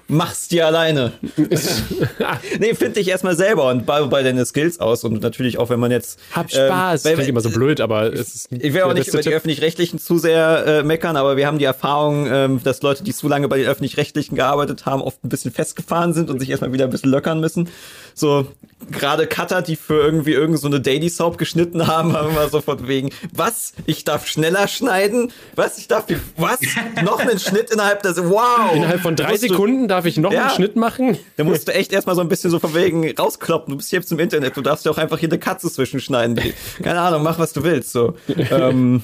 [0.08, 1.14] Mach's dir alleine.
[2.60, 5.80] nee, find dich erstmal selber und baue bei deine Skills aus und natürlich auch, wenn
[5.80, 7.06] man jetzt Hab Spaß.
[7.06, 9.24] Ähm, Klingt immer so blöd, aber es ist ich will auch der nicht über die
[9.24, 9.34] Tipp.
[9.34, 13.28] öffentlich-rechtlichen zu sehr äh, meckern, aber wir haben die Erfahrung, ähm, dass Leute, die zu
[13.28, 16.86] lange bei den öffentlich-rechtlichen gearbeitet haben, oft ein bisschen festgefahren sind und sich erstmal wieder
[16.86, 17.70] ein bisschen löckern müssen.
[18.14, 18.47] So
[18.91, 22.62] gerade Cutter, die für irgendwie irgend so eine Daily Soap geschnitten haben, haben immer so
[22.62, 23.74] von wegen, was?
[23.86, 25.32] Ich darf schneller schneiden?
[25.56, 25.78] Was?
[25.78, 26.06] Ich darf
[26.38, 26.60] was?
[27.04, 28.74] Noch einen Schnitt innerhalb des wow.
[28.74, 30.41] Innerhalb von drei Sekunden darf ich noch Ja.
[30.43, 31.17] einen Schnitt machen.
[31.37, 33.71] Da musst du echt erstmal so ein bisschen so von wegen rauskloppen.
[33.71, 36.35] Du bist jetzt im Internet, du darfst ja auch einfach hier eine Katze zwischenschneiden.
[36.35, 37.91] Die- Keine Ahnung, mach was du willst.
[37.91, 38.15] So.
[38.27, 39.01] Ähm,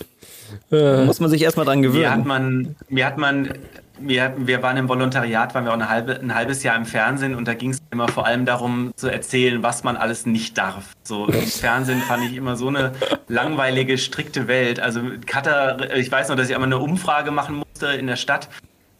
[0.70, 2.28] da muss man sich erstmal dran Mir hat gewöhnen.
[2.28, 3.54] man, mir hat man,
[4.00, 7.36] wir, wir waren im Volontariat, waren wir auch eine halbe, ein halbes Jahr im Fernsehen
[7.36, 10.94] und da ging es immer vor allem darum zu erzählen, was man alles nicht darf.
[11.04, 12.94] So im Fernsehen fand ich immer so eine
[13.28, 14.80] langweilige, strikte Welt.
[14.80, 18.50] Also Cutter, ich weiß noch, dass ich einmal eine Umfrage machen musste in der Stadt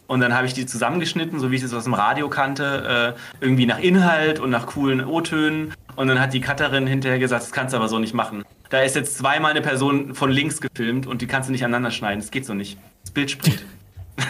[0.10, 3.44] Und dann habe ich die zusammengeschnitten, so wie ich es aus dem Radio kannte, äh,
[3.46, 5.74] irgendwie nach Inhalt und nach coolen O-Tönen.
[5.96, 8.44] Und dann hat die Cutterin hinterher gesagt, das kannst du aber so nicht machen.
[8.72, 11.92] Da ist jetzt zweimal eine Person von links gefilmt und die kannst du nicht aneinander
[11.92, 12.20] schneiden.
[12.22, 12.80] Das geht so nicht.
[13.04, 13.64] Das Bild springt.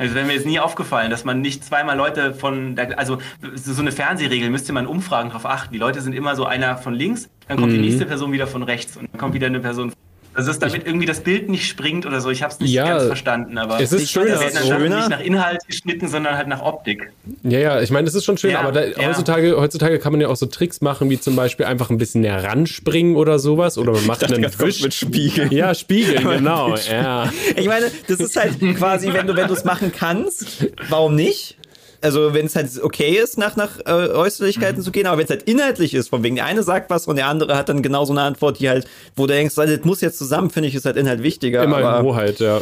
[0.00, 3.18] Also wäre mir jetzt nie aufgefallen, dass man nicht zweimal Leute von der, also
[3.54, 5.72] so eine Fernsehregel müsste man Umfragen darauf achten.
[5.72, 7.76] Die Leute sind immer so einer von links, dann kommt Mhm.
[7.76, 9.92] die nächste Person wieder von rechts und dann kommt wieder eine Person.
[10.38, 12.30] Also dass damit irgendwie das Bild nicht springt oder so.
[12.30, 14.96] Ich habe es nicht Ja, ganz verstanden, aber es ist schöner da werden dann so.
[14.96, 17.10] Nicht nach Inhalt geschnitten, sondern halt nach Optik.
[17.42, 19.08] Ja, ja, ich meine, das ist schon schön, Ja, aber da, ja.
[19.08, 22.20] heutzutage, heutzutage kann man ja auch so Tricks machen, wie zum Beispiel einfach ein bisschen
[22.20, 23.78] näher ranspringen oder sowas.
[23.78, 24.82] Oder man macht einen ganz kurz Wisch.
[24.84, 25.50] mit Spiegeln.
[25.50, 26.76] Ja, Spiegeln, genau.
[26.88, 27.32] Ja.
[27.56, 31.57] Ich meine, das ist halt quasi, wenn du wenn du es machen kannst, warum nicht?
[32.00, 35.30] Also wenn es halt okay ist, nach, nach äh, Äußerlichkeiten zu gehen, aber wenn es
[35.30, 38.04] halt inhaltlich ist, von wegen der eine sagt was und der andere hat dann genau
[38.04, 38.86] so eine Antwort, die halt,
[39.16, 41.62] wo du denkst, das muss jetzt zusammen, finde ich, ist halt Inhalt wichtiger.
[41.64, 42.60] Immer in aber, Hoheit, ja.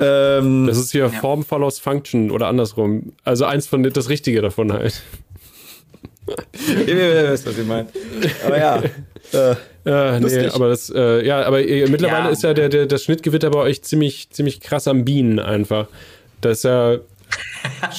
[0.00, 3.12] ähm, Das ist hier Form follows Function oder andersrum.
[3.22, 5.02] Also eins von das Richtige davon halt.
[6.86, 7.88] ihr wisst, was ich meine.
[8.46, 8.82] Aber ja.
[9.32, 9.56] Äh,
[9.86, 12.30] Ja, nee, aber das, äh, ja, aber äh, mittlerweile Ja.
[12.30, 15.88] ist ja der, der, das Schnittgewitter bei euch ziemlich, ziemlich krass am Bienen einfach.
[16.42, 16.98] Das ist ja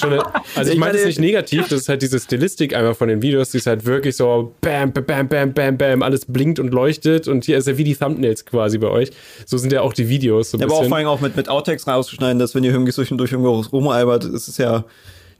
[0.02, 0.22] eine,
[0.54, 3.22] also ich meine das meine- nicht negativ, das ist halt diese Stilistik einfach von den
[3.22, 6.72] Videos, die ist halt wirklich so bam, bam, bam, bam, bam, bam, alles blinkt und
[6.72, 9.10] leuchtet und hier ist ja wie die Thumbnails quasi bei euch.
[9.44, 11.48] So sind ja auch die Videos so ein aber auch vor allem auch mit, mit
[11.48, 14.84] Outtakes rauszuschneiden, dass wenn ihr irgendwie zwischendurch irgendwo rumalbert, ist es ja.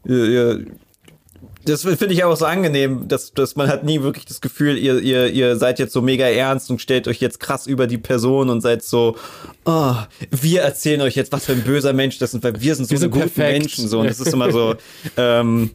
[0.09, 0.67] Ihr, ihr,
[1.67, 5.01] das finde ich auch so angenehm, dass, dass man hat nie wirklich das Gefühl, ihr,
[5.01, 8.49] ihr, ihr seid jetzt so mega ernst und stellt euch jetzt krass über die Person
[8.51, 9.17] und seid so,
[9.64, 9.95] oh,
[10.31, 12.93] wir erzählen euch jetzt, was für ein böser Mensch das sind, weil wir sind so
[12.93, 13.59] Wir sind eine guten perfekt.
[13.61, 13.89] Menschen.
[13.89, 14.01] So.
[14.01, 14.77] Und das ist immer so,
[15.17, 15.71] ähm,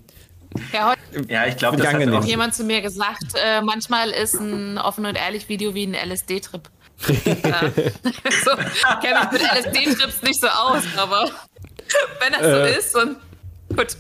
[0.73, 4.09] Ja, heute Ja, ich glaube, das ich hat auch jemand zu mir gesagt, äh, manchmal
[4.11, 6.61] ist ein offen und ehrlich Video wie ein LSD-Trip.
[7.01, 11.29] so, ich kenne mich mit LSD-Trips nicht so aus, aber
[12.19, 12.73] wenn das Äh.
[12.73, 13.15] so ist, dann
[13.75, 13.97] gut.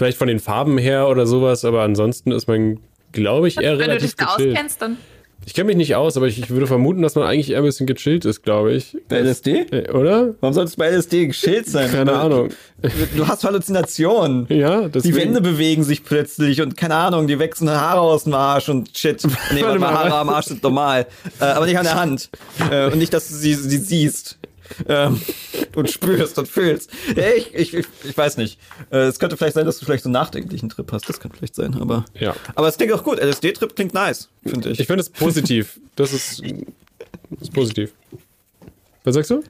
[0.00, 2.80] Vielleicht von den Farben her oder sowas, aber ansonsten ist man,
[3.12, 4.52] glaube ich, eher Wenn du relativ dich da gechillt.
[4.54, 4.96] auskennst, dann
[5.44, 7.64] Ich kenne mich nicht aus, aber ich, ich würde vermuten, dass man eigentlich eher ein
[7.64, 8.96] bisschen gechillt ist, glaube ich.
[9.10, 9.66] bei LSD?
[9.70, 10.36] Äh, Oder?
[10.40, 11.90] Warum soll es bei LSD geschillt sein?
[11.92, 12.48] Keine Ahnung.
[13.14, 14.46] Du hast Halluzinationen.
[14.48, 15.16] Ja, Die deswegen.
[15.16, 19.22] Wände bewegen sich plötzlich und keine Ahnung, die wachsen Haare aus dem Arsch und shit.
[19.54, 19.92] Nee, Warte mal.
[19.92, 21.06] Haare am Arsch sind normal.
[21.38, 22.30] Äh, aber nicht an der Hand.
[22.70, 24.38] Äh, und nicht, dass du sie, sie siehst.
[24.88, 25.20] Ähm,
[25.74, 26.90] und spürst und fühlst.
[27.16, 28.58] Ja, ich, ich, ich, ich weiß nicht.
[28.90, 31.08] Äh, es könnte vielleicht sein, dass du vielleicht so einen nachdenklichen Trip hast.
[31.08, 32.04] Das kann vielleicht sein, aber.
[32.18, 32.34] Ja.
[32.54, 33.18] Aber es klingt auch gut.
[33.18, 34.80] LSD-Trip klingt nice, finde ich.
[34.80, 35.80] Ich finde es positiv.
[35.96, 37.92] Das ist, das ist positiv.
[39.04, 39.42] Was sagst du?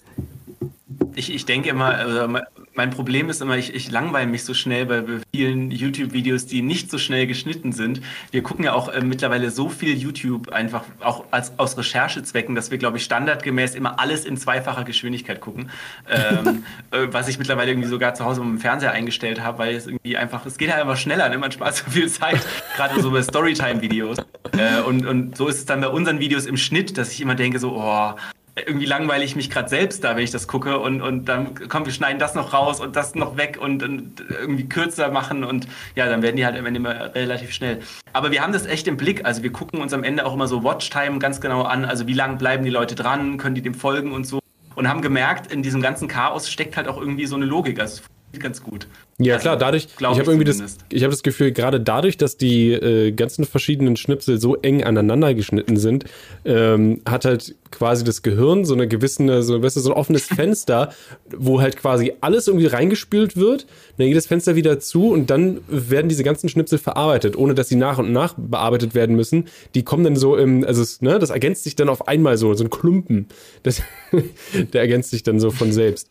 [1.14, 4.54] Ich, ich denke immer, also me- mein Problem ist immer, ich, ich langweile mich so
[4.54, 5.02] schnell bei
[5.34, 8.00] vielen YouTube-Videos, die nicht so schnell geschnitten sind.
[8.30, 12.70] Wir gucken ja auch äh, mittlerweile so viel YouTube einfach auch als, aus Recherchezwecken, dass
[12.70, 15.70] wir, glaube ich, standardgemäß immer alles in zweifacher Geschwindigkeit gucken.
[16.08, 19.86] Ähm, äh, was ich mittlerweile irgendwie sogar zu Hause im Fernseher eingestellt habe, weil es
[19.86, 21.38] irgendwie einfach, es geht halt einfach schneller, ne?
[21.38, 22.40] man spart so viel Zeit,
[22.76, 24.18] gerade so bei Storytime-Videos.
[24.56, 27.34] Äh, und, und so ist es dann bei unseren Videos im Schnitt, dass ich immer
[27.34, 28.14] denke so, oh,
[28.56, 31.86] irgendwie langweile ich mich gerade selbst da, wenn ich das gucke und, und dann kommen
[31.86, 35.68] wir schneiden das noch raus und das noch weg und, und irgendwie kürzer machen und
[35.94, 37.80] ja, dann werden die halt immer relativ schnell.
[38.12, 40.48] Aber wir haben das echt im Blick, also wir gucken uns am Ende auch immer
[40.48, 43.74] so Watchtime ganz genau an, also wie lange bleiben die Leute dran, können die dem
[43.74, 44.40] folgen und so?
[44.74, 48.02] Und haben gemerkt, in diesem ganzen Chaos steckt halt auch irgendwie so eine Logik, also
[48.38, 48.86] ganz gut.
[49.18, 52.36] Ja, Also, klar, dadurch, ich habe irgendwie das, ich habe das Gefühl, gerade dadurch, dass
[52.36, 56.04] die äh, ganzen verschiedenen Schnipsel so eng aneinander geschnitten sind,
[56.44, 60.24] ähm, hat halt quasi das Gehirn so eine gewisse, so, weißt du, so ein offenes
[60.26, 60.92] Fenster,
[61.36, 63.66] wo halt quasi alles irgendwie reingespült wird,
[63.98, 67.68] dann geht das Fenster wieder zu und dann werden diese ganzen Schnipsel verarbeitet, ohne dass
[67.68, 69.48] sie nach und nach bearbeitet werden müssen.
[69.74, 72.54] Die kommen dann so im, also es, ne, das ergänzt sich dann auf einmal so,
[72.54, 73.26] so ein Klumpen.
[73.64, 73.82] Das,
[74.72, 76.08] der ergänzt sich dann so von selbst.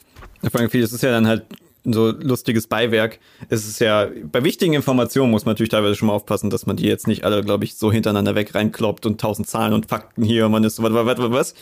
[0.51, 1.43] Vor allem viel, es ist ja dann halt
[1.83, 3.19] so lustiges Beiwerk.
[3.49, 6.77] Es ist ja, bei wichtigen Informationen muss man natürlich teilweise schon mal aufpassen, dass man
[6.77, 10.23] die jetzt nicht alle, glaube ich, so hintereinander weg reinkloppt und tausend Zahlen und Fakten
[10.23, 11.53] hier und man ist so, was, was, was, was.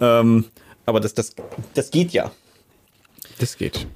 [0.00, 0.46] Ähm,
[0.86, 1.34] aber das, das,
[1.74, 2.30] das geht ja.
[3.38, 3.86] Das geht.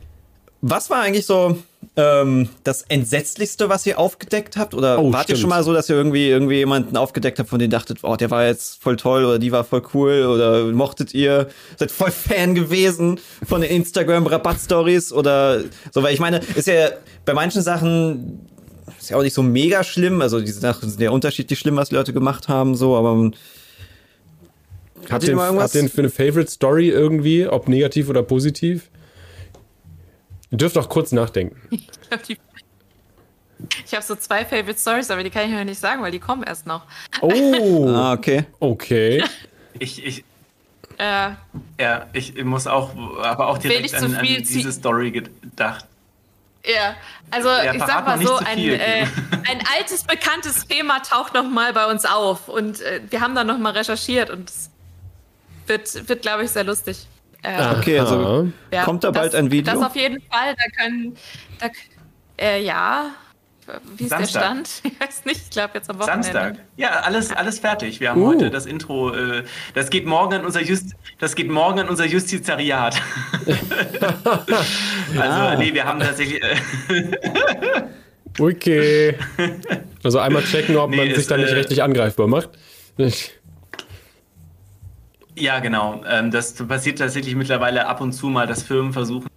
[0.61, 1.57] Was war eigentlich so
[1.97, 4.75] ähm, das Entsetzlichste, was ihr aufgedeckt habt?
[4.75, 5.41] Oder Oh, wart ihr stimmt.
[5.41, 8.17] schon mal so, dass ihr irgendwie, irgendwie jemanden aufgedeckt habt, von dem ihr dachtet, oh,
[8.17, 12.11] der war jetzt voll toll oder die war voll cool oder mochtet ihr, seid voll
[12.11, 16.03] Fan gewesen von den Instagram-Rabatt-Stories oder so?
[16.03, 16.91] Weil ich meine, ist ja
[17.25, 18.49] bei manchen Sachen
[18.99, 20.21] ist ja auch nicht so mega schlimm.
[20.23, 23.31] Also diese Sachen sind ja unterschiedlich schlimm, was Leute gemacht haben, so, aber
[25.23, 25.75] ihr ihr, mal irgendwas?
[25.75, 28.91] habt ihr für eine Favorite Story irgendwie, ob negativ oder positiv?
[30.51, 31.57] Ihr dürft auch kurz nachdenken.
[31.70, 32.38] Ich glaub, die-
[33.84, 36.20] Ich habe so zwei Favorite Stories, aber die kann ich mir nicht sagen, weil die
[36.20, 36.82] kommen erst noch.
[37.20, 38.44] Oh, ah, okay.
[38.61, 39.22] okay.
[39.80, 40.24] Ich, ich,
[40.96, 41.30] Äh,
[41.78, 42.90] ja, ich muss auch,
[43.22, 45.84] aber auch direkt nicht an, zu an diese Story gedacht.
[46.64, 46.96] Ja,
[47.30, 49.07] also Ja, ich sag mal noch so, ein, äh,
[49.49, 52.49] ein altes, bekanntes Thema taucht noch mal bei uns auf.
[52.49, 54.70] Und äh, wir haben dann noch mal recherchiert und es
[55.68, 57.07] wird, wird glaube ich, sehr lustig.
[57.43, 59.72] Äh, Okay, also ja, kommt da bald das, ein Video?
[59.72, 61.14] Das auf jeden Fall, da können,
[61.61, 61.68] da,
[62.41, 63.11] äh, ja,
[63.97, 64.41] wie ist Samstag.
[64.41, 64.70] der Stand?
[64.84, 66.24] Ich weiß nicht, ich glaube jetzt am Wochenende.
[66.24, 66.55] Samstag.
[66.76, 68.01] Ja, alles, alles fertig.
[68.01, 68.28] Wir haben Uh.
[68.28, 69.12] heute das Intro.
[69.14, 72.97] Äh, das geht morgen an unser Just, das geht morgen an unser Justizariat.
[75.18, 76.43] also nee, wir haben tatsächlich.
[76.43, 76.57] Äh,
[78.41, 79.16] Okay.
[80.05, 82.51] Also einmal checken, ob Nee, man sich da nicht äh, richtig angreifbar macht.
[85.41, 86.03] Ja, genau.
[86.09, 89.28] Ähm, das passiert tatsächlich mittlerweile ab und zu mal, dass Firmen versuchen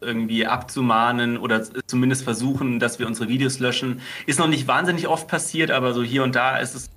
[0.00, 4.00] irgendwie abzumahnen oder zumindest versuchen, dass wir unsere Videos löschen.
[4.26, 6.90] Ist noch nicht wahnsinnig oft passiert, aber so hier und da ist es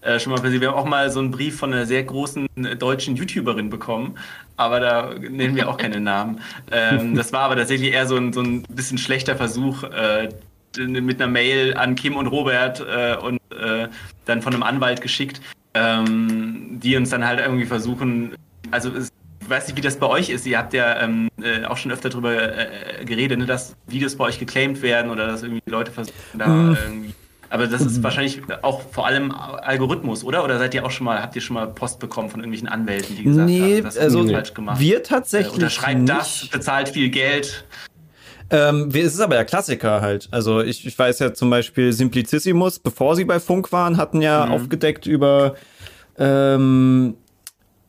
[0.00, 0.60] äh, schon mal passiert.
[0.60, 4.16] Wir haben auch mal so einen Brief von einer sehr großen äh, deutschen YouTuberin bekommen,
[4.56, 6.40] aber da nennen wir auch keine Namen.
[6.70, 10.28] Ähm, das war aber tatsächlich eher so ein, so ein bisschen schlechter Versuch, äh,
[10.76, 12.80] mit einer Mail an Kim und Robert
[13.22, 13.40] und
[14.26, 15.40] dann von einem Anwalt geschickt,
[15.78, 18.34] ähm, die uns dann halt irgendwie versuchen,
[18.70, 19.10] also es,
[19.40, 20.46] ich weiß nicht, wie das bei euch ist.
[20.46, 24.24] Ihr habt ja ähm, äh, auch schon öfter darüber äh, geredet, ne, dass Videos bei
[24.24, 27.14] euch geclaimed werden oder dass irgendwie Leute versuchen da irgendwie.
[27.50, 30.44] Aber das ist wahrscheinlich auch vor allem Algorithmus, oder?
[30.44, 33.16] Oder seid ihr auch schon mal, habt ihr schon mal Post bekommen von irgendwelchen Anwälten,
[33.16, 34.78] die gesagt Nee, haben, das also falsch gemacht?
[34.80, 36.10] wir Äh, tatsächlich unterschreibt nicht.
[36.10, 37.64] das, bezahlt viel Geld.
[38.50, 40.28] Ähm, es ist aber der Klassiker halt.
[40.30, 44.46] Also ich, ich weiß ja zum Beispiel Simplicissimus, bevor sie bei Funk waren, hatten ja
[44.46, 44.52] Mhm.
[44.52, 45.54] aufgedeckt über
[46.18, 47.14] ähm,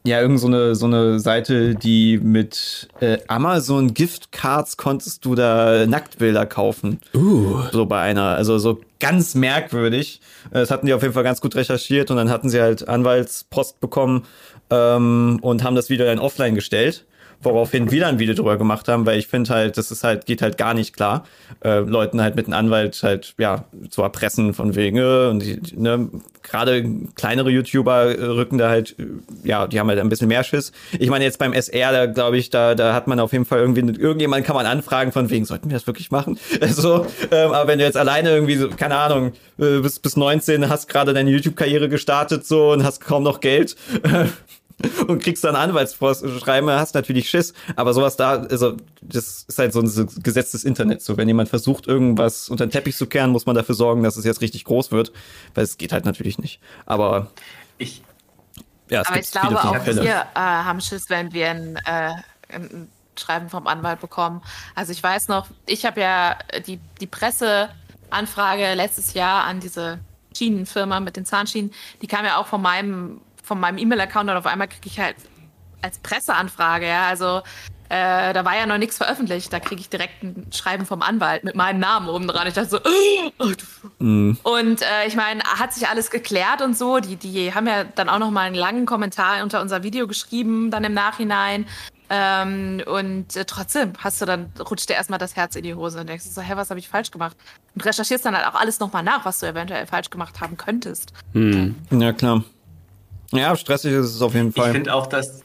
[0.06, 5.36] ja irgend so eine so eine Seite, die mit äh, Amazon Gift Cards konntest du
[5.36, 7.00] da Nacktbilder kaufen.
[7.14, 7.62] Uh.
[7.72, 10.22] So bei einer, also so ganz merkwürdig.
[10.52, 12.88] Äh, Das hatten die auf jeden Fall ganz gut recherchiert und dann hatten sie halt
[12.88, 14.26] Anwaltspost bekommen
[14.70, 17.06] ähm, und haben das Video dann offline gestellt.
[17.42, 20.26] Woraufhin wir dann ein Video drüber gemacht haben, weil ich finde halt, das ist halt,
[20.26, 21.26] geht halt gar nicht klar,
[21.64, 26.10] äh, Leuten halt mit einem Anwalt halt, ja, zu erpressen von wegen, äh, und ne,
[26.44, 26.84] gerade
[27.16, 29.06] kleinere YouTuber äh, rücken da halt, äh,
[29.48, 30.72] ja, die haben halt ein bisschen mehr Schiss.
[30.98, 33.60] Ich meine, jetzt beim SR, da glaube ich, da, da hat man auf jeden Fall
[33.60, 36.38] irgendwie, irgendjemand kann man anfragen von wegen, sollten wir das wirklich machen?
[36.62, 40.70] Also, ähm, aber wenn du jetzt alleine irgendwie so, keine Ahnung, äh, bis, bis 19
[40.70, 43.76] hast gerade deine YouTube-Karriere gestartet so und hast kaum noch Geld,
[45.08, 47.54] und kriegst dann Anwaltsschreiben, hast natürlich Schiss.
[47.76, 51.06] Aber sowas da, also das ist halt so ein Gesetz des Internets.
[51.06, 54.16] So, wenn jemand versucht, irgendwas unter den Teppich zu kehren, muss man dafür sorgen, dass
[54.18, 55.12] es jetzt richtig groß wird.
[55.54, 56.62] Weil es geht halt natürlich nicht.
[56.86, 57.32] Aber
[57.78, 58.04] Ich,
[58.90, 60.02] ja, es Aber ich glaube, auch Fälle.
[60.02, 62.14] wir äh, haben Schiss, wenn wir ein, äh,
[62.50, 64.42] ein Schreiben vom Anwalt bekommen.
[64.76, 70.00] Also ich weiß noch, ich habe ja die, die Presseanfrage letztes Jahr an diese
[70.36, 71.72] Schienenfirma mit den Zahnschienen,
[72.02, 75.16] die kam ja auch von meinem von meinem E-Mail-Account und auf einmal kriege ich halt
[75.82, 77.42] als Presseanfrage, ja, also
[77.90, 81.44] äh, da war ja noch nichts veröffentlicht, da kriege ich direkt ein Schreiben vom Anwalt
[81.44, 82.48] mit meinem Namen oben dran.
[82.48, 82.78] Ich dachte so,
[83.40, 83.66] oh, du
[84.44, 87.00] und äh, ich meine, hat sich alles geklärt und so.
[87.00, 90.70] Die, die haben ja dann auch noch mal einen langen Kommentar unter unser Video geschrieben,
[90.70, 91.66] dann im Nachhinein.
[92.12, 96.00] Ähm, und äh, trotzdem hast du dann, rutscht dir erstmal das Herz in die Hose
[96.00, 97.38] und denkst so, hä, was habe ich falsch gemacht?
[97.74, 101.14] Und recherchierst dann halt auch alles nochmal nach, was du eventuell falsch gemacht haben könntest.
[101.92, 102.44] Ja, klar.
[103.32, 104.72] Ja, stressig ist es auf jeden ich Fall.
[104.72, 105.42] finde auch, dass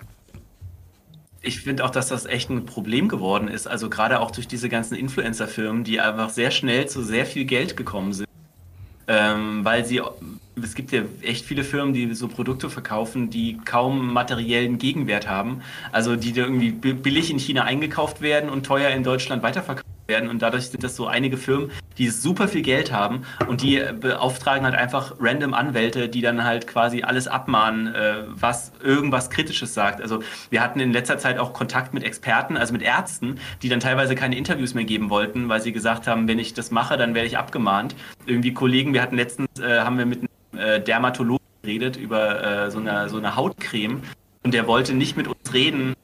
[1.46, 3.66] ich finde auch, dass das echt ein Problem geworden ist.
[3.66, 7.76] Also gerade auch durch diese ganzen Influencer-Firmen, die einfach sehr schnell zu sehr viel Geld
[7.76, 8.26] gekommen sind.
[9.06, 10.00] Ähm, weil sie,
[10.62, 15.60] es gibt ja echt viele Firmen, die so Produkte verkaufen, die kaum materiellen Gegenwert haben.
[15.92, 19.84] Also die da irgendwie bi- billig in China eingekauft werden und teuer in Deutschland weiterverkauft
[20.06, 20.28] werden.
[20.28, 23.92] Und dadurch sind das so einige Firmen, die super viel Geld haben und die äh,
[23.92, 29.74] beauftragen halt einfach random Anwälte, die dann halt quasi alles abmahnen, äh, was irgendwas Kritisches
[29.74, 30.00] sagt.
[30.00, 33.80] Also wir hatten in letzter Zeit auch Kontakt mit Experten, also mit Ärzten, die dann
[33.80, 37.14] teilweise keine Interviews mehr geben wollten, weil sie gesagt haben, wenn ich das mache, dann
[37.14, 37.94] werde ich abgemahnt.
[38.26, 40.20] Irgendwie Kollegen, wir hatten letztens, äh, haben wir mit
[40.52, 44.02] einem äh, Dermatologen geredet über äh, so, eine, so eine Hautcreme
[44.42, 45.94] und der wollte nicht mit uns reden,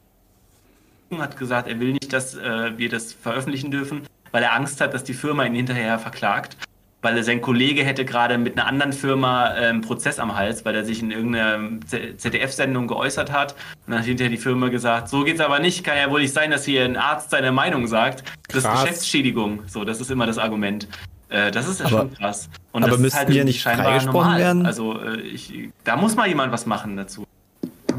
[1.18, 4.02] hat gesagt, er will nicht, dass äh, wir das veröffentlichen dürfen,
[4.32, 6.56] weil er Angst hat, dass die Firma ihn hinterher verklagt.
[7.02, 10.66] Weil er, sein Kollege hätte gerade mit einer anderen Firma äh, einen Prozess am Hals,
[10.66, 13.52] weil er sich in irgendeiner Z- ZDF-Sendung geäußert hat.
[13.86, 16.34] Und dann hat hinterher die Firma gesagt, so geht's aber nicht, kann ja wohl nicht
[16.34, 18.22] sein, dass hier ein Arzt seine Meinung sagt.
[18.48, 18.70] Das ist.
[18.70, 19.62] Geschäftsschädigung.
[19.66, 20.88] So, das ist immer das Argument.
[21.30, 22.50] Äh, das ist ja Aber- schon krass.
[22.72, 24.38] Und aber müssten halt die ja nicht scheinbar freigesprochen normal.
[24.38, 24.66] werden?
[24.66, 27.26] Also äh, ich, da muss mal jemand was machen dazu.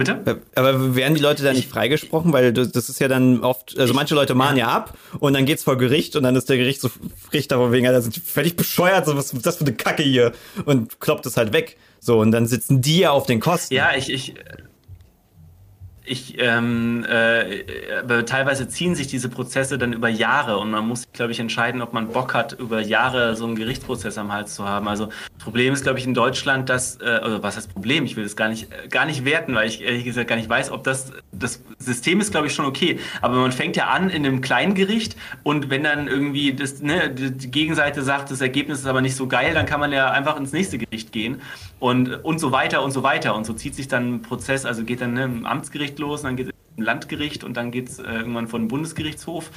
[0.03, 0.41] Bitte?
[0.55, 2.33] Aber werden die Leute da nicht Ich- freigesprochen?
[2.33, 5.45] Weil das, das ist ja dann oft, also manche Leute mahnen ja ab und dann
[5.45, 9.15] geht's vor Gericht und dann ist der Gerichtsrichter von wegen, das sind völlig bescheuert, so
[9.15, 10.31] was ist das für eine Kacke hier
[10.65, 11.77] und kloppt es halt weg.
[11.99, 13.75] So, und dann sitzen die ja auf den Kosten.
[13.75, 14.33] Ja, ich, ich,
[16.11, 17.63] ich ähm, äh,
[18.01, 21.81] aber teilweise ziehen sich diese Prozesse dann über Jahre und man muss, glaube ich, entscheiden,
[21.81, 24.89] ob man Bock hat, über Jahre so einen Gerichtsprozess am Hals zu haben.
[24.89, 28.03] Also das Problem ist, glaube ich, in Deutschland, dass, äh, also was heißt Problem?
[28.03, 30.49] Ich will das gar nicht, äh, gar nicht werten, weil ich ehrlich gesagt gar nicht
[30.49, 32.99] weiß, ob das, das System ist, glaube ich, schon okay.
[33.21, 37.49] Aber man fängt ja an in einem Kleingericht und wenn dann irgendwie das, ne, die
[37.49, 40.51] Gegenseite sagt, das Ergebnis ist aber nicht so geil, dann kann man ja einfach ins
[40.51, 41.41] nächste Gericht gehen
[41.81, 43.35] und, und so weiter und so weiter.
[43.35, 46.37] Und so zieht sich dann ein Prozess, also geht dann ne, im Amtsgericht los dann
[46.37, 49.49] geht es im Landgericht und dann geht es äh, irgendwann von Bundesgerichtshof.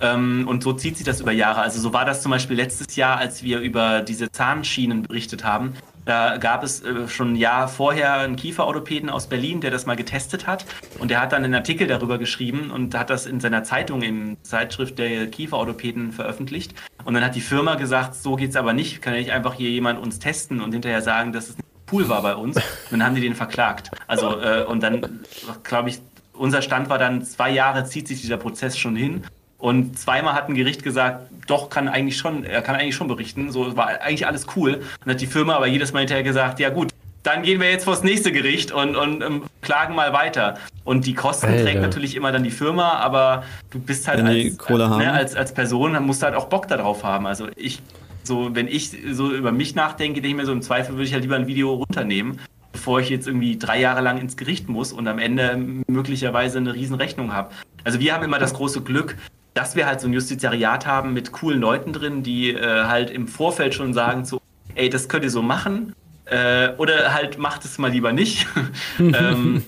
[0.00, 1.60] Ähm, und so zieht sich das über Jahre.
[1.60, 5.74] Also so war das zum Beispiel letztes Jahr, als wir über diese Zahnschienen berichtet haben.
[6.04, 9.96] Da gab es äh, schon ein Jahr vorher einen Kieferorthopäden aus Berlin, der das mal
[9.96, 10.64] getestet hat.
[10.98, 14.36] Und der hat dann einen Artikel darüber geschrieben und hat das in seiner Zeitung, im
[14.42, 16.74] Zeitschrift der Kieferorthopäden veröffentlicht.
[17.04, 19.02] Und dann hat die Firma gesagt, so geht's aber nicht.
[19.02, 22.08] Kann ja nicht einfach hier jemand uns testen und hinterher sagen, dass es nicht cool
[22.08, 22.56] war bei uns.
[22.56, 23.90] Und dann haben die den verklagt.
[24.06, 25.20] Also, äh, und dann,
[25.62, 26.00] glaube ich,
[26.32, 29.24] unser Stand war dann, zwei Jahre zieht sich dieser Prozess schon hin.
[29.58, 33.52] Und zweimal hat ein Gericht gesagt, doch, kann eigentlich schon, er kann eigentlich schon berichten.
[33.52, 34.82] So war eigentlich alles cool.
[35.04, 36.90] Und hat die Firma aber jedes Mal hinterher gesagt, ja gut,
[37.22, 40.58] dann gehen wir jetzt vors nächste Gericht und, und um, klagen mal weiter.
[40.84, 41.62] Und die Kosten Alter.
[41.62, 44.98] trägt natürlich immer dann die Firma, aber du bist halt als, haben.
[44.98, 47.26] ne, als, als Person, dann musst du halt auch Bock darauf haben.
[47.26, 47.80] Also ich,
[48.26, 51.12] so, wenn ich so über mich nachdenke, denke ich mir so, im Zweifel würde ich
[51.12, 52.40] halt lieber ein Video runternehmen,
[52.72, 55.56] bevor ich jetzt irgendwie drei Jahre lang ins Gericht muss und am Ende
[55.86, 57.52] möglicherweise eine Riesenrechnung habe.
[57.84, 59.16] Also wir haben immer das große Glück,
[59.54, 63.28] dass wir halt so ein Justiziariat haben mit coolen Leuten drin, die äh, halt im
[63.28, 64.40] Vorfeld schon sagen so,
[64.74, 65.94] ey, das könnt ihr so machen
[66.26, 68.46] äh, oder halt macht es mal lieber nicht.
[68.98, 69.64] ähm,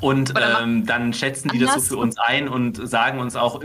[0.00, 3.62] und ähm, dann schätzen die das so für uns ein und sagen uns auch,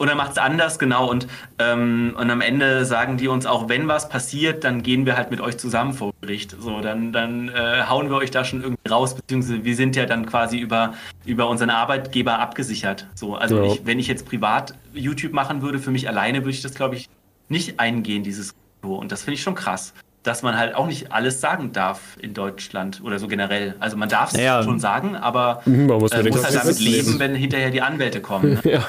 [0.00, 1.08] oder macht es anders, genau.
[1.08, 1.28] Und,
[1.58, 5.30] ähm, und am Ende sagen die uns auch, wenn was passiert, dann gehen wir halt
[5.30, 6.56] mit euch zusammen vor Gericht.
[6.58, 10.06] So, dann, dann äh, hauen wir euch da schon irgendwie raus, beziehungsweise wir sind ja
[10.06, 10.94] dann quasi über,
[11.26, 13.06] über unseren Arbeitgeber abgesichert.
[13.14, 13.72] So, also Ja.
[13.74, 16.96] ich, wenn ich jetzt privat YouTube machen würde, für mich alleine würde ich das, glaube
[16.96, 17.08] ich,
[17.48, 18.96] nicht eingehen, dieses Risiko.
[18.98, 19.92] Und das finde ich schon krass.
[20.22, 23.74] Dass man halt auch nicht alles sagen darf in Deutschland oder so generell.
[23.80, 24.62] Also man darf es Naja.
[24.62, 27.18] schon sagen, aber Mhm, man muss äh, muss halt damit leben, leben.
[27.18, 28.54] wenn hinterher die Anwälte kommen.
[28.54, 28.60] Ne?
[28.70, 28.84] Ja.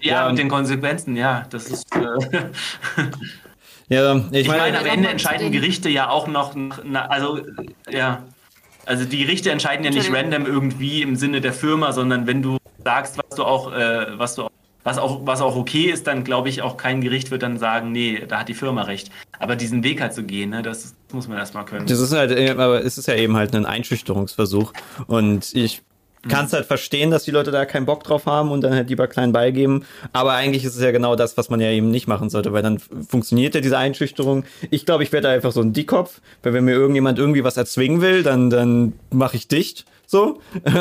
[0.00, 0.28] Ja, Ja.
[0.30, 1.46] mit den Konsequenzen, ja.
[1.50, 1.86] Das ist.
[1.94, 2.00] Äh,
[3.90, 7.06] Ja, ich, ich meine, meine, am Ende entscheiden den- Gerichte ja auch noch, nach- na,
[7.06, 7.40] also
[7.90, 8.22] ja.
[8.84, 12.58] Also die Gerichte entscheiden ja nicht random irgendwie im Sinne der Firma, sondern wenn du
[12.84, 14.50] sagst, was du auch, äh, was du auch,
[14.84, 17.92] was auch, was auch okay ist, dann glaube ich auch kein Gericht wird dann sagen,
[17.92, 19.10] nee, da hat die Firma recht.
[19.38, 21.86] Aber diesen Weg halt zu gehen, ne, das muss man erstmal können.
[21.86, 24.72] das ist halt, äh, aber es ist ja eben halt ein Einschüchterungsversuch.
[25.06, 25.80] Und ich
[26.28, 28.88] kann es halt verstehen, dass die Leute da keinen Bock drauf haben und dann halt
[28.88, 29.84] lieber klein beigeben.
[30.12, 32.62] Aber eigentlich ist es ja genau das, was man ja eben nicht machen sollte, weil
[32.62, 34.44] dann funktioniert ja diese Einschüchterung.
[34.70, 38.00] Ich glaube, ich werde einfach so ein Dickkopf, weil wenn mir irgendjemand irgendwie was erzwingen
[38.00, 39.84] will, dann, dann mache ich dicht.
[40.06, 40.40] So.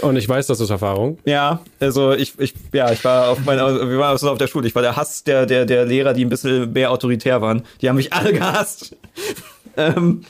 [0.00, 1.18] Und ich weiß, das ist Erfahrung.
[1.24, 4.66] Ja, also ich, ich, ja, ich war auf meiner, wir waren also auf der Schule.
[4.66, 7.62] Ich war der Hass der, der, der Lehrer, die ein bisschen mehr autoritär waren.
[7.80, 8.96] Die haben mich alle gehasst.
[9.76, 10.24] ähm,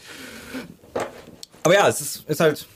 [1.62, 2.66] aber ja, es ist, ist halt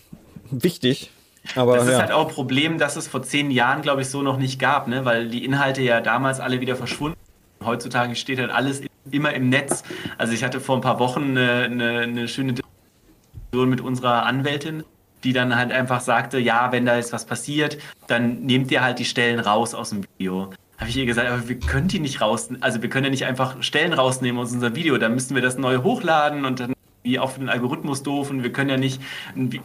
[0.51, 1.11] wichtig.
[1.55, 1.99] Aber Das ist ja.
[2.01, 4.89] halt auch ein Problem, dass es vor zehn Jahren, glaube ich, so noch nicht gab,
[4.89, 5.05] ne?
[5.05, 7.17] weil die Inhalte ja damals alle wieder verschwunden
[7.59, 7.67] sind.
[7.67, 9.83] Heutzutage steht halt alles immer im Netz.
[10.19, 14.85] Also ich hatte vor ein paar Wochen eine, eine, eine schöne Diskussion mit unserer Anwältin,
[15.25, 18.99] die dann halt einfach sagte, ja, wenn da jetzt was passiert, dann nehmt ihr halt
[18.99, 20.51] die Stellen raus aus dem Video.
[20.79, 23.25] Habe ich ihr gesagt, aber wir können die nicht raus, also wir können ja nicht
[23.25, 26.76] einfach Stellen rausnehmen aus unserem Video, dann müssen wir das neu hochladen und dann
[27.07, 29.01] wie auch für den Algorithmus doof und wir können ja nicht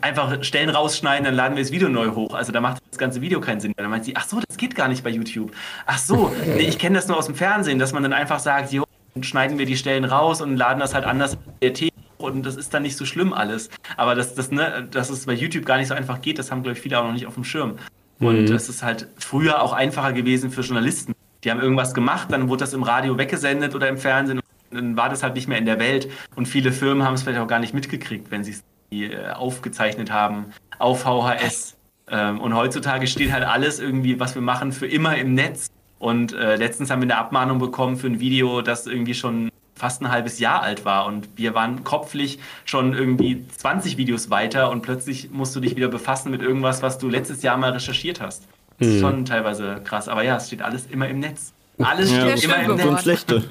[0.01, 2.35] einfach Stellen rausschneiden, dann laden wir das Video neu hoch.
[2.35, 3.73] Also da macht das ganze Video keinen Sinn.
[3.75, 5.51] Dann meint sie, ach so, das geht gar nicht bei YouTube.
[5.87, 8.71] Ach so, nee, ich kenne das nur aus dem Fernsehen, dass man dann einfach sagt,
[8.71, 8.85] jo,
[9.15, 12.55] dann schneiden wir die Stellen raus und laden das halt anders in der und das
[12.55, 13.71] ist dann nicht so schlimm alles.
[13.97, 16.61] Aber dass, das, ne, dass es bei YouTube gar nicht so einfach geht, das haben,
[16.61, 17.77] glaube ich, viele auch noch nicht auf dem Schirm.
[18.19, 21.15] Und es ist halt früher auch einfacher gewesen für Journalisten.
[21.43, 24.40] Die haben irgendwas gemacht, dann wurde das im Radio weggesendet oder im Fernsehen
[24.72, 26.09] dann war das halt nicht mehr in der Welt.
[26.36, 30.11] Und viele Firmen haben es vielleicht auch gar nicht mitgekriegt, wenn sie es äh, aufgezeichnet
[30.11, 30.47] haben
[30.80, 31.76] auf VHS.
[32.09, 35.69] Ähm, und heutzutage steht halt alles irgendwie, was wir machen, für immer im Netz.
[35.99, 40.01] Und äh, letztens haben wir eine Abmahnung bekommen für ein Video, das irgendwie schon fast
[40.01, 44.84] ein halbes Jahr alt war und wir waren kopflich schon irgendwie 20 Videos weiter und
[44.84, 48.43] plötzlich musst du dich wieder befassen mit irgendwas, was du letztes Jahr mal recherchiert hast.
[48.78, 51.53] Das ist schon teilweise krass, aber ja, es steht alles immer im Netz.
[51.80, 53.01] Alles Ja, steht Sehr immer im Netz.
[53.01, 53.43] schlechte.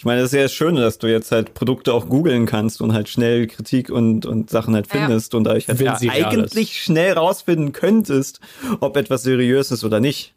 [0.00, 2.80] Ich meine, das ist ja das Schöne, dass du jetzt halt Produkte auch googeln kannst
[2.80, 4.98] und halt schnell Kritik und, und Sachen halt Ja.
[4.98, 8.40] findest und dadurch halt ja, eigentlich schnell rausfinden könntest,
[8.80, 10.32] ob etwas seriös ist oder nicht.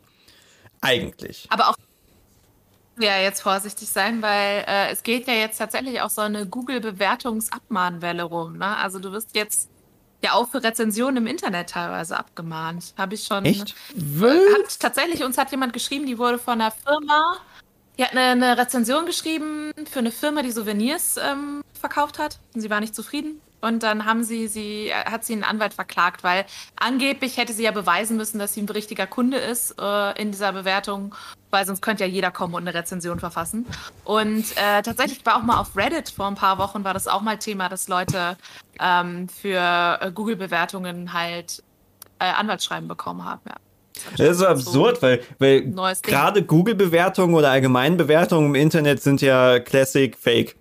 [0.81, 1.47] Eigentlich.
[1.49, 1.75] Aber auch
[2.99, 8.23] ja jetzt vorsichtig sein, weil äh, es geht ja jetzt tatsächlich auch so eine Google-Bewertungsabmahnwelle
[8.23, 8.57] rum.
[8.57, 8.75] Ne?
[8.75, 9.69] Also du wirst jetzt
[10.21, 12.93] ja auch für Rezensionen im Internet teilweise abgemahnt.
[12.97, 13.45] Habe ich schon.
[13.45, 13.75] Echt?
[14.19, 17.37] Hat, tatsächlich, uns hat jemand geschrieben, die wurde von einer Firma,
[17.97, 22.39] die hat eine, eine Rezension geschrieben für eine Firma, die Souvenirs ähm, verkauft hat.
[22.53, 23.41] Und sie war nicht zufrieden.
[23.63, 27.71] Und dann haben sie, sie, hat sie einen Anwalt verklagt, weil angeblich hätte sie ja
[27.71, 31.15] beweisen müssen, dass sie ein richtiger Kunde ist äh, in dieser Bewertung,
[31.49, 33.65] weil sonst könnte ja jeder kommen und eine Rezension verfassen.
[34.03, 37.21] Und äh, tatsächlich war auch mal auf Reddit vor ein paar Wochen war das auch
[37.21, 38.35] mal Thema, dass Leute
[38.81, 41.63] ähm, für äh, Google-Bewertungen halt
[42.19, 43.43] äh, Anwaltsschreiben bekommen haben.
[43.47, 43.55] Ja.
[44.17, 50.15] Das ist so absurd, weil, weil gerade Google-Bewertungen oder Allgemeinbewertungen im Internet sind ja Classic
[50.17, 50.55] Fake.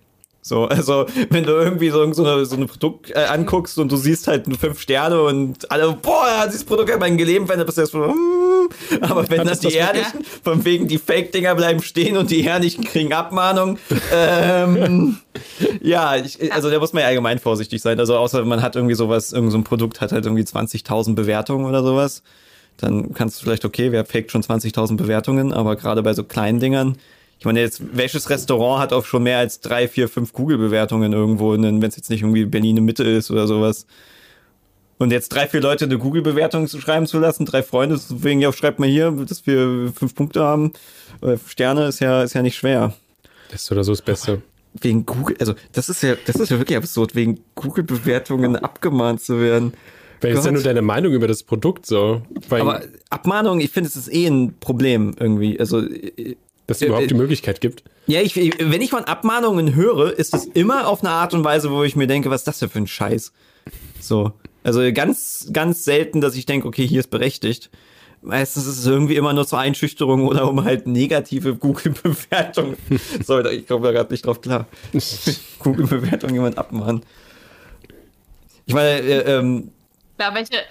[0.45, 3.95] So, also wenn du irgendwie so, so, eine, so ein Produkt äh, anguckst und du
[3.95, 7.77] siehst halt nur fünf Sterne und alle, boah, dieses Produkt hat mein Leben verändert, bist
[7.77, 8.69] du erst so, hm.
[8.99, 12.83] aber wenn dann das die Ehrlichen, von wegen die Fake-Dinger bleiben stehen und die Ehrlichen
[12.83, 13.79] kriegen Abmahnung,
[14.11, 15.17] ähm,
[15.81, 18.95] ja, ich, also da muss man ja allgemein vorsichtig sein, also außer man hat irgendwie
[18.95, 22.21] sowas, irgend so ein Produkt hat halt irgendwie 20.000 Bewertungen oder sowas,
[22.77, 26.59] dann kannst du vielleicht, okay, wer faked schon 20.000 Bewertungen, aber gerade bei so kleinen
[26.59, 26.97] Dingern,
[27.43, 31.51] ich meine, jetzt, welches Restaurant hat auch schon mehr als drei, vier, fünf Google-Bewertungen irgendwo,
[31.51, 33.85] wenn es jetzt nicht irgendwie Berlin in Mitte ist oder sowas.
[34.97, 38.53] Und jetzt drei, vier Leute eine Google-Bewertung zu schreiben zu lassen, drei Freunde, deswegen ja,
[38.53, 40.71] schreibt mal hier, dass wir fünf Punkte haben.
[41.21, 42.93] Äh, Sterne ist ja, ist ja nicht schwer.
[43.51, 44.41] Das ist oder so das Beste.
[44.75, 49.41] Wegen Google, also das ist ja, das ist ja wirklich absurd, wegen Google-Bewertungen abgemahnt zu
[49.41, 49.73] werden.
[50.23, 52.21] Weil ist ja nur deine Meinung über das Produkt so.
[52.49, 55.59] Weil Aber Abmahnung, ich finde, es ist eh ein Problem irgendwie.
[55.59, 56.35] Also äh,
[56.67, 57.83] dass es überhaupt die Möglichkeit gibt.
[58.07, 61.71] Ja, ich, wenn ich von Abmahnungen höre, ist es immer auf eine Art und Weise,
[61.71, 63.33] wo ich mir denke, was ist das denn für ein Scheiß?
[63.99, 64.31] So.
[64.63, 67.69] Also ganz, ganz selten, dass ich denke, okay, hier ist berechtigt.
[68.21, 72.77] Meistens ist es irgendwie immer nur zur Einschüchterung oder um halt negative Google-Bewertungen.
[73.25, 74.67] Sorry, ich komme da gerade nicht drauf klar.
[75.59, 77.01] Google-Bewertung jemand abmahnen.
[78.65, 79.71] Ich meine, äh, ähm,
[80.19, 80.63] Ja, welche,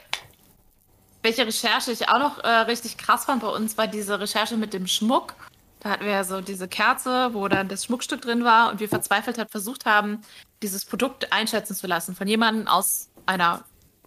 [1.22, 4.72] welche Recherche ich auch noch äh, richtig krass fand bei uns, war diese Recherche mit
[4.72, 5.34] dem Schmuck.
[5.80, 8.88] Da hatten wir ja so diese Kerze, wo dann das Schmuckstück drin war und wir
[8.88, 10.22] verzweifelt hat versucht haben,
[10.62, 13.64] dieses Produkt einschätzen zu lassen von jemandem aus einer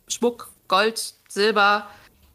[0.08, 1.88] Schmuck, Gold, Silber,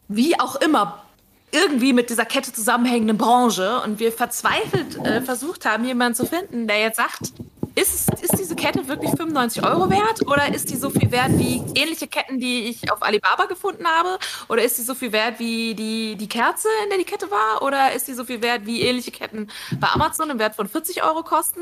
[0.07, 1.03] wie auch immer
[1.51, 6.67] irgendwie mit dieser Kette zusammenhängenden Branche und wir verzweifelt äh, versucht haben, jemanden zu finden,
[6.67, 7.33] der jetzt sagt,
[7.75, 11.63] ist, ist diese Kette wirklich 95 Euro wert oder ist die so viel wert wie
[11.75, 14.19] ähnliche Ketten, die ich auf Alibaba gefunden habe?
[14.49, 17.61] Oder ist die so viel wert wie die, die Kerze, in der die Kette war?
[17.61, 19.49] Oder ist die so viel wert wie ähnliche Ketten
[19.79, 21.61] bei Amazon im Wert von 40 Euro kosten?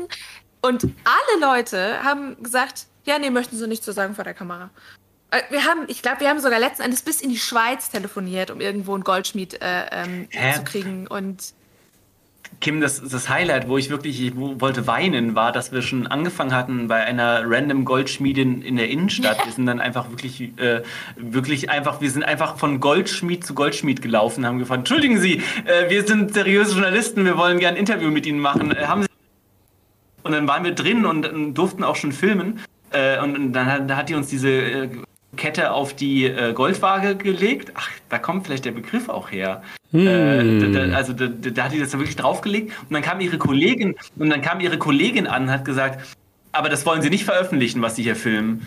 [0.62, 4.70] Und alle Leute haben gesagt, ja, nee, möchten sie nicht zu sagen vor der Kamera.
[5.30, 8.50] Äh, Wir haben, ich glaube, wir haben sogar letzten Endes bis in die Schweiz telefoniert,
[8.50, 11.06] um irgendwo einen Goldschmied äh, ähm, zu kriegen.
[11.06, 11.54] Und
[12.60, 16.06] Kim, das, das Highlight, wo ich wirklich ich wo- wollte weinen, war, dass wir schon
[16.06, 19.44] angefangen hatten bei einer random Goldschmiedin in der Innenstadt.
[19.46, 20.82] Wir sind dann einfach wirklich, äh,
[21.16, 25.88] wirklich einfach, wir sind einfach von Goldschmied zu Goldschmied gelaufen, haben gefragt, entschuldigen Sie, äh,
[25.88, 28.72] wir sind seriöse Journalisten, wir wollen gerne ein Interview mit Ihnen machen.
[28.76, 29.08] Äh, haben Sie
[30.22, 32.60] und dann waren wir drin und äh, durften auch schon filmen.
[32.92, 34.88] Äh, und, und dann hat, da hat die uns diese äh,
[35.36, 37.72] Kette auf die Goldwaage gelegt.
[37.74, 39.62] Ach, da kommt vielleicht der Begriff auch her.
[39.92, 43.38] Äh, da, da, also da, da hat die das wirklich draufgelegt und dann kam ihre
[43.38, 46.16] Kollegin und dann kam ihre Kollegin an und hat gesagt,
[46.52, 48.66] aber das wollen sie nicht veröffentlichen, was sie hier filmen.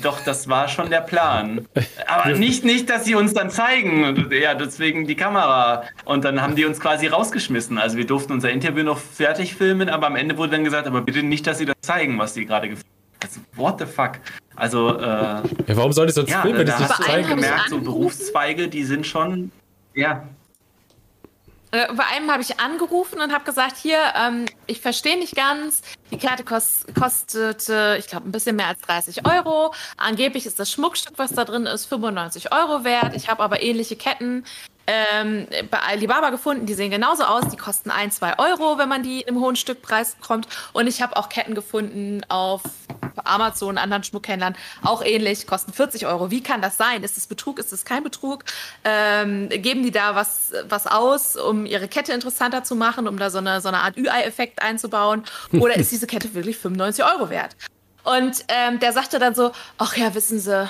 [0.00, 1.66] Doch, das war schon der Plan.
[2.06, 4.04] Aber nicht, nicht, dass sie uns dann zeigen.
[4.04, 5.82] Und, Ja, deswegen die Kamera.
[6.04, 7.78] Und dann haben die uns quasi rausgeschmissen.
[7.78, 11.00] Also wir durften unser Interview noch fertig filmen, aber am Ende wurde dann gesagt, aber
[11.00, 12.96] bitte nicht, dass sie das zeigen, was sie gerade gefilmt haben.
[13.24, 14.20] Also, what the fuck?
[14.54, 17.28] Also, äh, Ja, warum soll ich sonst ja, filmen, wenn ich da es nicht zeige?
[17.28, 17.80] gemerkt, so.
[17.80, 19.50] Berufszweige, die sind schon,
[19.94, 20.22] ja,
[21.76, 25.82] Äh, bei einem habe ich angerufen und habe gesagt, hier, ähm, ich verstehe nicht ganz,
[26.10, 29.74] die Karte kost, kostete, ich glaube, ein bisschen mehr als 30 Euro.
[29.96, 33.14] Angeblich ist das Schmuckstück, was da drin ist, 95 Euro wert.
[33.14, 34.44] Ich habe aber ähnliche Ketten
[34.86, 39.02] ähm, bei Alibaba gefunden, die sehen genauso aus, die kosten 1, 2 Euro, wenn man
[39.02, 40.48] die im hohen Stückpreis bekommt.
[40.72, 42.62] Und ich habe auch Ketten gefunden auf
[43.24, 46.30] Amazon, anderen Schmuckhändlern, auch ähnlich, kosten 40 Euro.
[46.30, 47.02] Wie kann das sein?
[47.02, 47.58] Ist es Betrug?
[47.58, 48.44] Ist es kein Betrug?
[48.84, 53.30] Ähm, geben die da was, was aus, um ihre Kette interessanter zu machen, um da
[53.30, 55.24] so eine, so eine Art Ü-Ei-Effekt einzubauen?
[55.52, 57.56] Oder ist diese Kette wirklich 95 Euro wert?
[58.04, 60.68] Und ähm, der sagte dann so, ach ja, wissen Sie,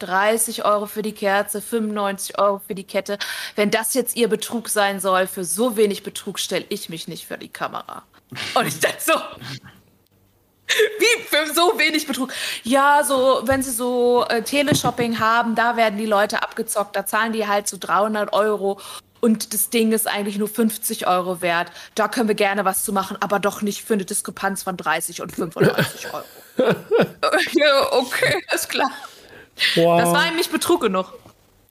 [0.00, 3.18] 30 Euro für die Kerze, 95 Euro für die Kette.
[3.56, 7.26] Wenn das jetzt Ihr Betrug sein soll, für so wenig Betrug stelle ich mich nicht
[7.26, 8.02] für die Kamera.
[8.54, 9.12] Und ich dachte so,
[10.66, 12.32] wie für so wenig Betrug?
[12.62, 17.32] Ja, so, wenn sie so äh, Teleshopping haben, da werden die Leute abgezockt, da zahlen
[17.32, 18.80] die halt so 300 Euro
[19.20, 21.68] und das Ding ist eigentlich nur 50 Euro wert.
[21.94, 25.22] Da können wir gerne was zu machen, aber doch nicht für eine Diskrepanz von 30
[25.22, 26.24] und 95 Euro.
[27.52, 28.90] ja, okay, ist klar.
[29.76, 30.00] Wow.
[30.00, 31.14] Das war ihm nicht Betrug genug.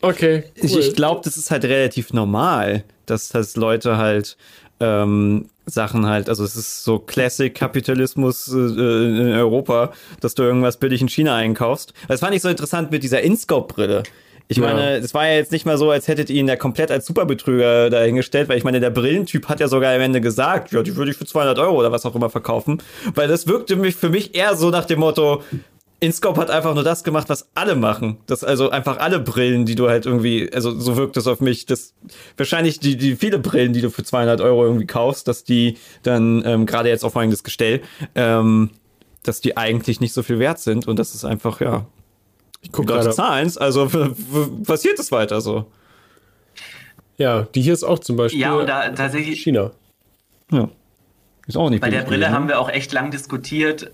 [0.01, 0.45] Okay.
[0.57, 0.65] Cool.
[0.65, 4.35] Ich, ich glaube, das ist halt relativ normal, dass, dass Leute halt
[4.83, 11.01] ähm, Sachen halt, also es ist so Classic-Kapitalismus äh, in Europa, dass du irgendwas billig
[11.01, 11.93] in China einkaufst.
[12.07, 14.03] Das fand ich so interessant mit dieser InScope-Brille.
[14.49, 14.65] Ich Ja.
[14.65, 17.05] meine, es war ja jetzt nicht mal so, als hättet ihr ihn ja komplett als
[17.05, 20.97] Superbetrüger dahingestellt, weil ich meine, der Brillentyp hat ja sogar am Ende gesagt, ja, die
[20.97, 22.79] würde ich für 200 Euro oder was auch immer verkaufen,
[23.15, 25.43] weil das wirkte mich für mich eher so nach dem Motto,
[26.03, 28.17] InScope hat einfach nur das gemacht, was alle machen.
[28.27, 31.65] Das also einfach alle Brillen, die du halt irgendwie, also so wirkt es auf mich,
[31.65, 31.93] dass
[32.37, 36.43] wahrscheinlich die, die viele Brillen, die du für 200 Euro irgendwie kaufst, dass die dann
[36.45, 37.81] ähm, gerade jetzt auf folgendes Gestell,
[38.15, 38.71] ähm,
[39.23, 41.85] dass die eigentlich nicht so viel wert sind und das ist einfach, ja,
[42.61, 43.15] ich guck Leute gerade.
[43.15, 43.89] zahlen's, also
[44.65, 45.65] passiert es weiter so.
[47.17, 49.71] Ja, die hier ist auch zum Beispiel Ja, und da tatsächlich, China.
[50.51, 50.69] Ja.
[51.45, 52.49] Ist auch nicht bei der Brille gewesen, haben ne?
[52.49, 53.91] wir auch echt lang diskutiert.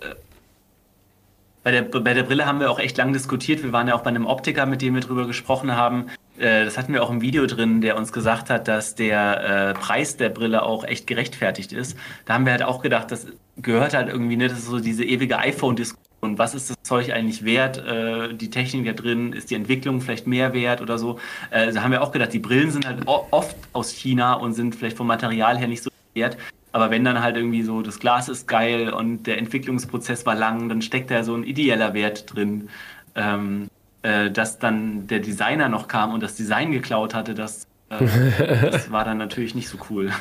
[1.63, 3.63] Bei der, bei der Brille haben wir auch echt lang diskutiert.
[3.63, 6.05] Wir waren ja auch bei einem Optiker, mit dem wir drüber gesprochen haben.
[6.37, 9.73] Äh, Das hatten wir auch im Video drin, der uns gesagt hat, dass der äh,
[9.73, 11.97] Preis der Brille auch echt gerechtfertigt ist.
[12.25, 13.27] Da haben wir halt auch gedacht, das
[13.57, 16.05] gehört halt irgendwie, ne, das ist so diese ewige iPhone-Diskussion.
[16.21, 17.77] Was ist das Zeug eigentlich wert?
[17.85, 21.19] Äh, Die Technik da drin, ist die Entwicklung vielleicht mehr wert oder so?
[21.51, 24.75] Äh, Da haben wir auch gedacht, die Brillen sind halt oft aus China und sind
[24.75, 26.37] vielleicht vom Material her nicht so wert.
[26.71, 30.69] Aber wenn dann halt irgendwie so, das Glas ist geil und der Entwicklungsprozess war lang,
[30.69, 32.69] dann steckt da so ein ideeller Wert drin.
[33.15, 33.69] Ähm,
[34.01, 37.97] äh, dass dann der Designer noch kam und das Design geklaut hatte, das, äh,
[38.71, 40.11] das war dann natürlich nicht so cool.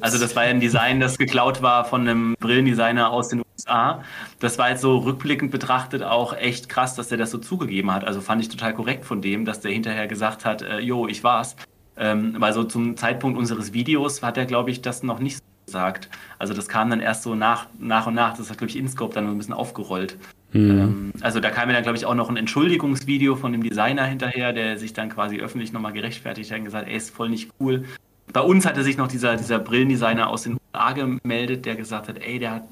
[0.00, 4.02] Also das war ja ein Design, das geklaut war von einem Brillendesigner aus den USA.
[4.38, 8.04] Das war jetzt so rückblickend betrachtet auch echt krass, dass der das so zugegeben hat.
[8.04, 11.22] Also fand ich total korrekt von dem, dass der hinterher gesagt hat, äh, jo, ich
[11.22, 11.56] war's.
[12.00, 15.42] Ähm, weil so zum Zeitpunkt unseres Videos hat er, glaube ich, das noch nicht so
[15.66, 16.08] gesagt.
[16.38, 18.36] Also das kam dann erst so nach, nach und nach.
[18.36, 20.16] Das hat, glaube ich, InScope dann so ein bisschen aufgerollt.
[20.54, 24.04] Ähm, also da kam mir dann, glaube ich, auch noch ein Entschuldigungsvideo von dem Designer
[24.04, 27.50] hinterher, der sich dann quasi öffentlich nochmal gerechtfertigt hat und gesagt, ey, ist voll nicht
[27.60, 27.84] cool.
[28.32, 32.18] Bei uns hatte sich noch dieser, dieser Brillendesigner aus den USA gemeldet, der gesagt hat,
[32.18, 32.64] ey, der hat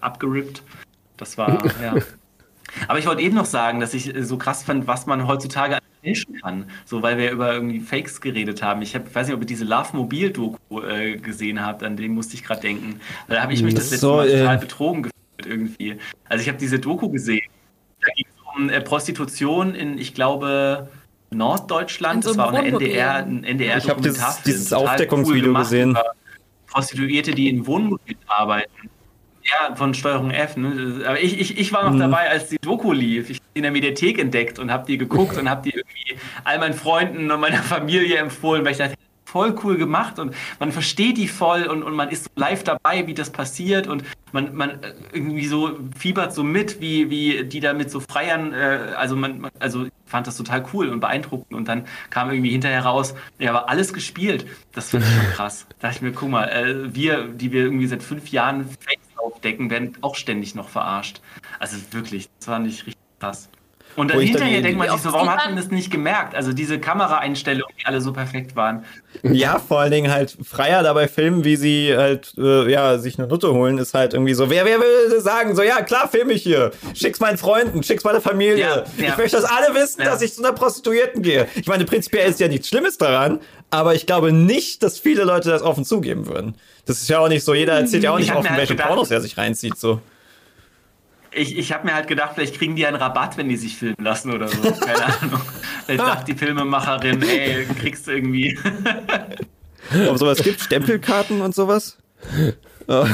[0.00, 0.62] abgerippt.
[1.16, 1.94] Das war, ja.
[2.88, 6.40] Aber ich wollte eben noch sagen, dass ich so krass fand, was man heutzutage fälschen
[6.40, 6.66] kann.
[6.84, 8.82] So, weil wir über irgendwie Fakes geredet haben.
[8.82, 12.12] Ich hab, weiß nicht, ob ihr diese Love Mobil Doku äh, gesehen habt, an den
[12.14, 13.00] musste ich gerade denken.
[13.28, 15.96] Da habe ich mich das letzte So, Mal äh, total betrogen gefühlt irgendwie.
[16.28, 17.48] Also ich habe diese Doku gesehen.
[18.00, 20.88] Da ging es um äh, Prostitution in, ich glaube,
[21.30, 22.22] Norddeutschland.
[22.24, 25.90] So das war eine NDR, ein NDR Ich hab dieses- dieses Aufdeckungsvideo gemacht gesehen.
[25.90, 26.04] über
[26.68, 28.70] Prostituierte, die in Wohnmobilen arbeiten.
[29.44, 30.56] Ja, von Steuerung F.
[30.56, 31.02] Ne?
[31.06, 31.98] Aber ich, ich, ich war noch Mhm.
[32.00, 33.28] dabei, als die Doku lief.
[33.30, 36.16] Ich habe die in der Mediathek entdeckt und habe die geguckt und habe die irgendwie
[36.44, 38.94] all meinen Freunden und meiner Familie empfohlen, weil ich dachte,
[39.26, 43.14] voll cool gemacht und man versteht die voll und, und man ist live dabei, wie
[43.14, 47.72] das passiert und man, man äh, irgendwie so fiebert so mit, wie, wie die da
[47.72, 51.66] mit so Freiern, äh, also man, also ich fand das total cool und beeindruckend und
[51.66, 54.46] dann kam irgendwie hinterher raus, ja, aber alles gespielt.
[54.72, 55.66] Das fand ich schon krass.
[55.80, 59.03] Da dachte ich mir, guck mal, äh, wir, die wir irgendwie seit fünf Jahren Fakes
[59.24, 61.20] aufdecken, werden auch ständig noch verarscht.
[61.58, 63.48] Also wirklich, das fand ich richtig krass.
[63.96, 66.34] Und dann hinterher denkt man sich so, warum hat man das nicht gemerkt?
[66.34, 68.84] Also diese Kameraeinstellungen, die alle so perfekt waren.
[69.22, 73.28] Ja, vor allen Dingen halt Freier dabei filmen, wie sie halt, äh, ja, sich eine
[73.28, 76.42] Nutte holen, ist halt irgendwie so, wer, wer will sagen, so, ja, klar, film ich
[76.42, 76.72] hier.
[76.94, 78.58] Schick's meinen Freunden, schick's meiner Familie.
[78.58, 79.10] Ja, ja.
[79.12, 80.06] Ich möchte, dass alle wissen, Ja.
[80.10, 81.46] dass ich zu einer Prostituierten gehe.
[81.54, 83.38] Ich meine, prinzipiell ist ja nichts Schlimmes daran,
[83.70, 86.56] aber ich glaube nicht, dass viele Leute das offen zugeben würden.
[86.86, 88.74] Das ist ja auch nicht so, jeder erzählt ja auch Ich nicht offen, halt welche
[88.74, 90.00] gedacht- Pornos er sich reinzieht, so.
[91.34, 93.96] Ich, ich habe mir halt gedacht, vielleicht kriegen die einen Rabatt, wenn die sich filmen
[93.98, 94.60] lassen oder so.
[94.80, 95.40] Keine Ahnung.
[95.86, 98.58] Vielleicht sagt die Filmemacherin, ey, kriegst du irgendwie.
[100.08, 101.98] Ob sowas gibt, Stempelkarten und sowas?
[102.86, 103.06] Oh,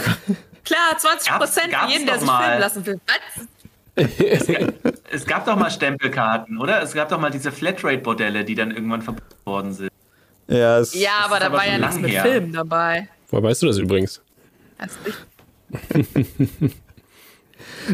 [0.65, 2.43] Klar, 20 Prozent für jeden, der sich mal.
[2.45, 3.01] filmen lassen will.
[3.07, 4.47] Was?
[5.11, 6.81] Es gab doch mal Stempelkarten, oder?
[6.83, 9.91] Es gab doch mal diese Flatrate-Bordelle, die dann irgendwann verboten worden sind.
[10.47, 12.13] ja, es, Ja, aber da war ja nichts mit.
[12.13, 13.09] Film dabei.
[13.31, 14.23] Woher weißt du das übrigens?
[14.79, 15.19] Das nicht-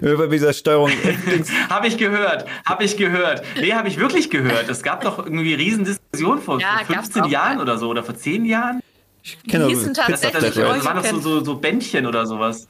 [0.03, 1.51] über dieser Steuerung F-Dings.
[1.69, 3.43] Habe ich gehört, habe ich gehört.
[3.61, 4.69] Nee, habe ich wirklich gehört.
[4.69, 7.63] Es gab doch irgendwie riesen Diskussionen vor Ja, vor gab's 15 auch Jahren mal.
[7.63, 8.81] oder so oder vor 10 Jahren.
[9.23, 10.77] Ich kenne Das, das, tatsächlich Flatrate.
[10.77, 12.69] das waren doch so, so, so Bändchen oder sowas.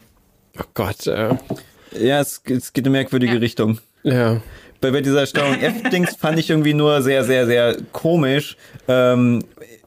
[0.59, 1.35] Oh Gott, äh,
[1.99, 3.39] Ja, es, es geht in eine merkwürdige Ja.
[3.41, 3.79] Richtung.
[4.03, 4.41] ja.
[4.81, 8.57] Bei, bei dieser Steuerung F-Dings fand ich irgendwie nur sehr, sehr, sehr komisch.
[8.89, 9.43] Ähm,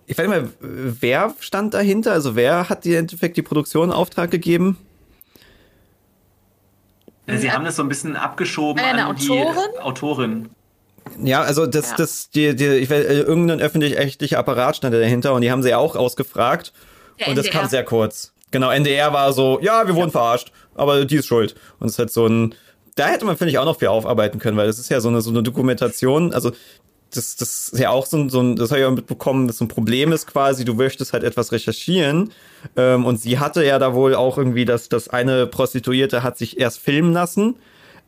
[0.07, 2.11] ich weiß nicht mehr, wer stand dahinter?
[2.13, 4.77] Also wer hat die im Endeffekt die Produktion in Auftrag gegeben?
[7.37, 9.79] Sie haben das so ein bisschen abgeschoben Eine an die Autorin?
[9.81, 10.49] Autorin.
[11.23, 11.95] Ja, also das, Ja.
[11.97, 15.63] das, die, die, ich weiß, äh, irgendein öffentlich-rechtlicher Apparat stand da dahinter und die haben
[15.63, 16.73] sie auch ausgefragt.
[17.19, 17.61] Der und das NDR.
[17.61, 18.33] kam sehr kurz.
[18.51, 21.55] Genau, NDR war so, ja, wir wurden verarscht, aber die ist schuld.
[21.79, 22.55] Und es ist halt so ein,
[22.95, 25.09] da hätte man, finde ich, auch noch viel aufarbeiten können, weil das ist ja so
[25.09, 26.51] eine, so eine Dokumentation, also
[27.13, 29.57] das, das ist ja auch so ein, so ein das habe ich auch mitbekommen, dass
[29.57, 32.31] so ein Problem ist quasi, du möchtest halt etwas recherchieren.
[32.75, 36.59] Ähm, und sie hatte ja da wohl auch irgendwie, dass das eine Prostituierte hat sich
[36.59, 37.55] erst filmen lassen,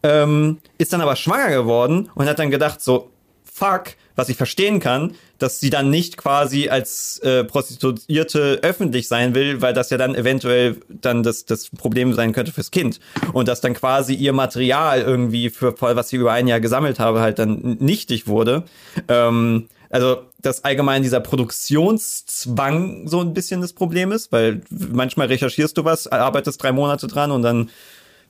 [0.04, 3.10] ähm, ist dann aber schwanger geworden und hat dann gedacht so,
[3.44, 9.34] fuck, was ich verstehen kann, dass sie dann nicht quasi als äh, Prostituierte öffentlich sein
[9.34, 13.00] will, weil das ja dann eventuell dann das, das Problem sein könnte fürs Kind.
[13.34, 17.22] Und dass dann quasi ihr Material irgendwie für, was sie über ein Jahr gesammelt habe,
[17.22, 18.66] halt dann nichtig wurde.
[19.08, 25.76] Ähm, also, dass allgemein dieser Produktionszwang so ein bisschen das Problem ist, weil manchmal recherchierst
[25.76, 27.70] du was, arbeitest drei Monate dran und dann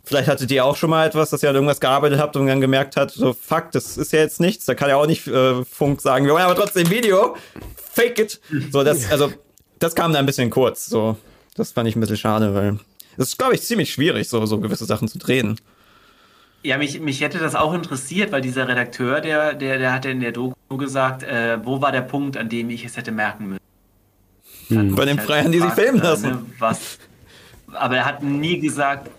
[0.04, 2.60] Vielleicht hattet ihr auch schon mal etwas, dass ihr an irgendwas gearbeitet habt und dann
[2.60, 4.66] gemerkt habt, so fuck, das ist ja jetzt nichts.
[4.66, 7.36] Da kann ja auch nicht äh, Funk sagen, wir wollen aber trotzdem Video.
[7.76, 8.42] Fake it.
[8.72, 9.32] So, das, also,
[9.80, 10.88] das kam da ein bisschen kurz.
[10.88, 11.18] So,
[11.56, 12.80] das fand ich ein bisschen schade, weil
[13.18, 15.60] es ist, glaube ich, ziemlich schwierig, so, so gewisse Sachen zu drehen.
[16.64, 20.20] Ja, mich, mich hätte das auch interessiert, weil dieser Redakteur, der, der, der hatte in
[20.20, 23.62] der Doku gesagt, äh, wo war der Punkt, an dem ich es hätte merken müssen.
[24.68, 24.96] Hm.
[24.96, 26.30] Bei den halt Freiern, die sich filmen lassen.
[26.30, 27.00] Ne, was,
[27.74, 29.10] aber er hat nie gesagt,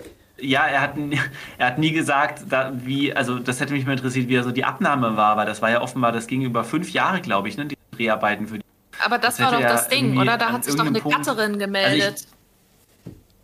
[0.43, 0.95] ja, er hat,
[1.59, 4.51] er hat nie gesagt, da, wie, also das hätte mich mal interessiert, wie er so
[4.51, 7.57] die Abnahme war, weil das war ja offenbar, das ging über fünf Jahre, glaube ich,
[7.57, 8.65] ne, die Dreharbeiten für die.
[9.05, 10.37] Aber das, das war doch das Ding, oder?
[10.37, 12.27] Da hat sich doch eine Punkt, Cutterin gemeldet.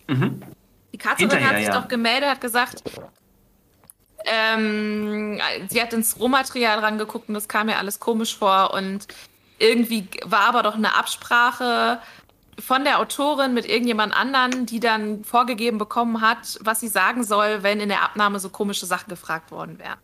[0.09, 0.43] Also ich, mhm.
[0.93, 1.81] Die Cutterin hat sich ja.
[1.81, 2.83] doch gemeldet, hat gesagt,
[4.25, 9.07] ähm, sie hat ins Rohmaterial rangeguckt und das kam mir alles komisch vor und
[9.59, 12.01] irgendwie war aber doch eine Absprache
[12.59, 17.63] von der Autorin mit irgendjemand anderen, die dann vorgegeben bekommen hat, was sie sagen soll,
[17.63, 19.99] wenn in der Abnahme so komische Sachen gefragt worden wären.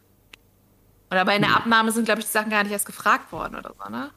[1.10, 1.59] Oder bei in der hm.
[1.59, 4.10] Abnahme sind, glaube ich, die Sachen gar nicht erst gefragt worden oder so, ne?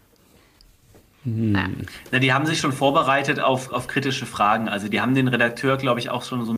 [1.24, 1.52] Hm.
[1.52, 1.68] Naja.
[2.12, 4.70] Na, die haben sich schon vorbereitet auf, auf kritische Fragen.
[4.70, 6.56] Also die haben den Redakteur, glaube ich, auch schon so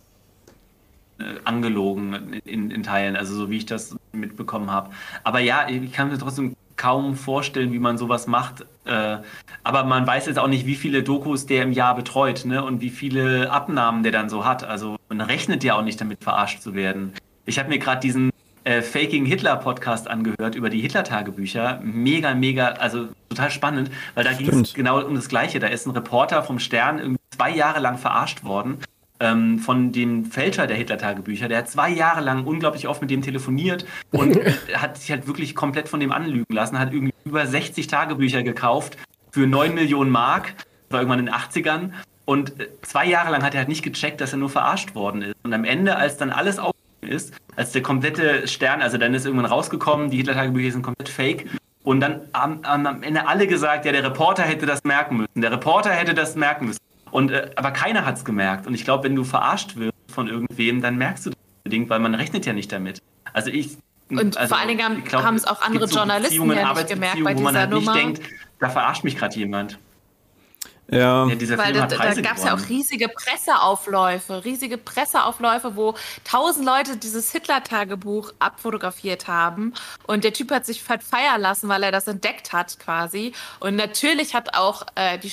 [1.20, 4.92] äh, angelogen in, in Teilen, also so wie ich das mitbekommen habe.
[5.24, 8.66] Aber ja, ich kann mir trotzdem kaum vorstellen, wie man sowas macht.
[8.90, 9.18] Äh,
[9.64, 12.64] aber man weiß jetzt auch nicht, wie viele Dokus der im Jahr betreut ne?
[12.64, 14.64] und wie viele Abnahmen der dann so hat.
[14.64, 17.14] Also man rechnet ja auch nicht damit, verarscht zu werden.
[17.46, 18.32] Ich habe mir gerade diesen
[18.64, 21.80] äh, Faking Hitler Podcast angehört über die Hitler-Tagebücher.
[21.84, 25.60] Mega, mega, also total spannend, weil da ging es genau um das Gleiche.
[25.60, 28.80] Da ist ein Reporter vom Stern zwei Jahre lang verarscht worden
[29.20, 31.48] ähm, von dem Fälscher der Hitler-Tagebücher.
[31.48, 34.38] Der hat zwei Jahre lang unglaublich oft mit dem telefoniert und
[34.74, 38.98] hat sich halt wirklich komplett von dem anlügen lassen, hat irgendwie über 60 Tagebücher gekauft
[39.32, 41.92] für 9 Millionen Mark, das war irgendwann in den 80ern.
[42.26, 45.22] Und äh, zwei Jahre lang hat er halt nicht gecheckt, dass er nur verarscht worden
[45.22, 45.36] ist.
[45.44, 49.26] Und am Ende, als dann alles auf ist, als der komplette Stern, also dann ist
[49.26, 51.46] irgendwann rausgekommen, die Hitler-Tagebücher sind komplett fake.
[51.84, 55.42] Und dann haben, haben am Ende alle gesagt, ja, der Reporter hätte das merken müssen.
[55.42, 56.80] Der Reporter hätte das merken müssen.
[57.12, 58.68] Und, äh, aber keiner hat es gemerkt.
[58.68, 62.00] Und ich glaube, wenn du verarscht wirst von irgendwem, dann merkst du das unbedingt, weil
[62.00, 63.02] man rechnet ja nicht damit.
[63.34, 63.78] Also ich.
[64.10, 67.24] Und also vor allen Dingen haben, haben es auch andere so Journalisten ja nicht gemerkt
[67.24, 67.94] bei dieser wo man halt Nummer.
[67.94, 68.22] nicht denkt,
[68.60, 69.78] da verarscht mich gerade jemand.
[70.92, 76.66] Ja, ja Weil da, da gab es ja auch riesige Presseaufläufe, riesige Presseaufläufe, wo tausend
[76.66, 79.74] Leute dieses Hitler-Tagebuch abfotografiert haben.
[80.08, 83.34] Und der Typ hat sich feiern lassen, weil er das entdeckt hat quasi.
[83.60, 85.30] Und natürlich hat auch äh, die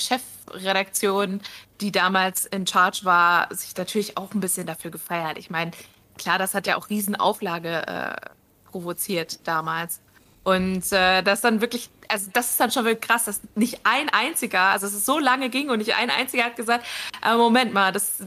[0.53, 1.41] Chefredaktion
[1.81, 5.39] die damals in Charge war, sich natürlich auch ein bisschen dafür gefeiert.
[5.39, 5.73] Ich meine,
[6.19, 8.17] klar, das hat ja auch Riesenauflage äh,
[8.71, 10.01] provoziert damals.
[10.43, 14.09] Und äh, das dann wirklich, also das ist dann schon wirklich krass, dass nicht ein
[14.09, 16.87] einziger, also dass es so lange ging und nicht ein einziger hat gesagt,
[17.25, 18.19] äh, Moment mal, das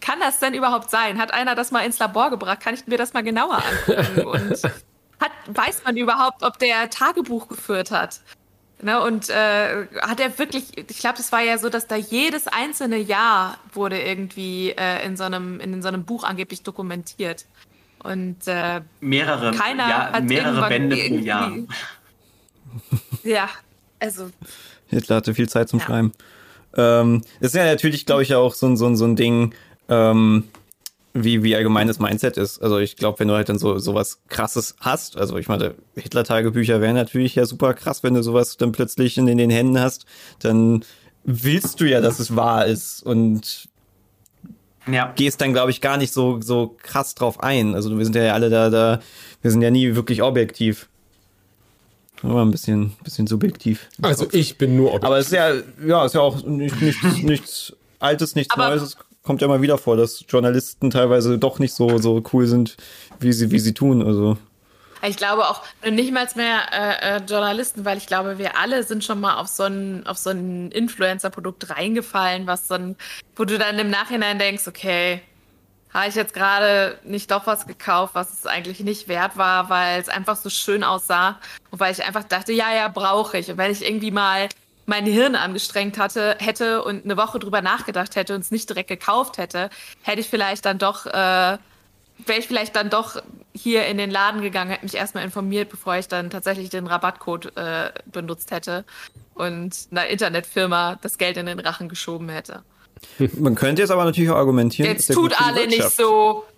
[0.00, 1.18] kann das denn überhaupt sein?
[1.18, 2.60] Hat einer das mal ins Labor gebracht?
[2.60, 4.26] Kann ich mir das mal genauer angucken?
[4.26, 4.62] Und
[5.20, 8.20] hat, weiß man überhaupt, ob der Tagebuch geführt hat?
[8.80, 12.46] Ne, und äh, hat er wirklich, ich glaube, das war ja so, dass da jedes
[12.46, 17.44] einzelne Jahr wurde irgendwie äh, in, so einem, in so einem Buch angeblich dokumentiert.
[18.04, 21.52] Und äh, mehrere, keiner ja, hat mehrere Bände pro Jahr.
[23.24, 23.48] Ja,
[23.98, 24.30] also.
[24.86, 25.86] Hitler hatte viel Zeit zum ja.
[25.86, 26.12] Schreiben.
[26.76, 29.54] Ähm, ist ja natürlich, glaube ich, auch so, so, so ein Ding,
[29.88, 30.44] ähm,
[31.24, 32.62] wie, wie allgemein das Mindset ist.
[32.62, 36.80] Also ich glaube, wenn du halt dann so sowas krasses hast, also ich meine, Hitler-Tagebücher
[36.80, 40.06] wären natürlich ja super krass, wenn du sowas dann plötzlich in, in den Händen hast,
[40.40, 40.84] dann
[41.24, 43.68] willst du ja, dass es wahr ist und
[44.86, 45.12] ja.
[45.14, 47.74] gehst dann, glaube ich, gar nicht so, so krass drauf ein.
[47.74, 49.00] Also wir sind ja alle da, da,
[49.42, 50.88] wir sind ja nie wirklich objektiv.
[52.22, 53.88] Aber ein bisschen, bisschen subjektiv.
[54.02, 55.06] Also ich bin nur objektiv.
[55.06, 55.52] Aber es ist ja,
[55.86, 58.96] ja, ist ja auch nicht, nichts, nichts Altes, nichts Aber Neues
[59.28, 62.78] kommt ja immer wieder vor, dass Journalisten teilweise doch nicht so, so cool sind,
[63.20, 64.02] wie sie, wie sie tun.
[64.02, 64.38] Also.
[65.06, 69.04] Ich glaube auch nicht mal mehr äh, äh, Journalisten, weil ich glaube, wir alle sind
[69.04, 72.78] schon mal auf so ein, auf so ein Influencer-Produkt reingefallen, was so
[73.36, 75.20] wo du dann im Nachhinein denkst, okay,
[75.92, 80.00] habe ich jetzt gerade nicht doch was gekauft, was es eigentlich nicht wert war, weil
[80.00, 81.38] es einfach so schön aussah
[81.70, 83.50] und weil ich einfach dachte, ja, ja, brauche ich.
[83.50, 84.48] Und wenn ich irgendwie mal
[84.88, 88.88] mein Hirn angestrengt hatte, hätte und eine Woche drüber nachgedacht hätte und es nicht direkt
[88.88, 89.68] gekauft hätte,
[90.02, 93.22] hätte ich vielleicht dann doch, äh, wäre ich vielleicht dann doch
[93.54, 97.54] hier in den Laden gegangen, hätte mich erstmal informiert, bevor ich dann tatsächlich den Rabattcode
[97.56, 98.86] äh, benutzt hätte
[99.34, 102.62] und einer Internetfirma das Geld in den Rachen geschoben hätte.
[103.38, 104.90] Man könnte jetzt aber natürlich auch argumentieren.
[104.90, 106.44] Jetzt tut alle nicht so.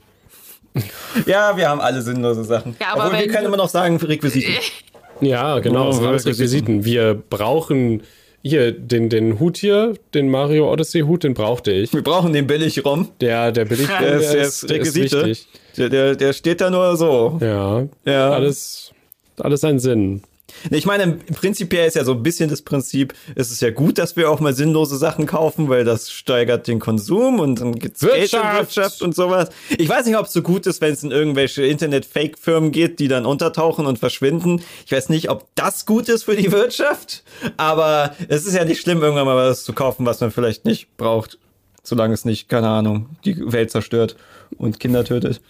[1.27, 2.77] Ja, wir haben alle sinnlose Sachen.
[2.81, 4.55] Ja, aber Obwohl wir können immer noch sagen, Requisiten.
[5.21, 6.85] ja, genau, oh, Requisiten.
[6.85, 8.05] Wir brauchen
[8.43, 11.93] hier, den, den Hut hier, den Mario Odyssey Hut, den brauchte ich.
[11.93, 13.09] Wir brauchen den billig rum.
[13.21, 15.47] Der, der billig der, der, ist, der ist, ist wichtig.
[15.77, 17.39] Der, der, der steht da nur so.
[17.41, 17.87] Ja.
[18.05, 18.31] Ja.
[18.31, 18.93] Alles,
[19.39, 20.23] alles ein Sinn.
[20.71, 24.17] Ich meine, prinzipiell ist ja so ein bisschen das Prinzip, es ist ja gut, dass
[24.17, 28.31] wir auch mal sinnlose Sachen kaufen, weil das steigert den Konsum und dann gibt's Wirtschaft.
[28.31, 29.51] Geld in Wirtschaft und sowas.
[29.79, 33.09] Ich weiß nicht, ob es so gut ist, wenn es in irgendwelche Internet-Fake-Firmen geht, die
[33.09, 34.63] dann untertauchen und verschwinden.
[34.87, 37.23] Ich weiß nicht, ob das gut ist für die Wirtschaft,
[37.57, 40.97] aber es ist ja nicht schlimm, irgendwann mal was zu kaufen, was man vielleicht nicht
[40.97, 41.39] braucht,
[41.83, 44.17] solange es nicht, keine Ahnung, die Welt zerstört
[44.59, 45.41] und Kinder tötet.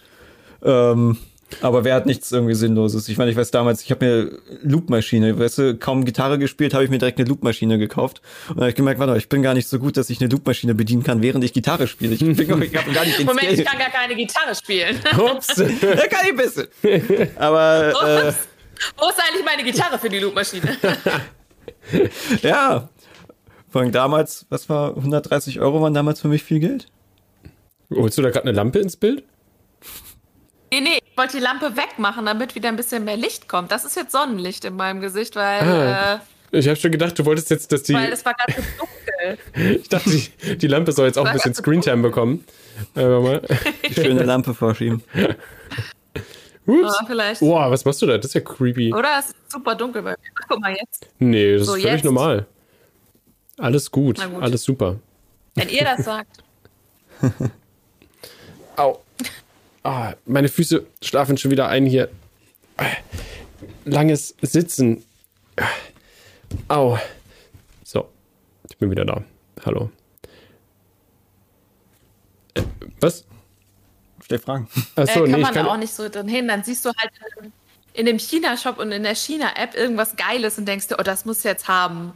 [0.63, 1.17] Ähm,
[1.63, 3.09] aber wer hat nichts irgendwie Sinnloses?
[3.09, 6.85] Ich meine, ich weiß damals, ich habe mir Loopmaschine, weißt du, kaum Gitarre gespielt, habe
[6.85, 8.23] ich mir direkt eine Loopmaschine gekauft.
[8.49, 10.31] Und dann habe ich gemerkt, warte, ich bin gar nicht so gut, dass ich eine
[10.31, 12.15] Loopmaschine bedienen kann, während ich Gitarre spiele.
[12.15, 13.61] Ich, bin, ich habe gar nicht den Moment, Skill.
[13.61, 14.97] ich kann gar keine Gitarre spielen.
[15.19, 15.57] Ups.
[15.57, 16.69] ja, kann ich ein bisschen.
[17.37, 17.89] Aber.
[17.91, 18.33] Äh,
[18.97, 20.77] Wo ist eigentlich meine Gitarre für die Loopmaschine?
[22.43, 22.89] ja.
[23.69, 26.87] Vor allem damals, was war 130 Euro waren damals für mich viel Geld?
[27.95, 29.25] Holst du da gerade eine Lampe ins Bild?
[30.73, 33.71] Nee, nee, wollte die Lampe wegmachen, damit wieder ein bisschen mehr Licht kommt.
[33.71, 35.61] Das ist jetzt Sonnenlicht in meinem Gesicht, weil.
[35.61, 37.95] Ah, äh, ich habe schon gedacht, du wolltest jetzt, dass die.
[37.95, 39.39] Weil es war ganz dunkel.
[39.83, 42.45] ich dachte, die, die, Lampe soll jetzt auch ein bisschen Screentime bekommen.
[42.95, 43.43] mal.
[43.87, 45.03] Die schöne Lampe vorschieben.
[46.67, 46.99] Ups.
[47.03, 47.41] Oh, vielleicht.
[47.41, 48.17] Boah, was machst du da?
[48.17, 48.95] Das ist ja creepy.
[48.95, 49.19] Oder?
[49.19, 50.17] Es ist super dunkel bei mir.
[50.41, 51.07] Ach, guck mal jetzt.
[51.19, 52.05] Nee, das so, ist völlig jetzt.
[52.05, 52.47] normal.
[53.59, 54.97] Alles gut, gut, alles super.
[55.55, 56.43] Wenn ihr das sagt.
[58.77, 59.01] Au.
[59.83, 62.11] Oh, meine Füße schlafen schon wieder ein hier.
[63.85, 65.05] Langes Sitzen.
[66.69, 66.99] Au.
[67.85, 68.09] So,
[68.69, 69.23] ich bin wieder da.
[69.65, 69.91] Hallo.
[72.55, 72.63] Äh,
[73.01, 73.25] was?
[74.25, 74.69] Stell Fragen.
[74.97, 76.49] Achso, äh, kann nee, man kann da auch nicht so drin hin.
[76.49, 77.11] Dann siehst du halt
[77.95, 81.43] in dem China-Shop und in der China-App irgendwas Geiles und denkst dir, oh, das muss
[81.43, 82.13] jetzt haben.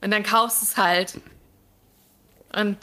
[0.00, 1.20] Und dann kaufst du es halt.
[2.54, 2.78] Und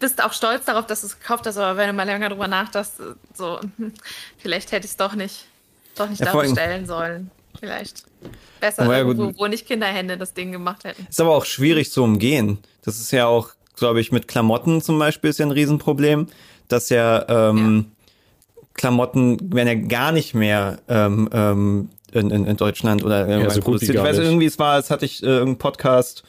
[0.00, 2.48] bist auch stolz darauf, dass du es gekauft hast, aber wenn du mal länger drüber
[2.48, 2.90] nachdenkst,
[3.34, 3.60] so,
[4.38, 5.46] vielleicht hätte ich es doch nicht,
[5.94, 7.30] doch nicht ja, da bestellen sollen.
[7.58, 8.04] Vielleicht
[8.60, 11.06] besser, ja, wo, wo nicht Kinderhände das Ding gemacht hätten.
[11.08, 12.58] Ist aber auch schwierig zu umgehen.
[12.82, 16.28] Das ist ja auch, glaube ich, mit Klamotten zum Beispiel ist ja ein Riesenproblem,
[16.68, 17.86] dass ja, ähm,
[18.56, 18.62] ja.
[18.74, 23.60] Klamotten werden ja gar nicht mehr ähm, ähm, in, in, in Deutschland oder ja, so
[23.60, 23.96] produziert.
[23.96, 26.22] Ich weiß irgendwie, es war, es hatte ich äh, irgendeinen Podcast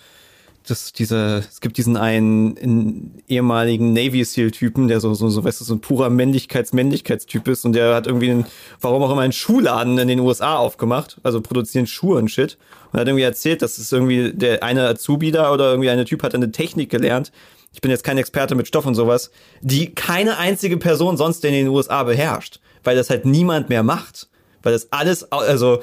[0.67, 5.61] das, diese, es gibt diesen einen in, ehemaligen Navy SEAL-Typen, der so, so, so, weißt
[5.61, 8.45] du, so ein purer Männlichkeits-Männlichkeitstyp ist und der hat irgendwie, einen,
[8.79, 12.57] warum auch immer, einen Schuhladen in den USA aufgemacht, also produzieren Schuhe und Shit
[12.91, 16.23] und hat irgendwie erzählt, dass es irgendwie der eine Azubi da oder irgendwie eine Typ
[16.23, 17.31] hat eine Technik gelernt,
[17.73, 19.31] ich bin jetzt kein Experte mit Stoff und sowas,
[19.61, 24.27] die keine einzige Person sonst in den USA beherrscht, weil das halt niemand mehr macht,
[24.61, 25.81] weil das alles, also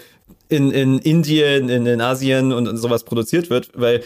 [0.49, 4.03] in, in Indien, in, in Asien und sowas produziert wird, weil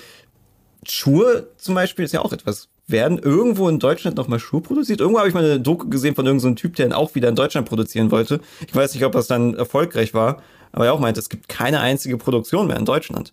[0.88, 2.68] Schuhe zum Beispiel ist ja auch etwas.
[2.88, 5.00] Werden irgendwo in Deutschland nochmal Schuhe produziert?
[5.00, 7.28] Irgendwo habe ich mal eine Doku gesehen von irgendeinem so Typ, der ihn auch wieder
[7.28, 8.40] in Deutschland produzieren wollte.
[8.66, 10.42] Ich weiß nicht, ob das dann erfolgreich war,
[10.72, 13.32] aber er auch meinte, es gibt keine einzige Produktion mehr in Deutschland.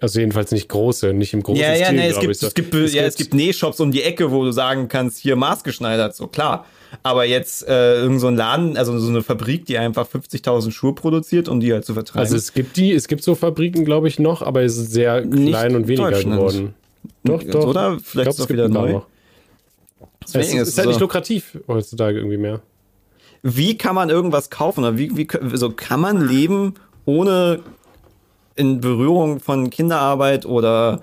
[0.00, 2.74] Also jedenfalls nicht große, nicht im großen ja, ja, Stil, nee, es gibt, es gibt,
[2.74, 6.26] es ja, es gibt Nähshops um die Ecke, wo du sagen kannst, hier maßgeschneidert, so
[6.26, 6.66] klar.
[7.02, 10.94] Aber jetzt äh, irgend so ein Laden, also so eine Fabrik, die einfach 50.000 Schuhe
[10.94, 12.20] produziert, um die halt zu vertreiben.
[12.20, 15.22] Also es gibt die, es gibt so Fabriken, glaube ich, noch, aber es ist sehr
[15.22, 16.74] klein nicht und weniger geworden.
[17.24, 17.66] Doch, doch.
[17.66, 19.00] Oder vielleicht ist es wieder neu.
[20.24, 20.90] Es ist, ist halt so.
[20.90, 22.62] nicht lukrativ heutzutage irgendwie mehr.
[23.42, 24.80] Wie kann man irgendwas kaufen?
[24.80, 26.74] Oder wie, wie also kann man leben
[27.04, 27.60] ohne
[28.56, 31.02] in Berührung von Kinderarbeit oder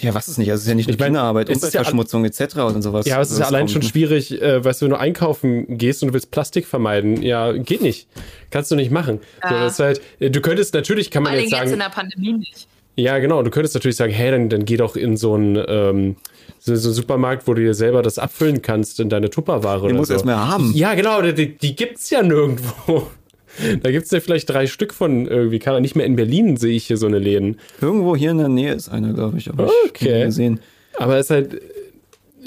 [0.00, 0.50] ja, was ist nicht?
[0.50, 2.56] Also es ist ja nicht nur Kinderarbeit, Umweltverschmutzung ja etc.
[2.56, 3.06] und sowas.
[3.06, 6.02] Ja, aber es ist ja allein schon schwierig, äh, weißt du, wenn du einkaufen gehst
[6.02, 7.22] und du willst Plastik vermeiden.
[7.22, 8.08] Ja, geht nicht.
[8.50, 9.20] Kannst du nicht machen.
[9.42, 9.50] Ja.
[9.50, 11.64] So, das ist halt, äh, du könntest, natürlich kann man Vor jetzt sagen...
[11.64, 12.68] jetzt in der Pandemie nicht.
[12.96, 13.42] Ja, genau.
[13.42, 16.16] Du könntest natürlich sagen, hey, dann, dann geh doch in so einen, ähm,
[16.58, 19.88] so, so einen Supermarkt, wo du dir selber das abfüllen kannst in deine Tupperware.
[19.88, 20.14] Die muss so.
[20.14, 20.72] erstmal haben.
[20.74, 21.20] Ja, genau.
[21.22, 23.08] Die, die gibt's ja nirgendwo.
[23.82, 25.58] Da gibt's ja vielleicht drei Stück von irgendwie.
[25.58, 27.56] Kann nicht mehr in Berlin sehe ich hier so eine Läden.
[27.80, 29.48] Irgendwo hier in der Nähe ist einer, glaube ich.
[29.48, 30.18] Aber okay.
[30.18, 30.60] Ich gesehen.
[30.98, 31.62] Aber es ist halt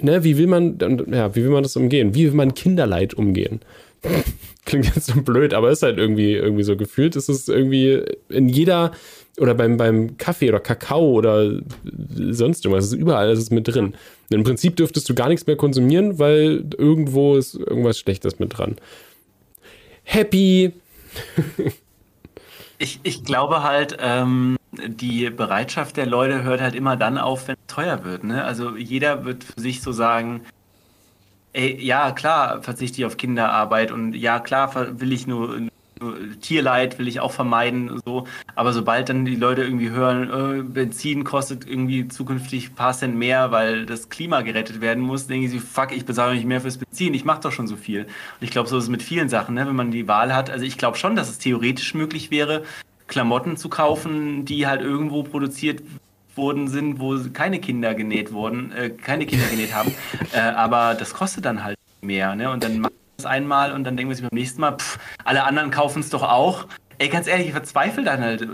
[0.03, 0.77] ne, wie will man,
[1.11, 2.13] ja, wie will man das umgehen?
[2.13, 3.61] Wie will man Kinderleid umgehen?
[4.65, 7.15] Klingt jetzt so blöd, aber ist halt irgendwie, irgendwie so gefühlt.
[7.15, 8.91] Ist es irgendwie in jeder,
[9.39, 11.59] oder beim, beim Kaffee oder Kakao oder
[12.17, 13.93] sonst irgendwas, ist überall ist es mit drin.
[14.29, 18.57] Und Im Prinzip dürftest du gar nichts mehr konsumieren, weil irgendwo ist irgendwas Schlechtes mit
[18.57, 18.75] dran.
[20.03, 20.73] Happy.
[22.77, 27.55] ich, ich glaube halt, ähm, die Bereitschaft der Leute hört halt immer dann auf, wenn
[27.55, 28.23] es teuer wird.
[28.23, 28.43] Ne?
[28.43, 30.41] Also jeder wird für sich so sagen,
[31.53, 35.59] ey, ja, klar verzichte ich auf Kinderarbeit und ja, klar will ich nur,
[35.99, 38.25] nur Tierleid will ich auch vermeiden, so.
[38.55, 43.15] Aber sobald dann die Leute irgendwie hören, äh, Benzin kostet irgendwie zukünftig ein paar Cent
[43.15, 46.77] mehr, weil das Klima gerettet werden muss, denken sie, fuck, ich bezahle nicht mehr fürs
[46.77, 48.03] Benzin, ich mache doch schon so viel.
[48.03, 48.09] Und
[48.41, 49.67] ich glaube, so ist es mit vielen Sachen, ne?
[49.67, 50.49] wenn man die Wahl hat.
[50.49, 52.63] Also ich glaube schon, dass es theoretisch möglich wäre,
[53.07, 55.81] Klamotten zu kaufen, die halt irgendwo produziert
[56.39, 59.93] worden sind, wo keine Kinder genäht wurden, äh, keine Kinder genäht haben.
[60.31, 62.51] Äh, aber das kostet dann halt mehr, ne?
[62.51, 64.99] Und dann macht man das einmal und dann denken wir sich beim nächsten Mal, pff,
[65.23, 66.67] alle anderen kaufen es doch auch.
[66.99, 68.47] Ey, ganz ehrlich, ich verzweifle dann halt.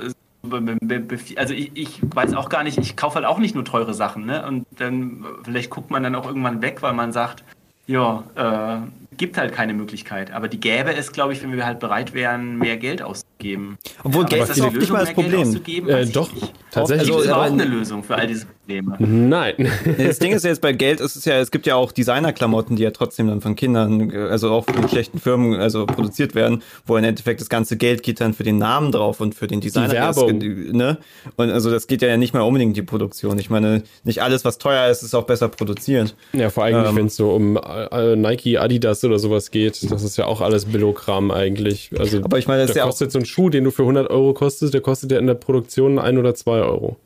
[1.36, 4.26] Also ich, ich, weiß auch gar nicht, ich kaufe halt auch nicht nur teure Sachen,
[4.26, 4.46] ne?
[4.46, 7.44] Und dann vielleicht guckt man dann auch irgendwann weg, weil man sagt,
[7.88, 8.78] ja, äh,
[9.18, 10.32] gibt halt keine Möglichkeit.
[10.32, 13.78] Aber die gäbe es, glaube ich, wenn wir halt bereit wären, mehr Geld auszugeben.
[14.04, 15.54] Obwohl Geld ist auch nicht mal das Problem.
[15.90, 16.30] Äh, doch,
[16.72, 17.12] tatsächlich.
[17.12, 18.96] Also, ist auch eine Lösung für all diese Probleme.
[19.00, 19.70] Nein.
[19.98, 22.76] das Ding ist ja jetzt bei Geld, ist es ja, es gibt ja auch Designerklamotten,
[22.76, 26.98] die ja trotzdem dann von Kindern, also auch von schlechten Firmen, also produziert werden, wo
[26.98, 29.90] im Endeffekt das ganze Geld geht dann für den Namen drauf und für den Designer.
[29.90, 30.40] Die Werbung.
[30.40, 30.98] Das, ne?
[31.36, 33.38] Und also das geht ja nicht mal unbedingt die Produktion.
[33.38, 36.16] Ich meine, nicht alles, was teuer ist, ist auch besser produziert.
[36.34, 40.04] Ja, vor allem, ähm, wenn es so um äh, Nike, Adidas oder sowas geht, das
[40.04, 41.92] ist ja auch alles Billokram eigentlich.
[41.98, 44.10] Also, aber ich meine, das da ja kostet so ein Schuh, den du für 100
[44.10, 46.98] Euro kostest, der kostet ja in der Produktion ein oder zwei Euro.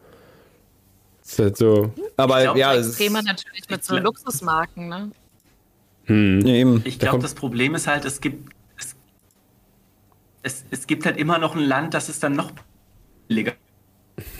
[1.30, 1.94] Das ist halt so.
[2.18, 5.12] Aber ich glaub, ja, das extremer natürlich mit so Luxusmarken, ne?
[6.06, 6.42] Hm.
[6.42, 6.82] Ja, eben.
[6.86, 8.96] Ich glaube, das Problem ist halt, es gibt es,
[10.42, 12.52] es, es gibt halt immer noch ein Land, das es dann noch
[13.28, 13.54] billiger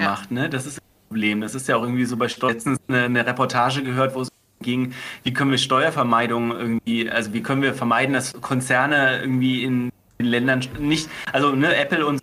[0.00, 0.48] macht, ne?
[0.48, 1.40] Das ist das Problem.
[1.40, 2.54] Das ist ja auch irgendwie so bei Steuern.
[2.54, 4.28] Letztens eine, eine Reportage gehört, wo es
[4.62, 4.92] ging,
[5.24, 9.90] wie können wir Steuervermeidung irgendwie, also wie können wir vermeiden, dass Konzerne irgendwie in
[10.20, 12.22] den Ländern nicht, also ne, Apple und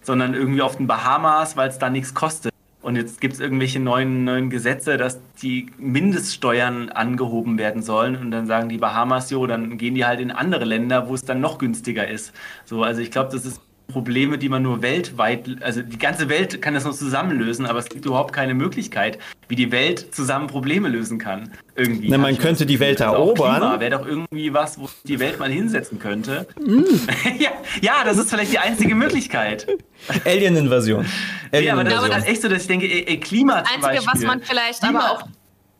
[0.00, 2.55] sondern irgendwie auf den Bahamas, weil es da nichts kostet.
[2.86, 8.14] Und jetzt gibt es irgendwelche neuen, neuen Gesetze, dass die Mindeststeuern angehoben werden sollen.
[8.14, 11.24] Und dann sagen die Bahamas, jo, dann gehen die halt in andere Länder, wo es
[11.24, 12.32] dann noch günstiger ist.
[12.64, 16.60] So, also ich glaube, das ist Probleme, die man nur weltweit, also die ganze Welt
[16.60, 19.18] kann das nur zusammenlösen, aber es gibt überhaupt keine Möglichkeit,
[19.48, 21.52] wie die Welt zusammen Probleme lösen kann.
[21.76, 22.08] Irgendwie.
[22.08, 23.80] Na, man könnte die Welt also erobern.
[23.80, 26.48] Wäre doch irgendwie was, wo die Welt mal hinsetzen könnte.
[26.58, 26.82] Mm.
[27.38, 27.50] ja,
[27.80, 29.66] ja, das ist vielleicht die einzige Möglichkeit.
[30.24, 31.06] Alien-Invasion.
[31.52, 33.82] Alien ja, aber das ist halt echt so, dass ich denke, ey, Klima zum Einzige,
[33.82, 34.12] Beispiel.
[34.12, 35.28] was man vielleicht Klima, aber auch.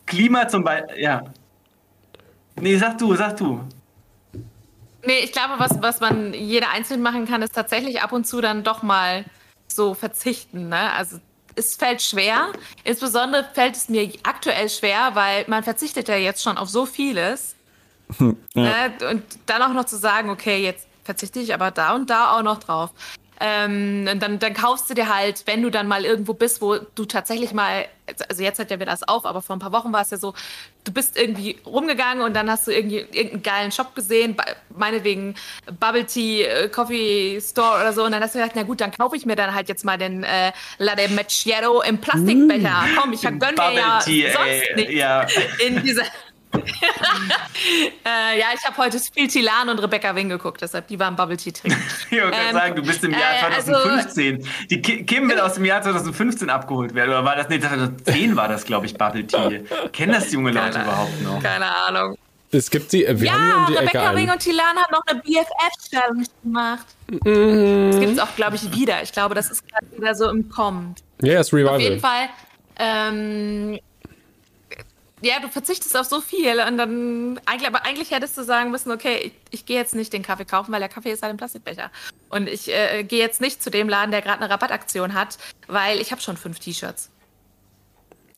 [0.07, 1.25] Klima zum Beispiel, ja.
[2.61, 3.61] Nee, sag du, sag du.
[5.07, 8.41] Nee, ich glaube, was, was man jeder einzeln machen kann, ist tatsächlich ab und zu
[8.41, 9.25] dann doch mal
[9.69, 10.69] so verzichten.
[10.69, 10.93] Ne?
[10.93, 11.19] Also
[11.55, 12.53] es fällt schwer.
[12.85, 17.57] Insbesondere fällt es mir aktuell schwer, weil man verzichtet ja jetzt schon auf so vieles.
[18.21, 18.35] ja.
[18.55, 18.93] ne?
[19.11, 22.43] Und dann auch noch zu sagen, okay, jetzt verzichte ich aber da und da auch
[22.43, 22.91] noch drauf.
[23.41, 26.77] Ähm, und dann, dann kaufst du dir halt, wenn du dann mal irgendwo bist, wo
[26.77, 27.87] du tatsächlich mal,
[28.29, 30.17] also jetzt hat ja wieder das auf, aber vor ein paar Wochen war es ja
[30.17, 30.35] so,
[30.85, 34.37] du bist irgendwie rumgegangen und dann hast du irgendwie irgendeinen geilen Shop gesehen,
[34.75, 35.35] meinetwegen
[35.81, 38.93] Bubble Tea, äh, Coffee Store oder so, und dann hast du gedacht, na gut, dann
[38.93, 42.85] kaufe ich mir dann halt jetzt mal den äh, Latte Macchiato im Plastikbecher.
[42.87, 42.97] Mm.
[42.97, 45.27] Komm, ich gönn mir ja Tea, sonst nichts ja.
[45.67, 46.05] in dieser
[48.05, 51.37] äh, ja, ich habe heute viel Tilan und Rebecca Wing geguckt, deshalb die waren Bubble
[51.37, 51.81] Tea trinken.
[52.11, 54.37] ich wollte ähm, sagen, du bist im Jahr 2015.
[54.37, 57.11] Also, die Kim will aus dem Jahr 2015 abgeholt werden.
[57.11, 59.65] Oder war das, nee, 2010 war das, glaube ich, Bubble Tea.
[59.93, 61.43] Kennen das junge Leute keine, überhaupt noch?
[61.43, 62.17] Keine Ahnung.
[62.53, 64.93] Es gibt die, wir ja, haben hier um die Rebecca Ecke Wing und Tilan haben
[64.93, 66.87] noch eine BFF-Challenge gemacht.
[67.09, 67.91] Mhm.
[67.91, 69.03] Das gibt es auch, glaube ich, wieder.
[69.03, 70.95] Ich glaube, das ist gerade wieder so im Kommen.
[71.21, 71.75] Ja, yeah, ist Revival.
[71.75, 72.29] Auf jeden Fall
[72.79, 73.79] ähm,
[75.27, 78.91] ja, du verzichtest auf so viel und dann eigentlich, aber eigentlich hättest du sagen müssen,
[78.91, 81.37] okay, ich, ich gehe jetzt nicht den Kaffee kaufen, weil der Kaffee ist halt im
[81.37, 81.91] Plastikbecher.
[82.29, 86.01] Und ich äh, gehe jetzt nicht zu dem Laden, der gerade eine Rabattaktion hat, weil
[86.01, 87.11] ich habe schon fünf T-Shirts.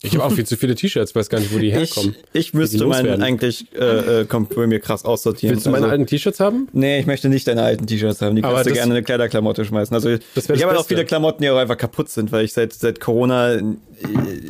[0.03, 2.15] Ich habe auch viel zu viele T-Shirts, weiß gar nicht, wo die herkommen.
[2.33, 5.57] Ich, ich müsste meinen eigentlich äh, äh, kommt bei mir krass aussortieren.
[5.57, 6.69] Willst du meine also, alten T-Shirts haben?
[6.73, 8.37] Nee, ich möchte nicht deine alten T-Shirts haben.
[8.37, 9.95] Die kannst du gerne eine Kleiderklamotte schmeißen.
[9.95, 12.73] Also ich habe halt auch viele Klamotten, die auch einfach kaputt sind, weil ich seit
[12.73, 13.63] seit Corona äh,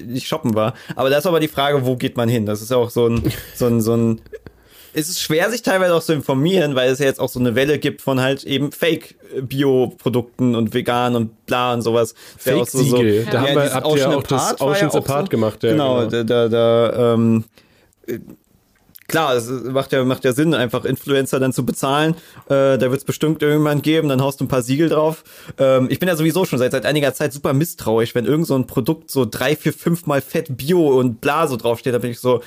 [0.07, 0.75] nicht shoppen war.
[0.97, 2.45] Aber da ist aber die Frage, wo geht man hin?
[2.45, 4.21] Das ist auch so ein so ein so ein
[4.95, 7.55] es ist schwer, sich teilweise auch zu informieren, weil es ja jetzt auch so eine
[7.55, 12.15] Welle gibt von halt eben Fake-Bio-Produkten und vegan und bla und sowas.
[12.37, 13.21] Fake-Siegel.
[13.21, 15.63] So, so, da ja, haben wir, habt ihr auch das Oceans ja Apart so, gemacht.
[15.63, 17.45] Ja, genau, genau, da, da, da ähm,
[19.09, 22.15] klar, es macht ja, macht ja Sinn, einfach Influencer dann zu bezahlen.
[22.47, 25.25] Äh, da wird es bestimmt irgendwann geben, dann haust du ein paar Siegel drauf.
[25.59, 28.55] Ähm, ich bin ja sowieso schon seit, seit einiger Zeit super misstrauisch, wenn irgend so
[28.55, 32.11] ein Produkt so drei, vier, fünf Mal Fett Bio und bla so draufsteht, da bin
[32.11, 32.43] ich so,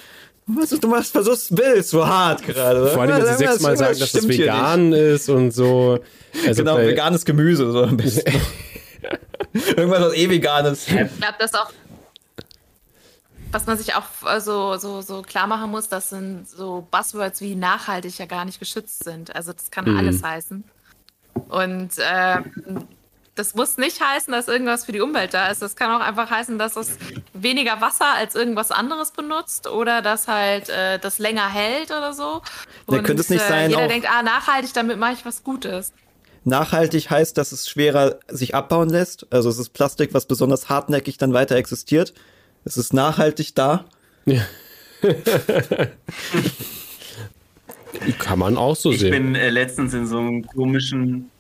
[0.48, 2.88] was du machst, versuchst, willst, so hart gerade.
[2.88, 6.00] Vor allem, wenn sie sechsmal sagen, dass das vegan ist und so.
[6.46, 8.32] Also genau, veganes Gemüse, so am besten.
[9.54, 10.88] Irgendwas, was eh vegan ist.
[10.88, 11.72] Ich glaube, das auch
[13.52, 17.42] was man sich auch äh, so, so, so klar machen muss, das sind so Buzzwords
[17.42, 19.36] wie nachhaltig ja gar nicht geschützt sind.
[19.36, 19.98] Also das kann mhm.
[19.98, 20.64] alles heißen.
[21.50, 22.38] Und äh,
[23.36, 25.62] das muss nicht heißen, dass irgendwas für die Umwelt da ist.
[25.62, 26.98] Das kann auch einfach heißen, dass es
[27.34, 32.42] weniger Wasser als irgendwas anderes benutzt oder dass halt äh, das länger hält oder so.
[32.88, 33.70] Und ja, könnte es nicht äh, sein.
[33.70, 35.94] Jeder denkt, ah, nachhaltig, damit mache ich was Gutes.
[36.44, 39.28] Nachhaltig heißt, dass es schwerer sich abbauen lässt.
[39.32, 42.14] Also es ist Plastik, was besonders hartnäckig dann weiter existiert.
[42.66, 43.86] Es ist nachhaltig da.
[44.26, 44.42] Ja.
[48.20, 49.14] Kann man auch so ich sehen.
[49.14, 51.31] Ich bin äh, letztens in so einem komischen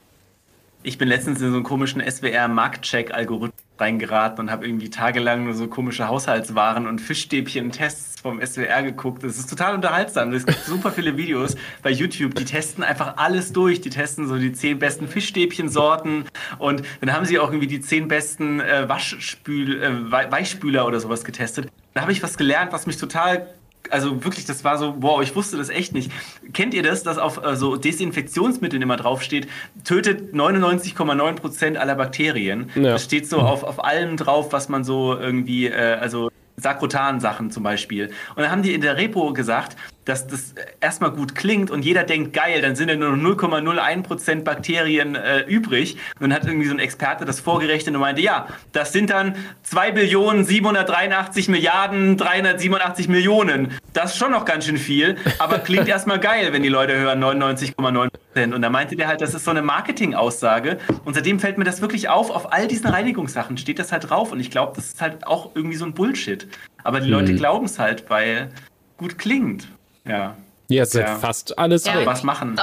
[0.83, 5.67] ich bin letztens in so einen komischen SWR-Marktcheck-Algorithmus reingeraten und habe irgendwie tagelang nur so
[5.67, 9.23] komische Haushaltswaren und Fischstäbchen-Tests vom SWR geguckt.
[9.23, 10.31] Das ist total unterhaltsam.
[10.33, 13.81] Es gibt super viele Videos bei YouTube, die testen einfach alles durch.
[13.81, 16.25] Die testen so die zehn besten Fischstäbchen-Sorten
[16.59, 21.23] und dann haben sie auch irgendwie die zehn besten äh, Waschspül, äh, Weichspüler oder sowas
[21.23, 21.69] getestet.
[21.93, 23.47] Da habe ich was gelernt, was mich total
[23.89, 26.11] also wirklich, das war so, wow, ich wusste das echt nicht.
[26.53, 29.47] Kennt ihr das, dass auf äh, so Desinfektionsmitteln immer draufsteht,
[29.83, 32.69] tötet 99,9 Prozent aller Bakterien?
[32.75, 32.93] Ja.
[32.93, 37.63] Das steht so auf, auf allem drauf, was man so irgendwie, äh, also Sakrotan-Sachen zum
[37.63, 38.07] Beispiel.
[38.35, 39.75] Und dann haben die in der Repo gesagt,
[40.05, 44.43] dass das erstmal gut klingt und jeder denkt, geil, dann sind ja nur noch 0,01%
[44.43, 45.97] Bakterien äh, übrig.
[46.19, 49.35] Und dann hat irgendwie so ein Experte das vorgerechnet und meinte, ja, das sind dann
[49.63, 53.77] 2 Billionen 783 Milliarden 387 Millionen.
[53.93, 57.23] Das ist schon noch ganz schön viel, aber klingt erstmal geil, wenn die Leute hören
[57.23, 58.53] 99,9%.
[58.53, 60.79] Und da meinte der halt, das ist so eine Marketing-Aussage.
[61.05, 64.31] Und seitdem fällt mir das wirklich auf, auf all diesen Reinigungssachen steht das halt drauf.
[64.31, 66.47] Und ich glaube, das ist halt auch irgendwie so ein Bullshit.
[66.83, 67.37] Aber die Leute hm.
[67.37, 68.49] glauben es halt, weil
[68.97, 69.67] gut klingt.
[70.05, 70.35] Ja.
[70.67, 71.17] Ja, es ist ja.
[71.17, 72.05] fast alles ja, weg.
[72.05, 72.59] Was machen?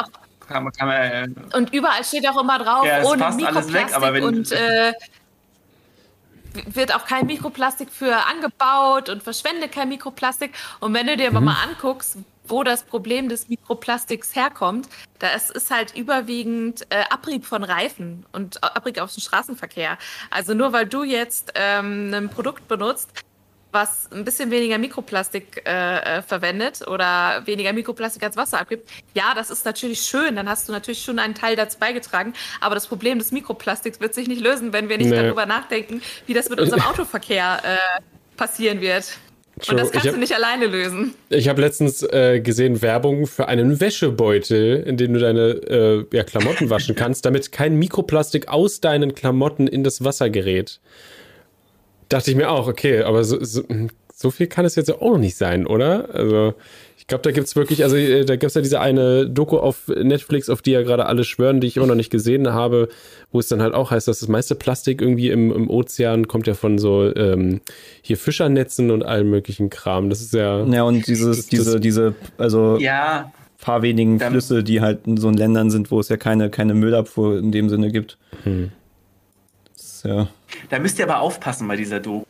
[0.48, 4.22] Kann man, kann man, äh, und überall steht auch immer drauf, ja, ohne Mikroplastik weg,
[4.22, 4.94] und äh,
[6.66, 10.54] wird auch kein Mikroplastik für angebaut und verschwende kein Mikroplastik.
[10.80, 11.36] Und wenn du dir mhm.
[11.36, 12.16] aber mal anguckst,
[12.46, 14.88] wo das Problem des Mikroplastiks herkommt,
[15.18, 19.98] da ist, ist halt überwiegend äh, Abrieb von Reifen und Abrieb aus dem Straßenverkehr.
[20.30, 23.10] Also nur weil du jetzt ähm, ein Produkt benutzt,
[23.70, 29.34] was ein bisschen weniger Mikroplastik äh, äh, verwendet oder weniger Mikroplastik als Wasser abgibt, ja,
[29.34, 30.36] das ist natürlich schön.
[30.36, 32.32] Dann hast du natürlich schon einen Teil dazu beigetragen.
[32.60, 35.16] Aber das Problem des Mikroplastiks wird sich nicht lösen, wenn wir nicht nee.
[35.16, 39.18] darüber nachdenken, wie das mit unserem Autoverkehr äh, passieren wird.
[39.68, 41.14] Und das kannst hab, du nicht alleine lösen.
[41.30, 46.22] Ich habe letztens äh, gesehen Werbung für einen Wäschebeutel, in dem du deine äh, ja,
[46.22, 50.80] Klamotten waschen kannst, damit kein Mikroplastik aus deinen Klamotten in das Wasser gerät.
[52.08, 53.62] Dachte ich mir auch, okay, aber so, so,
[54.14, 56.08] so viel kann es jetzt auch noch nicht sein, oder?
[56.14, 56.54] Also,
[56.96, 60.50] ich glaube, da gibt's wirklich, also äh, da gibt's ja diese eine Doku auf Netflix,
[60.50, 62.88] auf die ja gerade alle schwören, die ich immer noch nicht gesehen habe,
[63.30, 66.46] wo es dann halt auch heißt, dass das meiste Plastik irgendwie im, im Ozean kommt
[66.46, 67.60] ja von so ähm,
[68.02, 70.10] hier Fischernetzen und allem möglichen Kram.
[70.10, 70.64] Das ist ja.
[70.64, 75.16] Ja, und dieses, das, diese, das, diese, also ja, paar wenigen Flüsse, die halt in
[75.16, 78.18] so Ländern sind, wo es ja keine, keine Müllabfuhr in dem Sinne gibt.
[78.44, 78.70] Hm.
[80.08, 80.28] Ja.
[80.70, 82.24] Da müsst ihr aber aufpassen bei dieser Doku.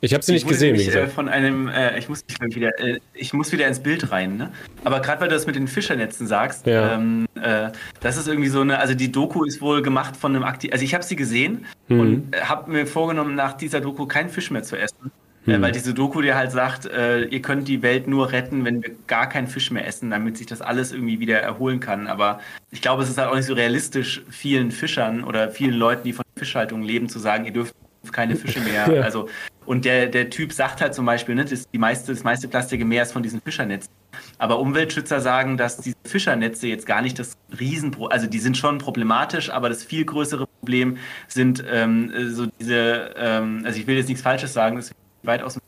[0.00, 0.76] Ich habe sie nicht gesehen.
[0.76, 4.36] Mich, äh, von einem, äh, ich muss wieder, äh, ich muss wieder ins Bild rein.
[4.36, 4.50] Ne?
[4.84, 6.94] Aber gerade weil du das mit den Fischernetzen sagst, ja.
[6.94, 10.44] ähm, äh, das ist irgendwie so eine, also die Doku ist wohl gemacht von einem
[10.44, 12.00] Aktiv, also ich habe sie gesehen mhm.
[12.00, 15.10] und habe mir vorgenommen, nach dieser Doku keinen Fisch mehr zu essen.
[15.46, 15.62] Mhm.
[15.62, 18.90] weil diese Doku dir halt sagt, äh, ihr könnt die Welt nur retten, wenn wir
[19.06, 22.08] gar keinen Fisch mehr essen, damit sich das alles irgendwie wieder erholen kann.
[22.08, 22.40] Aber
[22.72, 26.12] ich glaube, es ist halt auch nicht so realistisch, vielen Fischern oder vielen Leuten, die
[26.12, 27.74] von Fischhaltung leben, zu sagen, ihr dürft
[28.12, 28.86] keine Fische mehr.
[28.96, 29.02] Ja.
[29.02, 29.28] Also,
[29.64, 32.80] und der, der Typ sagt halt zum Beispiel, ne, das, die meiste, das meiste Plastik
[32.80, 33.90] im Meer ist von diesen Fischernetzen.
[34.38, 38.78] Aber Umweltschützer sagen, dass diese Fischernetze jetzt gar nicht das Riesenproblem, also die sind schon
[38.78, 44.08] problematisch, aber das viel größere Problem sind ähm, so diese, ähm, also ich will jetzt
[44.08, 44.94] nichts Falsches sagen, das ist
[45.24, 45.62] weit aus dem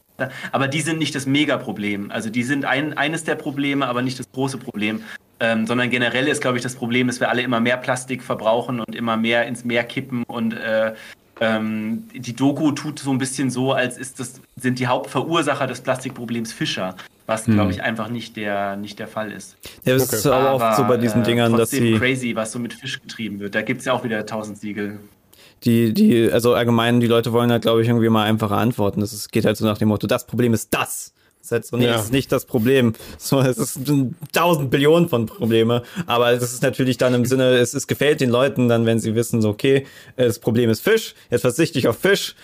[0.52, 2.10] aber die sind nicht das Megaproblem.
[2.10, 5.02] Also die sind ein, eines der Probleme, aber nicht das große Problem.
[5.40, 8.80] Ähm, sondern generell ist, glaube ich, das Problem, dass wir alle immer mehr Plastik verbrauchen
[8.80, 10.94] und immer mehr ins Meer kippen und äh,
[11.40, 15.80] ähm, die Doku tut so ein bisschen so, als ist das, sind die Hauptverursacher des
[15.82, 16.96] Plastikproblems Fischer.
[17.26, 19.56] was glaube ich einfach nicht der, nicht der Fall ist.
[19.84, 20.16] Ja, das Okay.
[20.16, 22.72] ist aber oft so bei diesen äh, Dingern, dass trotzdem sie crazy, was so mit
[22.74, 23.54] Fisch getrieben wird.
[23.54, 24.98] Da gibt es ja auch wieder tausend Siegel.
[25.64, 29.00] Die, die, also allgemein, die Leute wollen halt, glaube ich, irgendwie mal einfache Antworten.
[29.00, 31.12] Das ist, geht halt so nach dem Motto, das Problem ist das.
[31.40, 31.92] Das ist halt so, nee, Ja.
[31.92, 32.94] das ist nicht das Problem.
[33.16, 33.78] So, es ist
[34.32, 35.82] tausend Billionen von Probleme.
[36.06, 39.14] Aber das ist natürlich dann im Sinne, es, es gefällt den Leuten dann, wenn sie
[39.14, 39.86] wissen, so, okay,
[40.16, 42.34] das Problem ist Fisch, jetzt verzichte ich auf Fisch.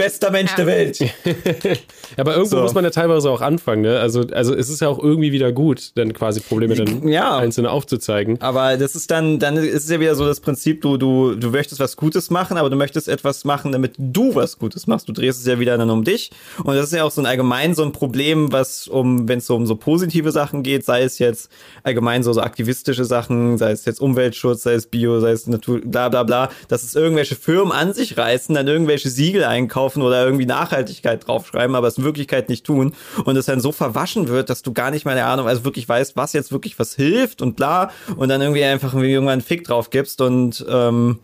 [0.00, 0.56] Bester Mensch Ja.
[0.56, 0.98] der Welt.
[2.16, 2.62] Aber irgendwo So.
[2.62, 4.00] muss man ja teilweise auch anfangen, ne?
[4.00, 7.36] Also, also es ist ja auch irgendwie wieder gut, dann quasi Probleme dann Ja.
[7.38, 8.40] einzelne aufzuzeigen.
[8.40, 11.50] Aber das ist dann, dann ist es ja wieder so das Prinzip, du, du, du
[11.50, 15.08] möchtest was Gutes machen, aber du möchtest etwas machen, damit du was Gutes machst.
[15.08, 16.30] Du drehst es ja wieder dann um dich.
[16.64, 19.46] Und das ist ja auch so ein allgemein so ein Problem, was um, wenn es
[19.46, 21.50] so um so positive Sachen geht, sei es jetzt
[21.82, 25.80] allgemein so, so aktivistische Sachen, sei es jetzt Umweltschutz, sei es Bio, sei es Natur,
[25.84, 30.24] bla bla bla, dass es irgendwelche Firmen an sich reißen, dann irgendwelche Siegel einkaufen oder
[30.24, 32.94] irgendwie Nachhaltigkeit draufschreiben, aber es in Wirklichkeit nicht tun
[33.24, 35.88] und es dann so verwaschen wird, dass du gar nicht mehr eine Ahnung, also wirklich
[35.88, 39.42] weißt, was jetzt wirklich was hilft und bla und dann irgendwie einfach irgendwie irgendwann einen
[39.42, 41.18] Fick drauf gibst und ähm,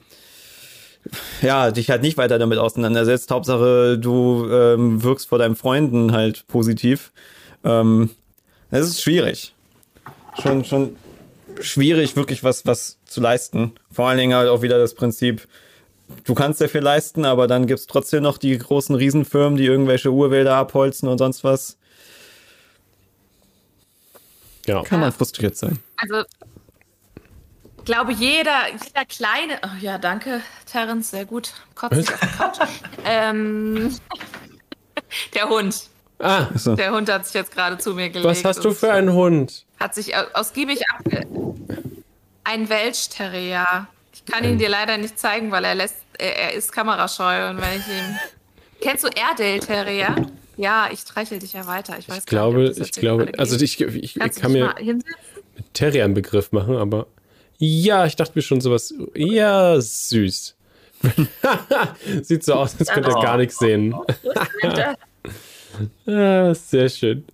[1.43, 3.30] ja, dich halt nicht weiter damit auseinandersetzt.
[3.30, 7.12] Hauptsache, du ähm, wirkst vor deinen Freunden halt positiv.
[7.64, 8.10] Ähm,
[8.70, 9.55] das ist schwierig.
[10.40, 10.97] Schon, schon
[11.60, 13.72] schwierig, wirklich was, was zu leisten.
[13.90, 15.47] Vor allen Dingen halt auch wieder das Prinzip,
[16.24, 20.10] du kannst sehr viel leisten, aber dann gibt's trotzdem noch die großen Riesenfirmen, die irgendwelche
[20.10, 21.76] Urwälder abholzen und sonst was.
[24.66, 24.82] Ja.
[24.82, 25.78] Kann man frustriert sein.
[25.96, 26.22] Also,
[27.78, 29.60] ich glaube, jeder, jeder kleine.
[29.64, 31.52] Oh ja, danke, Terence, sehr gut.
[31.76, 31.92] Couch.
[33.04, 33.94] ähm,
[35.34, 35.88] der Hund.
[36.18, 36.74] Ah, So.
[36.74, 38.26] Der Hund hat sich jetzt gerade zu mir gelegt.
[38.28, 39.66] was hast du für einen Hund?
[39.78, 41.26] Hat sich au- ausgiebig abge.
[42.42, 43.86] Ein Welsh Terrier.
[43.92, 43.95] Ich
[44.26, 45.96] kann ihn dir leider nicht zeigen, weil er lässt.
[46.18, 48.18] Er, ist kamerascheu und wenn ich ihm.
[48.80, 50.16] Kennst du Airedale Terrier?
[50.56, 51.98] Ja, ich streichel dich ja weiter.
[51.98, 54.74] Ich weiß Ich glaube, gar nicht, ich glaube, also ich, ich, ich kann mir?
[55.72, 57.06] Terrier einen Begriff machen, aber
[57.58, 60.56] ja, ich dachte mir schon sowas, ja, süß.
[62.22, 63.94] Sieht so aus, als könnte er gar nichts sehen.
[66.06, 67.24] Ah, sehr schön.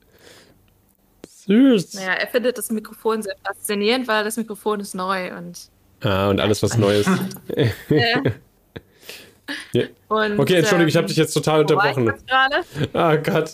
[1.47, 1.95] Süß.
[1.95, 5.71] Naja, er findet das Mikrofon sehr faszinierend, weil das Mikrofon ist neu und.
[6.03, 7.07] Ah, und alles was Neues.
[7.49, 8.23] Äh,
[9.73, 9.83] Ja.
[10.09, 12.13] und Okay, Entschuldigung, ich habe ähm, dich jetzt total unterbrochen.
[12.93, 13.53] Ah Gott,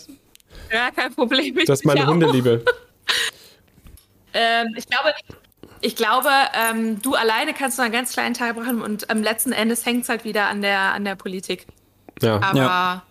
[0.71, 1.57] Ja, kein Problem.
[1.57, 2.05] Ich das ist meine.
[2.07, 2.63] Hundeliebe.
[4.31, 5.11] Ähm, ich glaube,
[5.81, 9.51] ich glaube ähm, du alleine kannst nur einen ganz kleinen Teil machen und am letzten
[9.51, 11.65] Endes hängt es halt wieder an der, an der Politik.
[12.21, 12.35] Ja.
[12.41, 13.03] Aber Ja.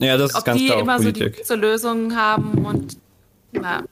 [0.00, 1.36] Ja, das ist ob ganz die klar auch immer so Politik.
[1.36, 2.96] die zur Lösung haben und
[3.52, 3.84] na,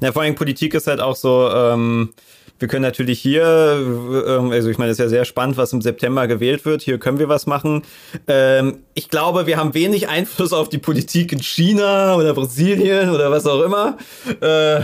[0.00, 2.12] Ja, vor allem Politik ist halt auch so, ähm,
[2.58, 5.82] wir können natürlich hier, ähm, also ich meine, es ist ja sehr spannend, was im
[5.82, 6.82] September gewählt wird.
[6.82, 7.82] Hier können wir was machen.
[8.26, 13.30] Ähm, ich glaube, wir haben wenig Einfluss auf die Politik in China oder Brasilien oder
[13.30, 13.98] was auch immer.
[14.40, 14.80] Äh,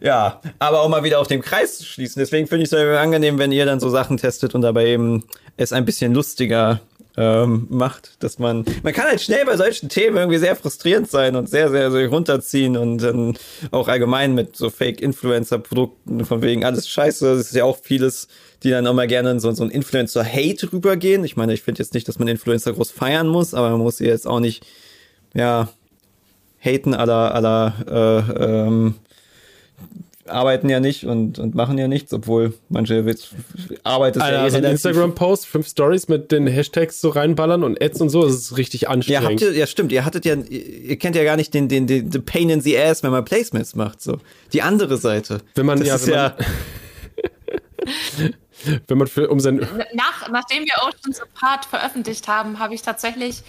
[0.00, 2.18] ja, aber auch mal wieder auf den Kreis zu schließen.
[2.18, 5.24] Deswegen finde ich es sehr angenehm, wenn ihr dann so Sachen testet und dabei eben
[5.56, 6.80] es ein bisschen lustiger
[7.16, 11.36] ähm, macht, dass man, man kann halt schnell bei solchen Themen irgendwie sehr frustrierend sein
[11.36, 13.38] und sehr, sehr, sehr runterziehen und dann
[13.70, 18.28] auch allgemein mit so Fake-Influencer-Produkten von wegen alles scheiße, das ist ja auch vieles,
[18.62, 21.22] die dann auch mal gerne in so, so ein Influencer-Hate rübergehen.
[21.24, 23.98] Ich meine, ich finde jetzt nicht, dass man Influencer groß feiern muss, aber man muss
[23.98, 24.66] sie jetzt auch nicht,
[25.34, 25.68] ja,
[26.58, 28.94] haten aller, aller, äh, ähm,
[30.26, 33.28] arbeiten ja nicht und, und machen ja nichts, obwohl manche Witz,
[33.82, 38.00] Arbeit ist ja Also ein Instagram-Post, fünf Stories mit den Hashtags so reinballern und Ads
[38.00, 39.40] und so, das ist richtig Ja, habt anstrengend.
[39.42, 39.92] ihr, ja, stimmt.
[39.92, 42.78] Ihr hattet ja, ihr kennt ja gar nicht den, den, den, den Pain in the
[42.78, 44.18] Ass, wenn man Placements macht, so.
[44.52, 45.40] Die andere Seite.
[45.54, 46.36] Wenn man- das ja, ist wenn ja,
[48.88, 49.56] Wenn man für, um sein,
[49.92, 53.42] nach, nachdem wir Oceans Apart veröffentlicht haben, habe ich tatsächlich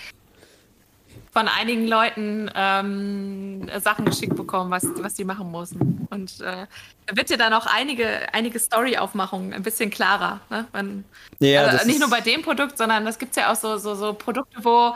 [1.36, 6.08] von einigen Leuten ähm, Sachen geschickt bekommen, was, was die machen mussten.
[6.10, 6.66] Und äh,
[7.08, 10.40] da wird dir dann auch einige, einige Story-Aufmachungen ein bisschen klarer.
[10.50, 10.66] Ne?
[10.72, 11.04] Man,
[11.40, 13.96] Ja, also nicht nur bei dem Produkt, sondern das gibt es ja auch so, so,
[13.96, 14.96] so Produkte, wo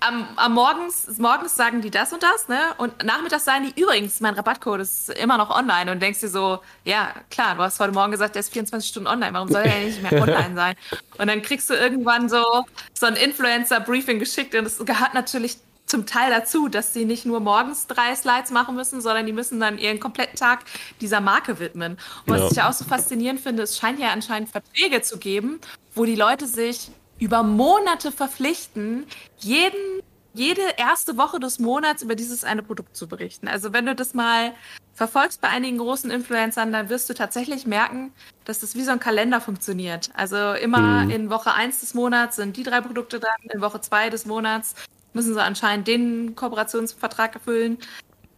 [0.00, 2.58] am, am morgens, morgens sagen die das und das, ne?
[2.76, 6.58] Und nachmittags sagen die übrigens, mein Rabattcode ist immer noch online und denkst dir so,
[6.84, 9.84] ja, klar, du hast heute Morgen gesagt, der ist 24 Stunden online, warum soll er
[9.86, 10.76] nicht mehr online sein?
[11.16, 12.44] Und dann kriegst du irgendwann so,
[12.92, 15.56] so ein Influencer-Briefing geschickt und es gehört natürlich
[15.88, 19.58] zum Teil dazu, dass sie nicht nur morgens drei Slides machen müssen, sondern die müssen
[19.58, 20.64] dann ihren kompletten Tag
[21.00, 21.98] dieser Marke widmen.
[22.26, 22.48] Und was Ja.
[22.50, 25.60] ich ja auch so faszinierend finde, es scheint ja anscheinend Verträge zu geben,
[25.94, 29.06] wo die Leute sich über Monate verpflichten,
[29.38, 30.02] jeden,
[30.34, 33.48] jede erste Woche des Monats über dieses eine Produkt zu berichten.
[33.48, 34.52] Also wenn du das mal
[34.94, 38.12] verfolgst bei einigen großen Influencern, dann wirst du tatsächlich merken,
[38.44, 40.10] dass das wie so ein Kalender funktioniert.
[40.14, 44.10] Also immer in Woche eins des Monats sind die drei Produkte dran, in Woche zwei
[44.10, 44.74] des Monats
[45.18, 47.76] müssen sie anscheinend den Kooperationsvertrag erfüllen.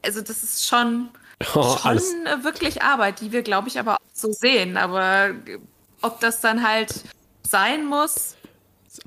[0.02, 1.11] Also das ist schon,
[1.55, 2.12] Oh, schon alles.
[2.43, 4.77] wirklich Arbeit, die wir, glaube ich, aber auch so sehen.
[4.77, 5.59] Aber äh,
[6.02, 7.05] ob das dann halt
[7.47, 8.35] sein muss,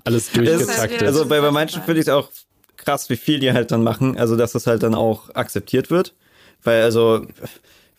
[0.06, 1.04] Alles ist durchgetaktet.
[1.04, 2.30] Also bei, bei manchen finde ich es auch
[2.78, 6.14] krass, wie viel die halt dann machen, also dass das halt dann auch akzeptiert wird.
[6.64, 7.26] Weil also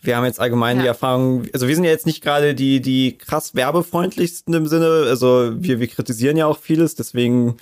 [0.03, 0.89] wir haben jetzt allgemein die Ja.
[0.93, 5.53] Erfahrung, also wir sind ja jetzt nicht gerade die, die krass werbefreundlichsten im Sinne, also
[5.57, 7.57] wir, wir kritisieren ja auch vieles, deswegen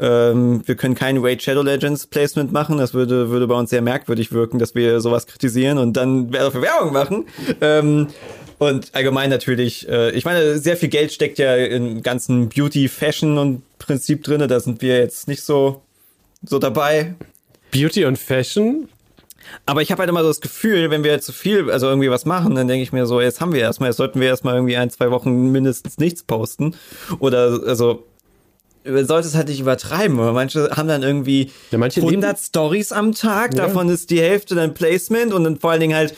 [0.00, 3.82] ähm, wir können kein Raid Shadow Legends Placement machen, das würde, würde bei uns sehr
[3.82, 7.26] merkwürdig wirken, dass wir sowas kritisieren und dann dafür Werbung machen.
[7.60, 8.08] Ähm,
[8.58, 13.38] und allgemein natürlich, äh, ich meine, sehr viel Geld steckt ja im ganzen Beauty, Fashion
[13.38, 14.48] und Prinzip drinne.
[14.48, 15.82] Da sind wir jetzt nicht so,
[16.42, 17.14] so dabei.
[17.70, 18.88] Beauty und Fashion.
[19.64, 22.26] Aber ich habe halt immer so das Gefühl, wenn wir zu viel, also irgendwie was
[22.26, 24.76] machen, dann denke ich mir so, jetzt haben wir erstmal, jetzt sollten wir erstmal irgendwie
[24.76, 26.74] ein, zwei Wochen mindestens nichts posten.
[27.18, 28.04] Oder also
[28.88, 30.18] man sollte es halt nicht übertreiben.
[30.18, 33.66] Aber manche haben dann irgendwie Ja, manche 100 Stories am Tag, Ja.
[33.66, 36.14] davon ist die Hälfte dann Placement und dann vor allen Dingen halt,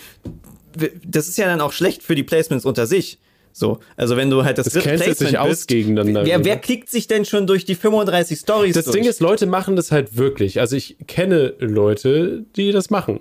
[1.05, 3.19] das ist ja dann auch schlecht für die Placements unter sich.
[3.53, 6.25] So, also wenn du halt das, Das cancelt sich aus bist, gegeneinander.
[6.25, 8.95] Wer, wer klickt sich denn schon durch die 35 Stories Das durch?
[8.97, 10.61] Ding ist, Leute machen das halt wirklich.
[10.61, 13.19] Also ich kenne Leute, die das machen.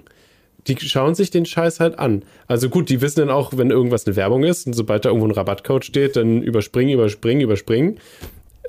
[0.67, 2.21] Die schauen sich den Scheiß halt an.
[2.45, 5.27] Also gut, die wissen dann auch, wenn irgendwas eine Werbung ist und sobald da irgendwo
[5.27, 7.97] ein Rabattcode steht, dann überspringen, überspringen, überspringen.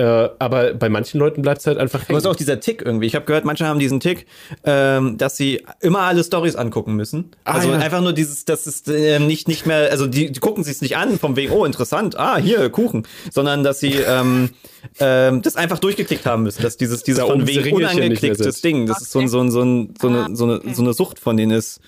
[0.01, 2.81] Äh, aber bei manchen Leuten bleibt es halt einfach Aber es ist auch dieser Tick
[2.81, 3.05] irgendwie.
[3.05, 4.25] Ich habe gehört, manche haben diesen Tick,
[4.65, 7.33] ähm, dass sie immer alle Stories angucken müssen.
[7.45, 7.81] Ah, also ja.
[7.81, 10.97] einfach nur dieses, das ist ähm, nicht nicht mehr, also die, die gucken sich nicht
[10.97, 14.49] an vom wegen, oh interessant, ah hier Kuchen, sondern dass sie ähm,
[15.01, 18.63] ähm, das einfach durchgeklickt haben müssen, dass dieses dieses Da von wegen unangeklicktes.
[18.63, 20.73] Ding, das ist so ein so ein so, ein, so, eine, so, eine, okay.
[20.73, 21.79] so eine Sucht von denen ist.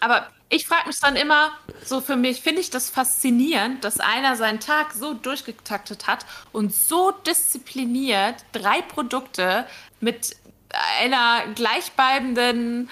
[0.00, 1.52] Aber ich frage mich dann immer,
[1.84, 6.74] so für mich finde ich das faszinierend, dass einer seinen Tag so durchgetaktet hat und
[6.74, 9.64] so diszipliniert drei Produkte
[10.00, 10.36] mit
[11.00, 12.90] einer gleichbleibenden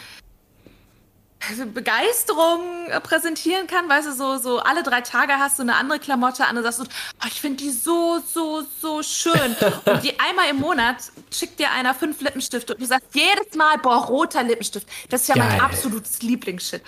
[1.73, 2.63] Begeisterung
[3.03, 6.57] präsentieren kann, weißt du, so, so alle drei Tage hast du eine andere Klamotte an
[6.57, 9.57] und sagst oh, ich finde die so, so, so schön.
[9.85, 10.97] Und die einmal im Monat
[11.33, 15.29] schickt dir einer fünf Lippenstifte und du sagst jedes Mal, boah, roter Lippenstift, das ist
[15.29, 15.61] ja mein Geil.
[15.61, 16.83] absolutes Lieblingsshit.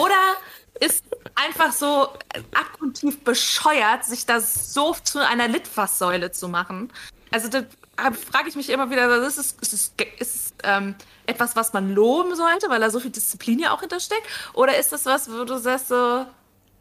[0.00, 0.36] Oder
[0.80, 1.04] ist
[1.34, 2.08] einfach so
[2.52, 6.92] abgrundtief bescheuert, sich das so zu einer Litfaßsäule zu machen.
[7.30, 7.64] Also da
[7.96, 10.94] frage ich mich immer wieder, ist, ist, es, ist es ähm,
[11.26, 14.26] etwas, was man loben sollte, weil da so viel Disziplin ja auch hintersteckt?
[14.52, 16.26] Oder ist das was, wo du sagst so,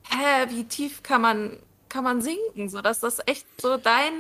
[0.10, 1.60] hä, wie tief kann man,
[1.90, 2.70] kann man sinken?
[2.70, 4.14] So, dass das echt so dein,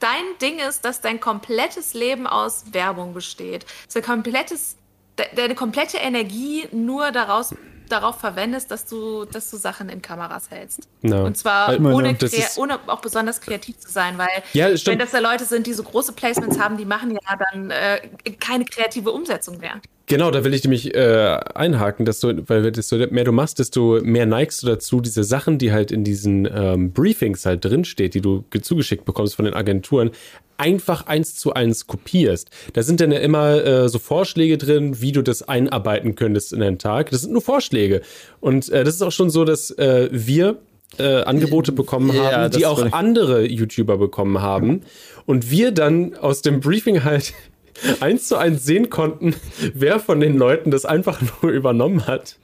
[0.00, 3.64] dein Ding ist, dass dein komplettes Leben aus Werbung besteht.
[3.92, 4.76] Dein komplettes,
[5.18, 7.54] de, deine komplette Energie nur daraus
[7.88, 10.88] darauf verwendest, dass du, dass du Sachen in Kameras hältst.
[11.02, 11.22] Ja.
[11.22, 12.16] Und zwar Weil- ohne,
[12.56, 15.82] ohne auch besonders kreativ zu sein, weil Ja, wenn das ja Leute sind, die so
[15.82, 18.00] große Placements haben, die machen ja dann äh,
[18.40, 19.80] keine kreative Umsetzung mehr.
[20.06, 24.00] Genau, da will ich nämlich äh, einhaken, dass du, weil desto mehr du machst, desto
[24.02, 28.20] mehr neigst du dazu, diese Sachen, die halt in diesen ähm, Briefings halt drinsteht, die
[28.20, 30.10] du ge- zugeschickt bekommst von den Agenturen,
[30.58, 32.50] einfach eins zu eins kopierst.
[32.74, 36.62] Da sind dann ja immer äh, so Vorschläge drin, wie du das einarbeiten könntest in
[36.62, 37.10] einen Tag.
[37.10, 38.02] Das sind nur Vorschläge.
[38.40, 40.58] Und äh, das ist auch schon so, dass äh, wir
[40.98, 44.82] äh, Angebote bekommen Ja, haben, die auch andere YouTuber bekommen haben.
[45.24, 47.32] Und wir dann aus dem Briefing halt
[48.00, 49.34] eins zu eins sehen konnten,
[49.74, 52.36] wer von den Leuten das einfach nur übernommen hat.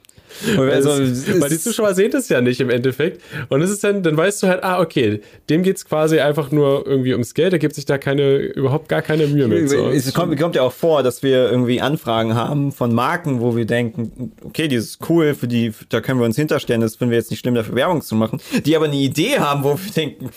[0.55, 3.21] Weil, Also, es, es- weil die Zuschauer sehen das ja nicht im Endeffekt.
[3.49, 6.87] Und es ist dann, dann weißt du halt, ah, okay, dem geht's quasi einfach nur
[6.87, 9.69] irgendwie ums Geld, da gibt sich da keine, überhaupt gar keine Mühe mit.
[9.69, 9.89] So.
[9.89, 13.65] Es kommt, kommt ja auch vor, dass wir irgendwie Anfragen haben von Marken, wo wir
[13.65, 17.17] denken, okay, die ist cool, für die, da können wir uns hinterstellen, das finden wir
[17.17, 20.29] jetzt nicht schlimm, dafür Werbung zu machen, die aber eine Idee haben, wo wir denken,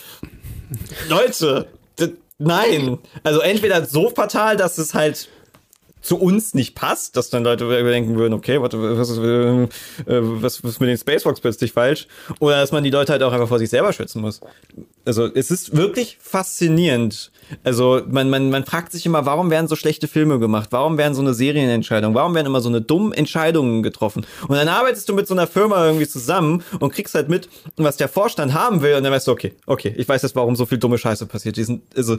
[1.08, 1.66] Leute,
[1.96, 2.98] das, nein.
[3.22, 5.28] Also entweder so fatal, dass es halt
[6.04, 9.66] zu uns nicht passt, dass dann Leute denken würden, okay, was ist, äh,
[10.06, 12.06] was, was ist mit den Spacewalks plötzlich falsch?
[12.40, 14.40] Oder dass man die Leute halt auch einfach vor sich selber schützen muss.
[15.06, 17.32] Also es ist wirklich faszinierend.
[17.62, 20.68] Also man, man, man fragt sich immer, warum werden so schlechte Filme gemacht?
[20.72, 22.14] Warum werden so eine Serienentscheidung?
[22.14, 24.26] Warum werden immer so eine dummen Entscheidungen getroffen?
[24.46, 27.96] Und dann arbeitest du mit so einer Firma irgendwie zusammen und kriegst halt mit, was
[27.96, 30.66] der Vorstand haben will und dann weißt du, okay, okay, ich weiß jetzt, warum so
[30.66, 31.56] viel dumme Scheiße passiert.
[31.56, 32.18] Die sind, also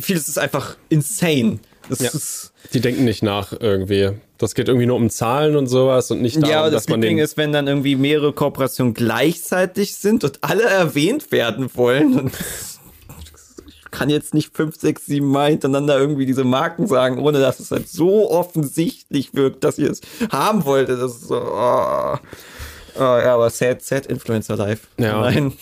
[0.00, 1.58] vieles ist einfach insane.
[1.88, 2.10] Das Ja.
[2.10, 4.10] ist Die denken nicht nach irgendwie.
[4.38, 6.90] Das geht irgendwie nur um Zahlen und sowas und nicht darum, ja, aber das dass
[6.90, 7.24] man Ding den.
[7.24, 12.18] ist, wenn dann irgendwie mehrere Kooperationen gleichzeitig sind und alle erwähnt werden wollen.
[12.18, 12.32] Und
[13.68, 17.60] ich kann jetzt nicht fünf, sechs, sieben Mal hintereinander irgendwie diese Marken sagen, ohne dass
[17.60, 20.00] es halt so offensichtlich wirkt, dass ihr es
[20.32, 21.00] haben wolltet.
[21.00, 21.36] Das ist so.
[21.36, 22.16] Oh.
[22.96, 24.86] Oh, ja, aber sad, sad Influencer Life.
[24.98, 25.20] Ja.
[25.20, 25.52] Nein.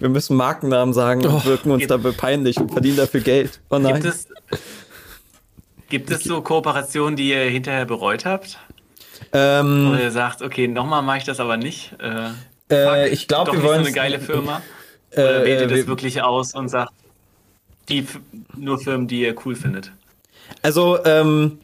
[0.00, 3.60] Wir müssen Markennamen sagen und wirken uns dabei peinlich und verdienen dafür Geld.
[3.70, 3.94] Oh nein.
[4.02, 4.26] Gibt es,
[5.88, 8.58] gibt es so Kooperationen, die ihr hinterher bereut habt?
[9.32, 11.92] Ähm, Oder ihr sagt, okay, nochmal mache ich das aber nicht.
[12.00, 12.30] Äh,
[12.70, 14.62] Äh, ich glaub, doch wir nicht so eine geile Firma.
[15.10, 16.92] Äh, Oder wählt ihr das wir- wirklich aus und sagt,
[17.88, 18.20] die F-
[18.56, 19.90] nur Firmen, die ihr cool findet?
[20.62, 21.58] Also, ähm,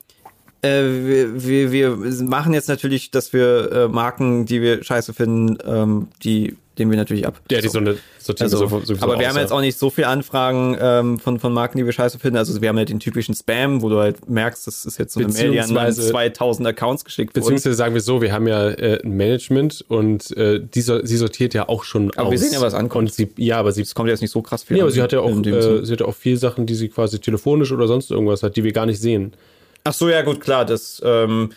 [0.63, 5.59] äh, wir, wir, wir machen jetzt natürlich, dass wir äh, Marken, die wir scheiße finden,
[5.67, 7.39] ähm, die, denen wir natürlich ab.
[7.51, 8.05] Ja, die so eine sortieren
[8.41, 9.43] Also, so, sowieso aber wir aus, haben ja.
[9.43, 12.37] jetzt auch nicht so viele Anfragen ähm, von, von Marken, die wir scheiße finden.
[12.37, 15.21] Also wir haben halt den typischen Spam, wo du halt merkst, das ist jetzt so
[15.21, 17.41] eine Mail, die an Beziehungsweise- 2000 Accounts geschickt wurde.
[17.41, 21.17] Beziehungsweise sagen wir so, wir haben ja äh, ein Management und äh, die, so- sie
[21.17, 22.31] sortiert ja auch schon Aber aus.
[22.33, 23.13] wir sehen ja, was ankommt.
[23.13, 24.77] Sie, ja, aber sie, Es kommt jetzt nicht so krass viel.
[24.79, 26.75] ja, aber an sie hat ja auch, äh, sie hat ja auch viel Sachen, die
[26.75, 29.33] sie quasi telefonisch oder sonst irgendwas hat, die wir gar nicht sehen.
[29.85, 31.51] Ach so, ja gut, klar, das, ähm,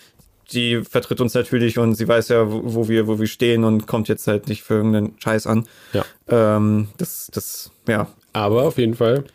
[0.51, 3.87] die vertritt uns natürlich und sie weiß ja, wo, wo wir, wo wir stehen und
[3.87, 5.67] kommt jetzt halt nicht für irgendeinen Scheiß an.
[5.93, 6.05] Ja.
[6.27, 8.07] Ähm, das, das, ja.
[8.33, 9.25] Aber auf jeden Fall.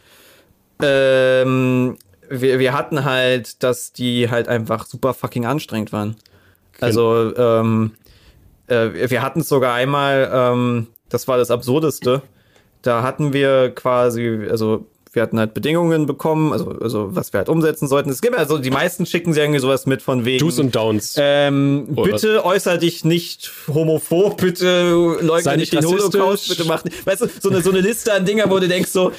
[0.82, 1.96] Ähm,
[2.28, 6.16] wir, wir hatten halt, dass die halt einfach super fucking anstrengend waren.
[6.80, 7.92] Also, ähm,
[8.66, 12.22] äh, wir hatten es sogar einmal, ähm, das war das Absurdeste.
[12.80, 17.48] Da hatten wir quasi, also wir hatten halt Bedingungen bekommen, also, also was wir halt
[17.48, 18.10] umsetzen sollten.
[18.10, 20.38] Es gibt also die meisten schicken sie irgendwie sowas mit von wegen.
[20.38, 21.16] Do's und Downs.
[21.18, 26.84] Ähm, Oder- bitte äußer dich nicht homophob, bitte leugne nicht nicht den Holocaust, bitte mach
[26.84, 27.06] nicht.
[27.06, 29.12] Weißt du, so eine, so eine Liste an Dinger, wo du denkst so,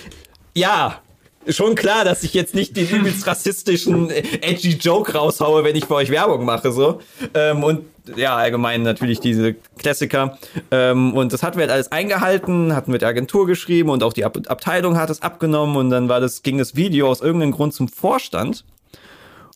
[0.55, 1.01] ja,
[1.47, 5.95] schon klar, dass ich jetzt nicht den übelst rassistischen, edgy Joke raushaue, wenn ich für
[5.95, 6.99] euch Werbung mache, so.
[7.33, 10.37] Ähm, und ja, allgemein natürlich diese Klassiker.
[10.71, 14.13] Ähm, und das hatten wir halt alles eingehalten, hatten mit der Agentur geschrieben und auch
[14.13, 17.51] die Ab Abteilung hat es abgenommen und dann war das, ging das Video aus irgendeinem
[17.51, 18.65] Grund zum Vorstand.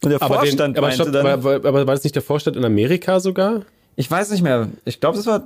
[0.04, 2.22] Und der aber, den, Vorstand aber, meinte stopp, dann, aber, aber war das nicht der
[2.22, 3.64] Vorstand in Amerika sogar?
[3.98, 4.70] ich weiß nicht mehr.
[4.86, 5.44] Ich glaube, das war.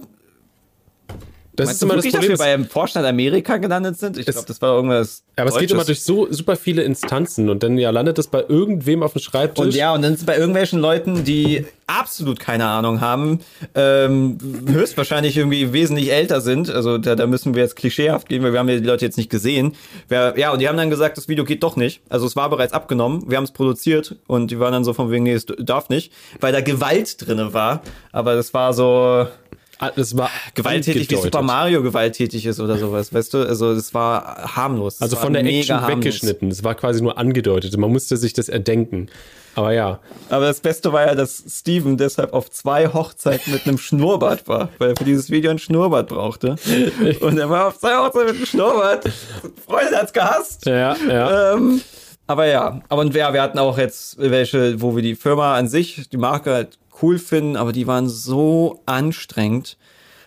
[1.54, 2.32] Das Meinst ist immer das Problem.
[2.32, 4.18] dass wir beim Vorstand Amerika gelandet sind?
[4.18, 5.24] Ich glaube, das war irgendwas.
[5.36, 5.72] aber es geht Deutsches.
[5.72, 9.22] immer durch so super viele Instanzen und dann ja landet das bei irgendwem auf dem
[9.22, 9.66] Schreibtisch.
[9.66, 13.40] Und ja, und dann ist es bei irgendwelchen Leuten, die absolut keine Ahnung haben,
[13.76, 16.70] ähm, höchstwahrscheinlich irgendwie wesentlich älter sind.
[16.70, 19.18] Also da, da müssen wir jetzt klischeehaft gehen, weil wir haben ja die Leute jetzt
[19.18, 19.76] nicht gesehen.
[20.08, 22.02] Wer, ja, und die haben dann gesagt, das Video geht doch nicht.
[22.08, 25.12] Also es war bereits abgenommen, wir haben es produziert und die waren dann so von
[25.12, 27.82] wegen, nee, es darf nicht, weil da Gewalt drinne war.
[28.14, 29.28] Aber das war so
[29.96, 31.16] das war gewalttätig, wie.
[31.16, 33.48] Super Mario gewalttätig ist oder sowas, weißt du?
[33.48, 35.02] Also das war harmlos.
[35.02, 35.98] Also war von der Action harmlos.
[35.98, 36.50] weggeschnitten.
[36.50, 37.76] Es war quasi nur angedeutet.
[37.78, 39.10] Man musste sich das erdenken.
[39.56, 40.00] Aber ja.
[40.30, 44.70] Aber das Beste war ja, dass Steven deshalb auf zwei Hochzeiten mit einem Schnurrbart war,
[44.78, 46.56] weil er für dieses Video ein Schnurrbart brauchte.
[47.20, 49.10] Und er war auf zwei Hochzeiten mit einem Schnurrbart.
[49.66, 50.66] Freunde hat's gehasst.
[50.66, 51.54] Ja, ja.
[51.54, 51.82] Ähm,
[52.28, 55.68] aber ja, aber und wir, wir hatten auch jetzt welche, wo wir die Firma an
[55.68, 59.78] sich, die Marke halt cool finden, aber die waren so anstrengend.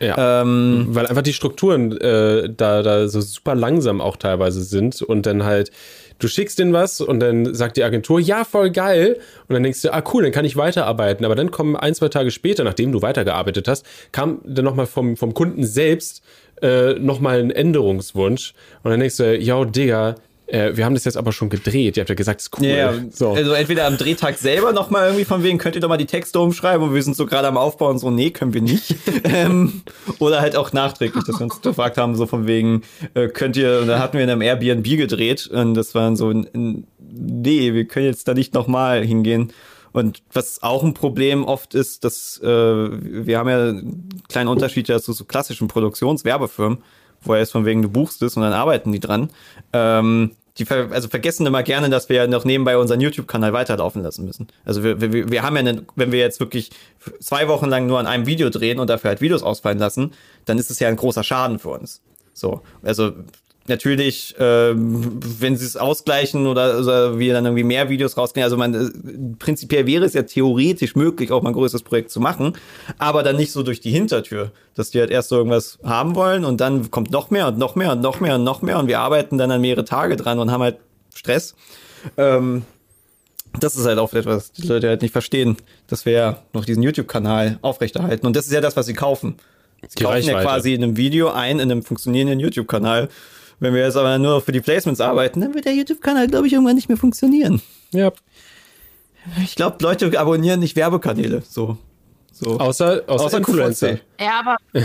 [0.00, 0.42] ja.
[0.42, 5.26] Ähm, Weil einfach die Strukturen äh, da, da so super langsam auch teilweise sind und
[5.26, 5.70] dann halt,
[6.18, 9.18] du schickst denen was und dann sagt die Agentur, ja, voll geil.
[9.48, 11.24] Und dann denkst du, ah cool, dann kann ich weiterarbeiten.
[11.24, 15.16] Aber dann kommen ein, zwei Tage später, nachdem du weitergearbeitet hast, kam dann nochmal vom,
[15.16, 16.22] vom Kunden selbst
[16.62, 18.54] äh, nochmal ein Änderungswunsch.
[18.82, 20.16] Und dann denkst du, yo, Digga,
[20.54, 21.96] äh, wir haben das jetzt aber schon gedreht.
[21.96, 22.66] Ihr habt ja gesagt, es ist cool.
[22.66, 23.32] Ja, so.
[23.32, 26.38] also entweder am Drehtag selber nochmal irgendwie von wegen, könnt ihr doch mal die Texte
[26.38, 28.94] umschreiben und wir sind so gerade am Aufbau und so, nee, können wir nicht.
[29.24, 29.82] ähm,
[30.20, 32.82] oder halt auch nachträglich, dass wir uns gefragt haben, so von wegen,
[33.14, 36.32] äh, könnt ihr, und da hatten wir in einem Airbnb gedreht und das war so,
[36.32, 39.52] nee, wir können jetzt da nicht nochmal hingehen.
[39.92, 44.88] Und was auch ein Problem oft ist, dass äh, wir haben ja einen kleinen Unterschied
[44.88, 46.78] ja zu so klassischen Produktionswerbefirmen,
[47.22, 49.30] wo er ist von wegen, du buchst es und dann arbeiten die dran.
[49.72, 54.02] Ähm, die ver also vergessen immer gerne, dass wir ja noch nebenbei unseren YouTube-Kanal weiterlaufen
[54.02, 54.46] lassen müssen.
[54.64, 56.70] Also wir, wir, wir haben ja, einen, wenn wir jetzt wirklich
[57.20, 60.12] zwei Wochen lang nur an einem Video drehen und dafür halt Videos ausfallen lassen,
[60.44, 62.02] dann ist es ja ein großer Schaden für uns.
[62.34, 63.12] So, also
[63.66, 68.56] natürlich, ähm, wenn sie es ausgleichen oder, oder wir dann irgendwie mehr Videos rausgehen, also
[68.56, 72.54] man, äh, prinzipiell wäre es ja theoretisch möglich, auch mal ein größeres Projekt zu machen,
[72.98, 76.44] aber dann nicht so durch die Hintertür, dass die halt erst so irgendwas haben wollen
[76.44, 78.88] und dann kommt noch mehr und noch mehr und noch mehr und noch mehr und
[78.88, 80.76] wir arbeiten dann an mehrere Tage dran und haben halt
[81.14, 81.54] Stress.
[82.16, 82.64] Ähm,
[83.60, 86.82] das ist halt auch etwas, die Leute halt nicht verstehen, dass wir ja noch diesen
[86.82, 88.26] YouTube-Kanal aufrechterhalten.
[88.26, 89.36] Und das ist ja das, was sie kaufen.
[89.82, 90.44] Sie Die kaufen ja Reichweite.
[90.44, 93.08] quasi in einem Video ein, in einem funktionierenden YouTube-Kanal.
[93.64, 96.52] Wenn wir jetzt aber nur für die Placements arbeiten, dann wird der YouTube-Kanal, glaube ich,
[96.52, 97.62] irgendwann nicht mehr funktionieren.
[97.92, 98.12] ja.
[99.42, 101.42] Ich glaube, Leute abonnieren nicht Werbekanäle.
[101.48, 101.78] So.
[102.30, 102.60] so.
[102.60, 103.98] Außer, außer, Außer Influencer.
[104.20, 104.56] Ja, aber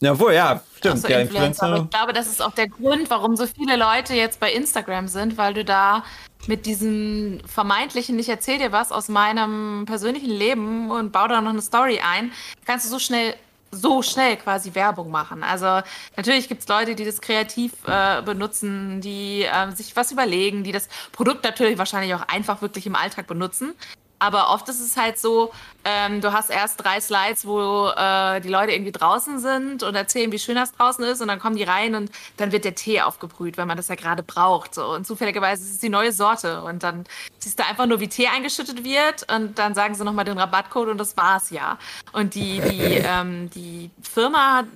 [0.00, 1.02] Jawohl, ja, stimmt.
[1.02, 1.66] so ja, Influencer.
[1.66, 5.08] Aber ich glaube, das ist auch der Grund, warum so viele Leute jetzt bei Instagram
[5.08, 6.04] sind, weil du da
[6.46, 11.50] mit diesem vermeintlichen, ich erzähle dir was aus meinem persönlichen Leben und baue da noch
[11.50, 12.32] eine Story ein,
[12.64, 13.34] kannst du so schnell
[13.80, 15.42] so schnell quasi Werbung machen.
[15.42, 15.80] Also
[16.16, 20.72] natürlich gibt es Leute, die das kreativ äh, benutzen, die äh, sich was überlegen, die
[20.72, 23.74] das Produkt natürlich wahrscheinlich auch einfach wirklich im Alltag benutzen.
[24.18, 25.52] Aber oft ist es halt so,
[25.84, 30.32] ähm, du hast erst drei Slides, wo äh, die Leute irgendwie draußen sind und erzählen,
[30.32, 31.20] wie schön das draußen ist.
[31.20, 33.94] Und dann kommen die rein und dann wird der Tee aufgebrüht, weil man das ja
[33.94, 34.74] gerade braucht.
[34.74, 34.86] So.
[34.86, 36.62] Und zufälligerweise ist es die neue Sorte.
[36.62, 37.04] Und dann
[37.38, 39.30] siehst du einfach nur, wie Tee eingeschüttet wird.
[39.32, 41.78] Und dann sagen sie nochmal den Rabattcode und das war's ja.
[42.12, 44.66] Und die, die, ähm, die Firma hat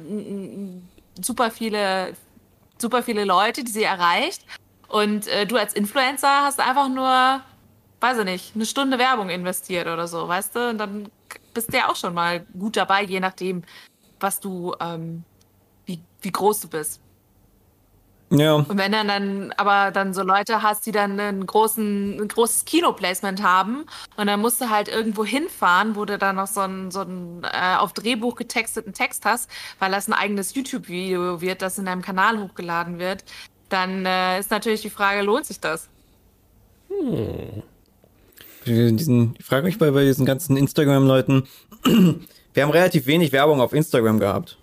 [1.21, 2.15] super viele,
[2.79, 4.45] super viele Leute, die sie erreicht.
[4.89, 7.41] Und äh, du als Influencer hast einfach nur
[8.01, 10.71] weiß ich nicht, eine Stunde Werbung investiert oder so, weißt du?
[10.71, 11.11] Und dann
[11.55, 13.63] bist du ja auch schon mal gut dabei, je nachdem,
[14.19, 15.25] was du, ähm,
[15.85, 17.01] wie, wie groß du bist.
[18.33, 18.55] Ja.
[18.55, 22.65] Und wenn dann, dann aber dann so Leute hast, die dann einen großen, ein großes
[22.65, 23.87] Kinoplacement haben
[24.17, 27.43] und dann musst du halt irgendwo hinfahren, wo du dann noch so einen, so einen
[27.43, 29.51] äh, auf Drehbuch getexteten Text hast,
[29.81, 33.25] weil das ein eigenes YouTube-Video wird, das in deinem Kanal hochgeladen wird,
[33.69, 35.89] dann äh, ist natürlich die Frage, lohnt sich das?
[36.89, 37.65] Hm
[38.75, 41.45] diesen, ich frage mich bei, bei diesen ganzen Instagram-Leuten,
[42.55, 44.59] wir haben relativ wenig Werbung auf Instagram gehabt.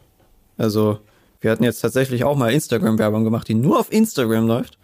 [0.58, 1.00] Also,
[1.42, 4.78] wir hatten jetzt tatsächlich auch mal Instagram-Werbung gemacht, die nur auf Instagram läuft.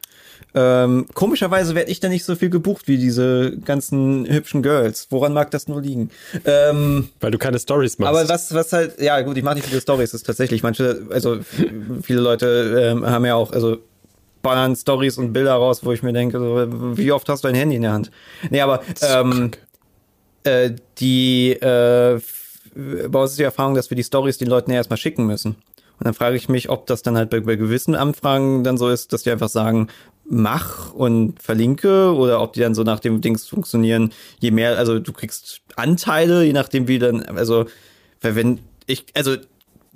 [0.56, 5.08] Ähm, komischerweise werde ich da nicht so viel gebucht wie diese ganzen hübschen Girls.
[5.10, 6.12] Woran mag das nur liegen?
[6.46, 8.10] Ähm, Weil du keine Stories machst.
[8.10, 11.40] Aber was, was halt, ja gut, ich mache nicht viele Stories, ist tatsächlich manche, also
[12.04, 13.78] viele Leute ähm, haben ja auch, also
[14.44, 16.68] ballern Stories und Bilder raus, wo ich mir denke, so,
[16.98, 18.12] wie oft hast du ein Handy in der Hand?
[18.52, 19.50] Nee, aber ähm,
[20.44, 22.20] äh, die äh,
[22.76, 25.56] bei uns ist die Erfahrung, dass wir die Stories den Leuten ja erstmal schicken müssen.
[26.00, 28.90] Und dann frage ich mich, ob das dann halt bei, bei gewissen Anfragen dann so
[28.90, 29.88] ist, dass die einfach sagen,
[30.26, 35.00] mach und verlinke oder ob die dann so nach dem Dings funktionieren, je mehr, also
[35.00, 37.66] du kriegst Anteile, je nachdem wie dann, also
[38.22, 39.36] wenn ich, also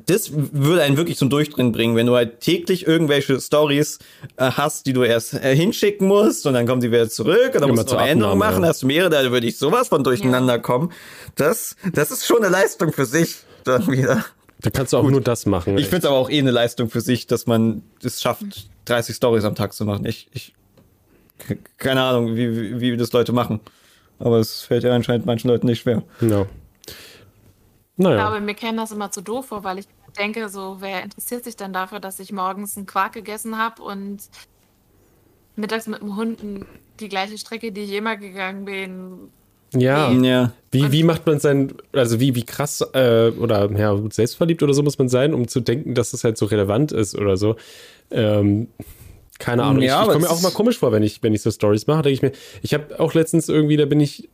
[0.05, 3.99] das würde einen wirklich zum Durchdrehen bringen, wenn du halt täglich irgendwelche Stories
[4.37, 7.61] äh, hast, die du erst äh, hinschicken musst und dann kommen sie wieder zurück und
[7.61, 8.69] dann musst du noch Änderungen machen, ja.
[8.69, 10.59] hast du mehrere, da würde ich sowas von durcheinander ja.
[10.59, 10.91] kommen.
[11.35, 14.23] Das, das ist schon eine Leistung für sich dann wieder.
[14.61, 15.11] Da kannst du auch Gut.
[15.11, 15.77] nur das machen.
[15.77, 19.15] Ich finde es aber auch eh eine Leistung für sich, dass man es schafft, 30
[19.15, 20.05] Stories am Tag zu machen.
[20.05, 20.53] Ich, ich
[21.77, 23.59] keine Ahnung, wie, wie, wie das Leute machen.
[24.19, 26.03] Aber es fällt ja anscheinend manchen Leuten nicht schwer.
[26.21, 26.47] No.
[27.97, 28.27] Naja.
[28.27, 29.87] Aber mir käme das immer zu doof vor, weil ich
[30.17, 34.19] denke, so, wer interessiert sich denn dafür, dass ich morgens einen Quark gegessen habe und
[35.55, 36.39] mittags mit dem Hund
[36.99, 39.31] die gleiche Strecke, die ich immer gegangen bin.
[39.73, 40.11] Ja.
[40.11, 40.51] ja.
[40.71, 44.83] Wie, wie macht man sein, also wie, wie krass äh, oder ja, selbstverliebt oder so
[44.83, 47.55] muss man sein, um zu denken, dass das halt so relevant ist oder so.
[48.11, 48.67] Ähm,
[49.39, 49.81] keine Ahnung.
[49.81, 51.87] Ja, ich, ich komme mir auch mal komisch vor, wenn ich, wenn ich so Stories
[51.87, 52.03] mache.
[52.03, 54.29] Denke ich mir, ich habe auch letztens irgendwie, da bin ich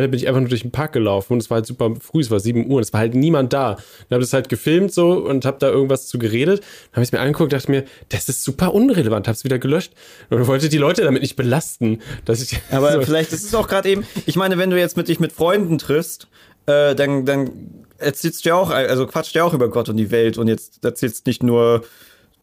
[0.00, 2.20] da bin ich einfach nur durch den Park gelaufen und es war halt super früh,
[2.20, 3.74] es war 7 Uhr und es war halt niemand da.
[3.74, 6.60] Dann habe ich das halt gefilmt so und habe da irgendwas zu geredet.
[6.60, 9.58] Dann habe ich es mir angeguckt, dachte mir, das ist super unrelevant, habe es wieder
[9.58, 9.92] gelöscht
[10.30, 12.00] und wollte die Leute damit nicht belasten.
[12.24, 14.96] Dass ich Aber so vielleicht ist es auch gerade eben, ich meine, wenn du jetzt
[14.96, 16.28] mit dich mit Freunden triffst,
[16.66, 17.50] äh, dann, dann
[17.98, 20.84] erzählst du ja auch, also quatscht ja auch über Gott und die Welt und jetzt
[20.84, 21.84] erzählst nicht nur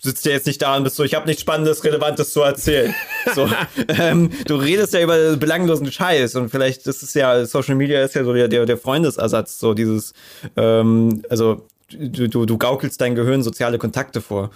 [0.01, 2.93] sitzt ja jetzt nicht da und bist so, ich habe nichts Spannendes, Relevantes zu erzählen.
[3.35, 3.47] so,
[3.87, 8.15] ähm, du redest ja über belanglosen Scheiß und vielleicht das ist ja Social Media ist
[8.15, 10.13] ja so der der, der Freundesersatz, so dieses,
[10.57, 14.49] ähm, also du, du, du gaukelst dein Gehirn soziale Kontakte vor.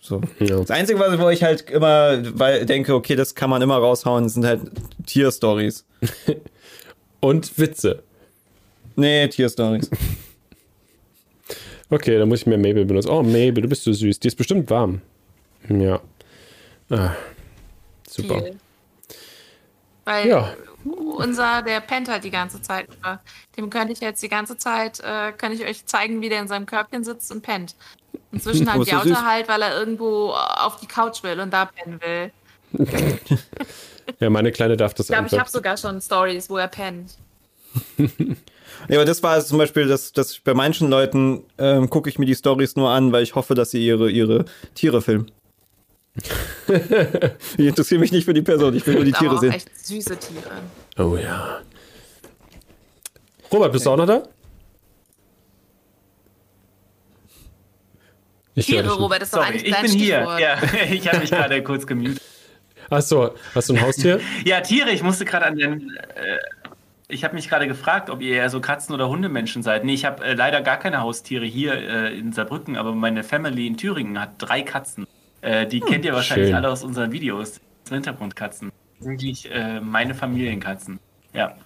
[0.00, 0.20] So.
[0.38, 0.56] Ja.
[0.56, 4.28] Das Einzige, was wo ich halt immer weil, denke, okay, das kann man immer raushauen,
[4.28, 4.60] sind halt
[5.06, 5.84] Tierstories.
[7.20, 8.02] und Witze.
[8.96, 9.90] Nee, Tierstories.
[11.90, 13.10] Okay, dann muss ich mehr Mabel benutzen.
[13.10, 14.20] Oh, Mabel, du bist so süß.
[14.20, 15.00] Die ist bestimmt warm.
[15.68, 16.00] Ja.
[16.88, 17.10] Ah,
[18.08, 18.42] super.
[18.42, 18.56] Viel.
[20.04, 20.54] Weil ja.
[20.84, 22.88] unser, der pennt halt die ganze Zeit.
[23.56, 26.48] Dem könnte ich jetzt die ganze Zeit, äh, kann ich euch zeigen, wie der in
[26.48, 27.74] seinem Körbchen sitzt und pennt.
[28.32, 32.00] Inzwischen halt jaut er halt, weil er irgendwo auf die Couch will und da pennen
[32.00, 32.32] will.
[34.20, 37.18] ja, meine Kleine darf das Ich glaube, ich habe sogar schon Stories, wo er pennt.
[38.88, 42.18] Ja, aber das war also zum Beispiel, dass, dass bei manchen Leuten ähm, gucke ich
[42.18, 44.44] mir die Stories nur an, weil ich hoffe, dass sie ihre, ihre
[44.74, 45.30] Tiere filmen.
[47.56, 49.52] ich interessiere mich nicht für die Person, ich will nur die Tiere sehen.
[49.52, 50.50] echt süße Tiere.
[50.98, 51.60] Oh ja.
[53.52, 54.22] Robert, bist du auch noch da?
[58.54, 60.26] Ich Tiere, Robert, ist doch eigentlich ich bin hier.
[60.38, 60.58] Ja,
[60.90, 62.20] ich habe mich gerade kurz gemutet.
[62.90, 64.20] Achso, hast du ein Haustier?
[64.44, 65.96] ja, Tiere, ich musste gerade an den.
[65.96, 66.38] Äh,
[67.10, 69.84] ich habe mich gerade gefragt, ob ihr eher so Katzen- oder Hundemenschen seid.
[69.84, 73.66] Nee, ich habe äh, leider gar keine Haustiere hier äh, in Saarbrücken, aber meine Family
[73.66, 75.06] in Thüringen hat drei Katzen.
[75.40, 76.56] Äh, die hm, kennt ihr wahrscheinlich schön.
[76.56, 77.60] alle aus unseren Videos.
[77.88, 78.70] Hintergrundkatzen.
[79.00, 81.00] Wirklich äh, meine Familienkatzen.
[81.32, 81.56] Ja.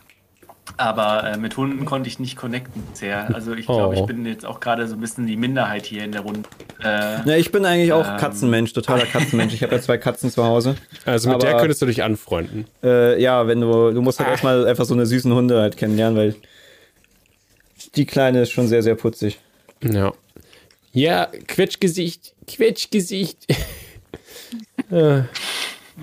[0.76, 3.32] Aber äh, mit Hunden konnte ich nicht connecten bisher.
[3.34, 4.00] Also ich glaube, oh.
[4.00, 6.48] ich bin jetzt auch gerade so ein bisschen die Minderheit hier in der Runde.
[6.82, 9.54] Äh, ja, ich bin eigentlich auch ähm, Katzenmensch, totaler Katzenmensch.
[9.54, 10.74] Ich habe ja zwei Katzen zu Hause.
[11.04, 12.66] Also mit aber, der könntest du dich anfreunden.
[12.82, 14.32] Äh, ja, wenn du, du musst halt ah.
[14.32, 16.34] erstmal einfach so eine süßen Hunde halt kennenlernen, weil
[17.94, 19.38] die Kleine ist schon sehr, sehr putzig.
[19.82, 20.12] Ja.
[20.92, 23.46] Ja, Quetschgesicht, Quetschgesicht.
[24.90, 25.22] Äh.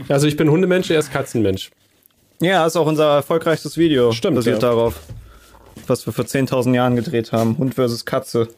[0.09, 1.71] also ich bin Hundemensch, er ist Katzenmensch.
[2.41, 4.11] Ja, ist auch unser erfolgreichstes Video.
[4.11, 4.35] Stimmt.
[4.35, 4.69] Basiert ja.
[4.69, 4.99] darauf.
[5.87, 7.57] Was wir vor 10.000 Jahren gedreht haben.
[7.57, 8.49] Hund versus Katze.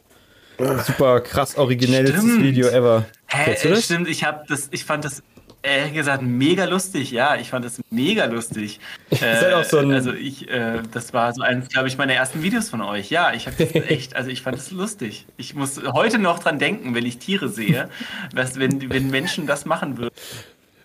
[0.86, 3.04] Super krass originellstes Video ever.
[3.26, 3.84] Hä, du das?
[3.84, 5.22] Stimmt, ich hab das, ich fand das
[5.62, 7.10] ehrlich gesagt mega lustig.
[7.10, 8.80] Ja, ich fand das mega lustig.
[9.10, 12.14] äh, halt auch so ein also ich, äh, das war so eines, glaube ich, meiner
[12.14, 13.10] ersten Videos von euch.
[13.10, 15.26] Ja, ich habe echt, also ich fand es lustig.
[15.36, 17.88] Ich muss heute noch dran denken, wenn ich Tiere sehe,
[18.32, 20.14] was, wenn, wenn Menschen das machen würden.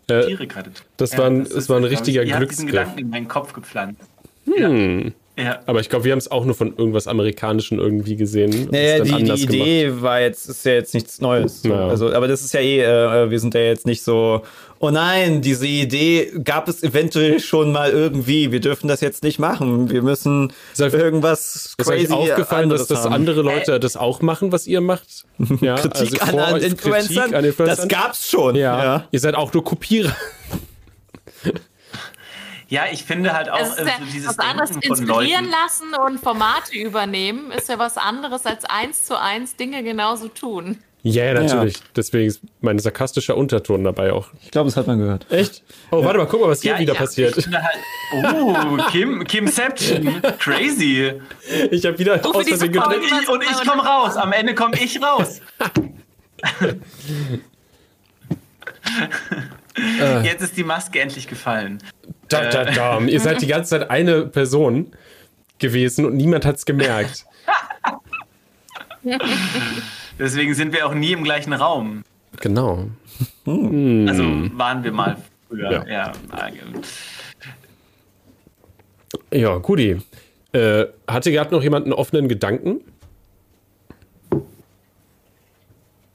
[0.10, 0.72] Äh, Tiere gerade.
[0.98, 2.30] Das, ja, war ein, das, das war ein richtiger Glücksgriff.
[2.30, 4.02] Ich habe diesen Gedanken in meinen Kopf gepflanzt.
[4.45, 5.06] Hm.
[5.06, 5.11] Ja.
[5.40, 5.60] Ja.
[5.66, 8.68] Aber ich glaube, wir haben es auch nur von irgendwas Amerikanischen irgendwie gesehen.
[8.72, 10.02] Naja, die, die Idee gemacht.
[10.02, 11.61] war jetzt, ist ja jetzt nichts Neues.
[11.61, 11.70] So.
[11.70, 11.88] Ja.
[11.88, 14.41] Also, aber das ist ja eh, äh, wir sind ja jetzt nicht so,
[14.80, 18.52] oh nein, diese Idee gab es eventuell schon mal irgendwie.
[18.52, 19.90] Wir dürfen das jetzt nicht machen.
[19.90, 22.03] Wir müssen ist irgendwas ist crazy.
[22.03, 23.80] Ist euch aufgefallen, dass das andere Leute äh.
[23.80, 25.26] das auch machen, was ihr macht?
[25.61, 27.16] Ja, Kritik, also an, an Influencern?
[27.16, 27.78] Kritik an Influencern?
[27.78, 28.56] Das gab's schon.
[28.56, 28.84] Ja.
[28.84, 29.07] ja.
[29.11, 30.16] Ihr seid auch nur Kopierer.
[32.69, 36.75] Ja, ich finde halt auch äh, ja so dieses was anderes inspirieren lassen und Formate
[36.75, 40.77] übernehmen ist ja was anderes als eins zu eins Dinge genauso tun.
[41.01, 41.77] Ja, yeah, natürlich.
[41.77, 41.83] Ja.
[41.95, 44.27] Deswegen ist mein sarkastischer Unterton dabei auch.
[44.43, 45.31] Ich glaube, das hat man gehört.
[45.31, 45.63] Echt?
[45.91, 46.05] Oh, ja.
[46.05, 47.37] warte mal, guck mal, was hier ja, wieder passiert.
[47.37, 47.77] Halt,
[48.11, 50.21] oh, Kim, Kimception.
[50.39, 51.13] Crazy.
[51.71, 53.29] Ich habe wieder aus Versehen gedrückt.
[53.29, 54.17] Und ich, ich komme raus.
[54.17, 55.39] Am Ende komme ich raus.
[60.23, 61.80] Jetzt ist die Maske endlich gefallen.
[62.27, 62.99] Da, da, da.
[62.99, 64.91] Ihr seid die ganze Zeit eine Person
[65.57, 67.26] gewesen und niemand hat es gemerkt.
[70.18, 72.03] Deswegen sind wir auch nie im gleichen Raum.
[72.41, 72.88] Genau.
[73.45, 74.07] Hm.
[74.07, 74.23] Also
[74.57, 75.85] waren wir mal früher.
[75.88, 76.11] Ja, ja.
[79.31, 80.01] ja Guti.
[80.51, 82.81] Äh, hatte gerade noch jemand einen offenen Gedanken?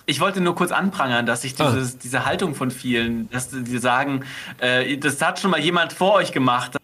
[0.06, 1.98] Ich wollte nur kurz anprangern, dass ich dieses, ah.
[2.02, 4.24] diese Haltung von vielen, dass die sagen,
[4.58, 6.76] äh, das hat schon mal jemand vor euch gemacht,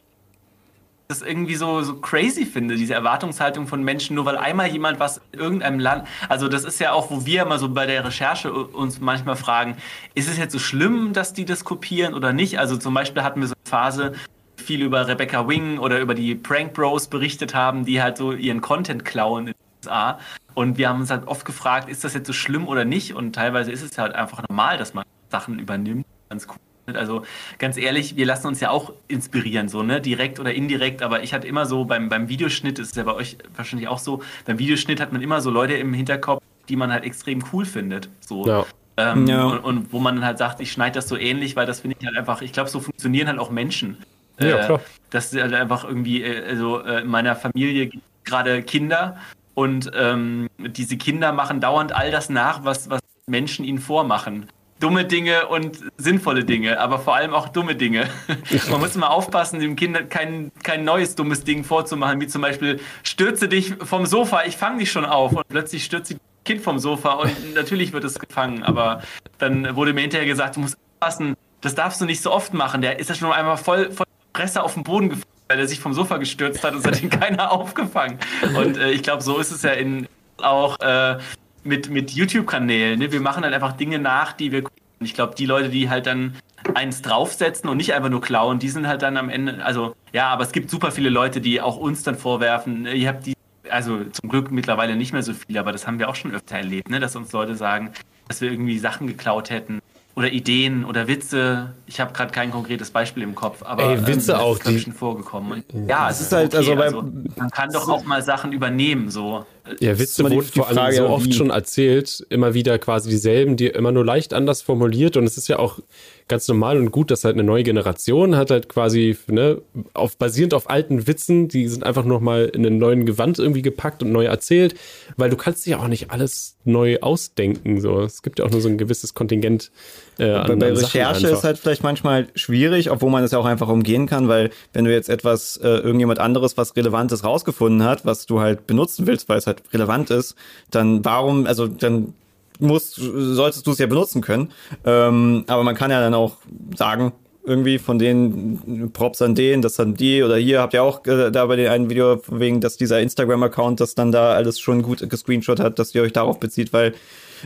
[1.10, 5.20] das irgendwie so, so crazy finde, diese Erwartungshaltung von Menschen, nur weil einmal jemand was
[5.32, 8.52] in irgendeinem Land, also das ist ja auch, wo wir immer so bei der Recherche
[8.52, 9.76] uns manchmal fragen,
[10.14, 12.58] ist es jetzt so schlimm, dass die das kopieren oder nicht?
[12.58, 14.12] Also zum Beispiel hatten wir so eine Phase,
[14.56, 18.60] viel über Rebecca Wing oder über die Prank Bros berichtet haben, die halt so ihren
[18.60, 20.18] Content klauen in den USA.
[20.54, 23.14] Und wir haben uns halt oft gefragt, ist das jetzt so schlimm oder nicht?
[23.14, 26.06] Und teilweise ist es halt einfach normal, dass man Sachen übernimmt.
[26.28, 26.56] Ganz cool.
[26.96, 27.24] Also
[27.58, 30.00] ganz ehrlich, wir lassen uns ja auch inspirieren, so, ne?
[30.00, 33.14] Direkt oder indirekt, aber ich hatte immer so beim, beim Videoschnitt, ist es ja bei
[33.14, 36.92] euch wahrscheinlich auch so, beim Videoschnitt hat man immer so Leute im Hinterkopf, die man
[36.92, 38.08] halt extrem cool findet.
[38.20, 38.46] So.
[38.46, 38.66] Ja.
[38.96, 39.44] Ähm, ja.
[39.44, 41.96] Und, und, wo man dann halt sagt, ich schneide das so ähnlich, weil das finde
[41.98, 43.98] ich halt einfach, ich glaube, so funktionieren halt auch Menschen.
[44.40, 44.80] Ja, äh, klar.
[45.10, 47.90] Dass halt einfach irgendwie, äh, also äh, in meiner Familie
[48.24, 49.16] gerade Kinder
[49.54, 54.46] und ähm, diese Kinder machen dauernd all das nach, was, was Menschen ihnen vormachen.
[54.78, 58.08] Dumme Dinge und sinnvolle Dinge, aber vor allem auch dumme Dinge.
[58.70, 62.80] Man muss immer aufpassen, dem Kind kein, kein neues dummes Ding vorzumachen, wie zum Beispiel,
[63.02, 65.32] stürze dich vom Sofa, ich fange dich schon auf.
[65.32, 68.62] Und plötzlich stürzt das Kind vom Sofa und natürlich wird es gefangen.
[68.62, 69.02] Aber
[69.36, 72.80] dann wurde mir hinterher gesagt, du musst aufpassen, das darfst du nicht so oft machen.
[72.80, 75.80] Der ist ja schon einmal voll, voll Presse auf den Boden gefallen weil er sich
[75.80, 78.18] vom Sofa gestürzt hat und es hat ihn keiner aufgefangen.
[78.56, 80.06] Und äh, ich glaube, so ist es ja in,
[80.38, 81.18] auch äh,
[81.64, 83.00] mit, mit YouTube-Kanälen.
[83.00, 83.10] Ne?
[83.10, 84.62] Wir machen halt einfach Dinge nach, die wir.
[85.00, 86.36] Ich glaube, die Leute, die halt dann
[86.74, 89.64] eins draufsetzen und nicht einfach nur klauen, die sind halt dann am Ende.
[89.64, 93.26] Also, ja, aber es gibt super viele Leute, die auch uns dann vorwerfen, ihr habt
[93.26, 93.34] die.
[93.68, 96.56] Also zum Glück mittlerweile nicht mehr so viele, aber das haben wir auch schon öfter
[96.56, 96.98] erlebt, ne?
[96.98, 97.92] dass uns Leute sagen,
[98.26, 99.80] dass wir irgendwie Sachen geklaut hätten
[100.14, 101.72] oder Ideen oder Witze.
[101.86, 104.92] Ich habe gerade kein konkretes Beispiel im Kopf, aber Ey, Witze ähm, auch die schon
[104.92, 105.52] vorgekommen.
[105.52, 106.70] Und ja, es ist halt okay.
[106.72, 109.46] also, also, man kann doch auch mal Sachen übernehmen so.
[109.80, 111.32] Ja, Witze wurden vor allem so oft wie?
[111.32, 115.48] schon erzählt, immer wieder quasi dieselben, die immer nur leicht anders formuliert und es ist
[115.48, 115.80] ja auch
[116.28, 119.60] ganz normal und gut, dass halt eine neue Generation hat halt quasi, ne,
[119.94, 124.02] auf, basierend auf alten Witzen, die sind einfach nochmal in einen neuen Gewand irgendwie gepackt
[124.02, 124.74] und neu erzählt,
[125.16, 128.00] weil du kannst dir ja auch nicht alles neu ausdenken, so.
[128.00, 129.72] Es gibt ja auch nur so ein gewisses Kontingent
[130.20, 133.46] äh, an, Bei, bei Recherche ist halt vielleicht manchmal schwierig, obwohl man es ja auch
[133.46, 138.04] einfach umgehen kann, weil wenn du jetzt etwas, äh, irgendjemand anderes was Relevantes rausgefunden hat,
[138.04, 140.34] was du halt benutzen willst, weil es halt relevant ist,
[140.70, 142.14] dann warum, also dann
[142.58, 144.52] musst, solltest du es ja benutzen können.
[144.84, 146.36] Ähm, aber man kann ja dann auch
[146.76, 151.04] sagen, irgendwie von denen Props an den, das dann die oder hier habt ihr auch
[151.06, 154.82] äh, da bei den einen Video wegen, dass dieser Instagram-Account das dann da alles schon
[154.82, 156.92] gut gescreenshot hat, dass ihr euch darauf bezieht, weil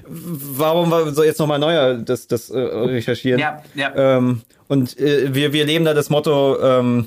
[0.07, 3.39] warum soll jetzt nochmal neuer das, das äh, recherchieren?
[3.41, 3.93] Ja, ja.
[4.19, 7.07] Ähm, und äh, wir, wir leben da das Motto, ähm,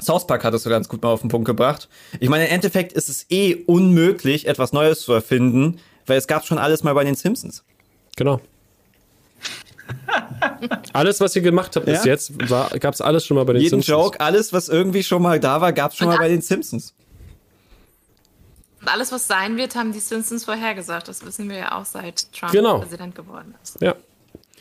[0.00, 1.88] South Park hat es so ganz gut mal auf den Punkt gebracht.
[2.20, 6.44] Ich meine, im Endeffekt ist es eh unmöglich, etwas Neues zu erfinden, weil es gab
[6.46, 7.64] schon alles mal bei den Simpsons.
[8.16, 8.40] Genau.
[10.92, 12.12] alles, was ihr gemacht habt bis Ja?
[12.12, 14.04] jetzt, gab es alles schon mal bei den Jeden Simpsons.
[14.04, 16.32] Joke, alles, was irgendwie schon mal da war, gab es schon Und mal bei das-
[16.34, 16.94] den Simpsons.
[18.86, 21.08] Alles, was sein wird, haben die Simpsons vorhergesagt.
[21.08, 22.78] Das wissen wir ja auch seit Trump Genau.
[22.80, 23.80] Präsident geworden ist.
[23.80, 23.94] Ja,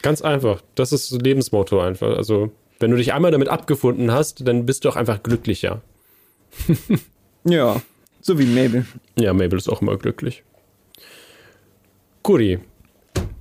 [0.02, 0.62] ganz einfach.
[0.76, 2.16] Das ist Lebensmotto einfach.
[2.18, 5.82] Also, wenn du dich einmal damit abgefunden hast, dann bist du auch einfach glücklicher.
[7.46, 7.82] Ja,
[8.22, 8.86] so wie Mabel.
[9.18, 10.44] Ja, Mabel ist auch immer glücklich.
[12.24, 12.58] Guti,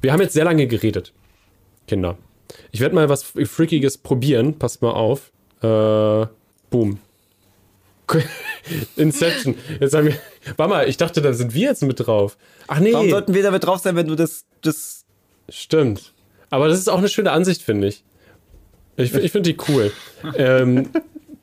[0.01, 1.13] wir haben jetzt sehr lange geredet,
[1.87, 2.19] Kinder.
[2.73, 4.59] Ich werde mal was Freakiges probieren.
[4.59, 5.31] Passt mal auf.
[5.63, 6.27] Äh,
[6.71, 6.99] boom.
[8.97, 9.57] Inception.
[9.81, 10.19] Jetzt haben wir.
[10.57, 12.37] Warte mal, ich dachte, da sind wir jetzt mit drauf.
[12.69, 12.93] Ach nee.
[12.93, 15.03] Warum sollten wir damit drauf sein, wenn du das, das
[15.49, 16.13] Stimmt.
[16.51, 18.05] Aber das ist auch eine schöne Ansicht, finde ich.
[18.97, 19.93] Ich, ich finde die cool.
[20.37, 20.89] ähm,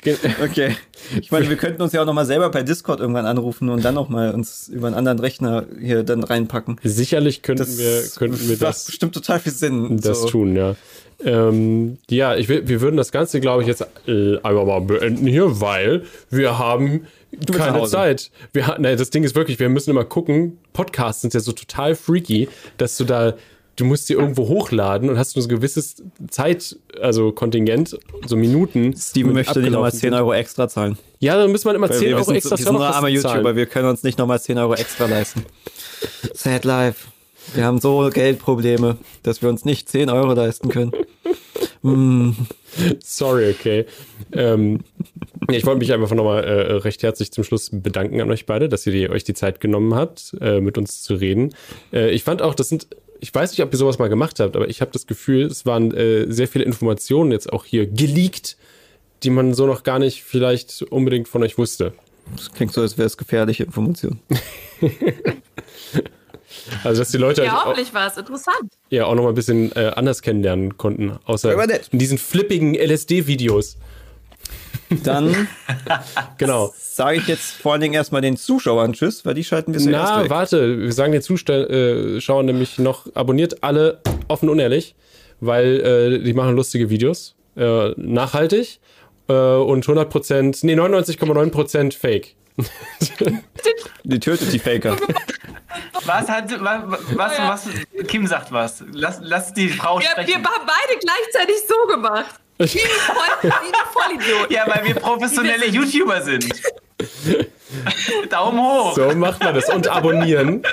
[0.43, 0.76] Okay.
[1.19, 3.95] Ich meine, wir könnten uns ja auch nochmal selber per Discord irgendwann anrufen und dann
[3.95, 6.80] nochmal uns über einen anderen Rechner hier dann reinpacken.
[6.84, 9.99] sicherlich könnten Das wir, könnten wir das, bestimmt total viel Sinn.
[10.01, 10.27] das so.
[10.30, 10.76] tun, ja.
[11.23, 15.59] Ähm, ja, ich, wir würden das Ganze, glaube ich, jetzt äh, einfach mal beenden hier,
[15.59, 17.07] weil wir haben
[17.51, 17.85] keine.
[17.85, 18.31] Zeit.
[18.53, 20.59] Wir, nein, das Ding ist wirklich, wir müssen immer gucken.
[20.73, 22.47] Podcasts sind ja so total freaky,
[22.77, 23.34] dass du da,
[23.80, 28.35] du musst die irgendwo hochladen und hast nur so ein gewisses Zeit, also Kontingent, so
[28.35, 28.95] Minuten.
[28.95, 30.14] Steven möchte nicht nochmal abgelaufen 10 sind.
[30.14, 30.97] Euro extra zahlen.
[31.19, 33.56] Ja, dann muss man immer 10 wir Euro extra wir sind nur arme YouTuber, zahlen.
[33.56, 35.45] wir können uns nicht nochmal 10 Euro extra leisten.
[36.34, 37.07] Sad life.
[37.53, 40.91] Wir haben so Geldprobleme, dass wir uns nicht 10 Euro leisten können.
[43.03, 43.85] Sorry, okay.
[44.34, 44.81] Ähm,
[45.49, 48.85] ich wollte mich einfach nochmal äh, recht herzlich zum Schluss bedanken an euch beide, dass
[48.85, 51.56] ihr die, euch die Zeit genommen habt, äh, mit uns zu reden.
[51.93, 52.88] Äh, ich fand auch, das sind,
[53.20, 55.66] ich weiß nicht, ob ihr sowas mal gemacht habt, aber ich habe das Gefühl, es
[55.66, 58.58] waren äh, sehr viele Informationen jetzt auch hier geleakt,
[59.24, 61.94] die man so noch gar nicht vielleicht unbedingt von euch wusste.
[62.36, 64.20] Das klingt so, als wäre es gefährliche Information.
[66.84, 68.72] Also, dass die Leute Ja, auch, hoffentlich war es interessant.
[68.90, 71.90] ja, auch nochmal ein bisschen äh, anders kennenlernen konnten, außer Aber nett.
[71.91, 73.78] in diesen flippigen LSD-Videos.
[75.03, 75.48] Dann
[76.38, 76.74] Genau.
[76.78, 80.14] sage ich jetzt vor allen Dingen erstmal den Zuschauern Tschüss, weil die schalten wir zuerst
[80.14, 80.30] Na, weg.
[80.30, 84.95] warte, wir sagen den Zuschauern nämlich noch, abonniert alle offen unehrlich,
[85.40, 85.80] weil
[86.20, 88.80] äh, die machen lustige Videos, äh, nachhaltig
[89.28, 92.36] äh, und 100%, nee, 99,9% Fake.
[94.03, 94.98] Die tötet die Faker.
[96.06, 96.82] Was hat, was,
[97.16, 97.68] was, was,
[98.07, 98.84] Kim sagt was.
[98.91, 100.36] Lass, lass die Frau Wir, wir sprechen.
[100.45, 102.36] haben beide gleichzeitig so gemacht.
[102.60, 102.80] Wie die
[103.94, 104.53] Voll, wie.
[104.53, 106.45] Ja, weil wir professionelle YouTuber sind.
[108.30, 108.95] Daumen hoch.
[108.95, 109.69] So macht man das.
[109.69, 110.64] Und abonnieren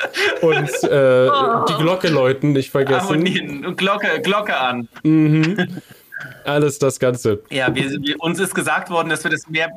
[0.40, 1.30] und äh,
[1.68, 3.06] die Glocke läuten, nicht vergessen.
[3.06, 4.88] Abonnieren und Glocke, Glocke an.
[6.44, 7.42] Alles das Ganze.
[7.50, 9.70] Ja, wir, wir, uns ist gesagt worden, dass wir das mehr,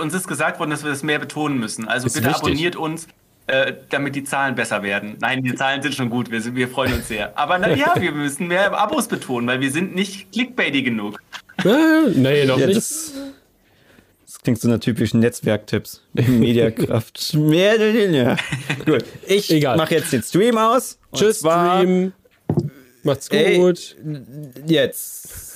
[0.00, 1.88] uns ist gesagt worden, dass wir das mehr betonen müssen.
[1.88, 2.42] Also Ist bitte wichtig.
[2.42, 3.06] abonniert uns,
[3.50, 5.16] äh, damit die Zahlen besser werden.
[5.20, 6.30] Nein, die Zahlen sind schon gut.
[6.30, 7.36] Wir, sind, wir freuen uns sehr.
[7.36, 11.20] Aber na, ja, wir müssen mehr Abos betonen, weil wir sind nicht clickbaity genug.
[11.64, 12.76] Äh, nee, noch Ja, nicht.
[12.76, 13.12] das,
[14.26, 16.02] das klingt so nach typischen Netzwerktipps.
[16.12, 17.34] Mediakraft.
[17.34, 17.76] Mehr
[18.10, 18.36] ja.
[18.86, 19.76] Gut, ich Egal.
[19.76, 20.98] mache jetzt den Stream aus.
[21.14, 22.12] Tschüss, zwar Stream.
[23.02, 23.56] Macht's Ey.
[23.58, 23.96] gut.
[24.66, 25.49] Jetzt.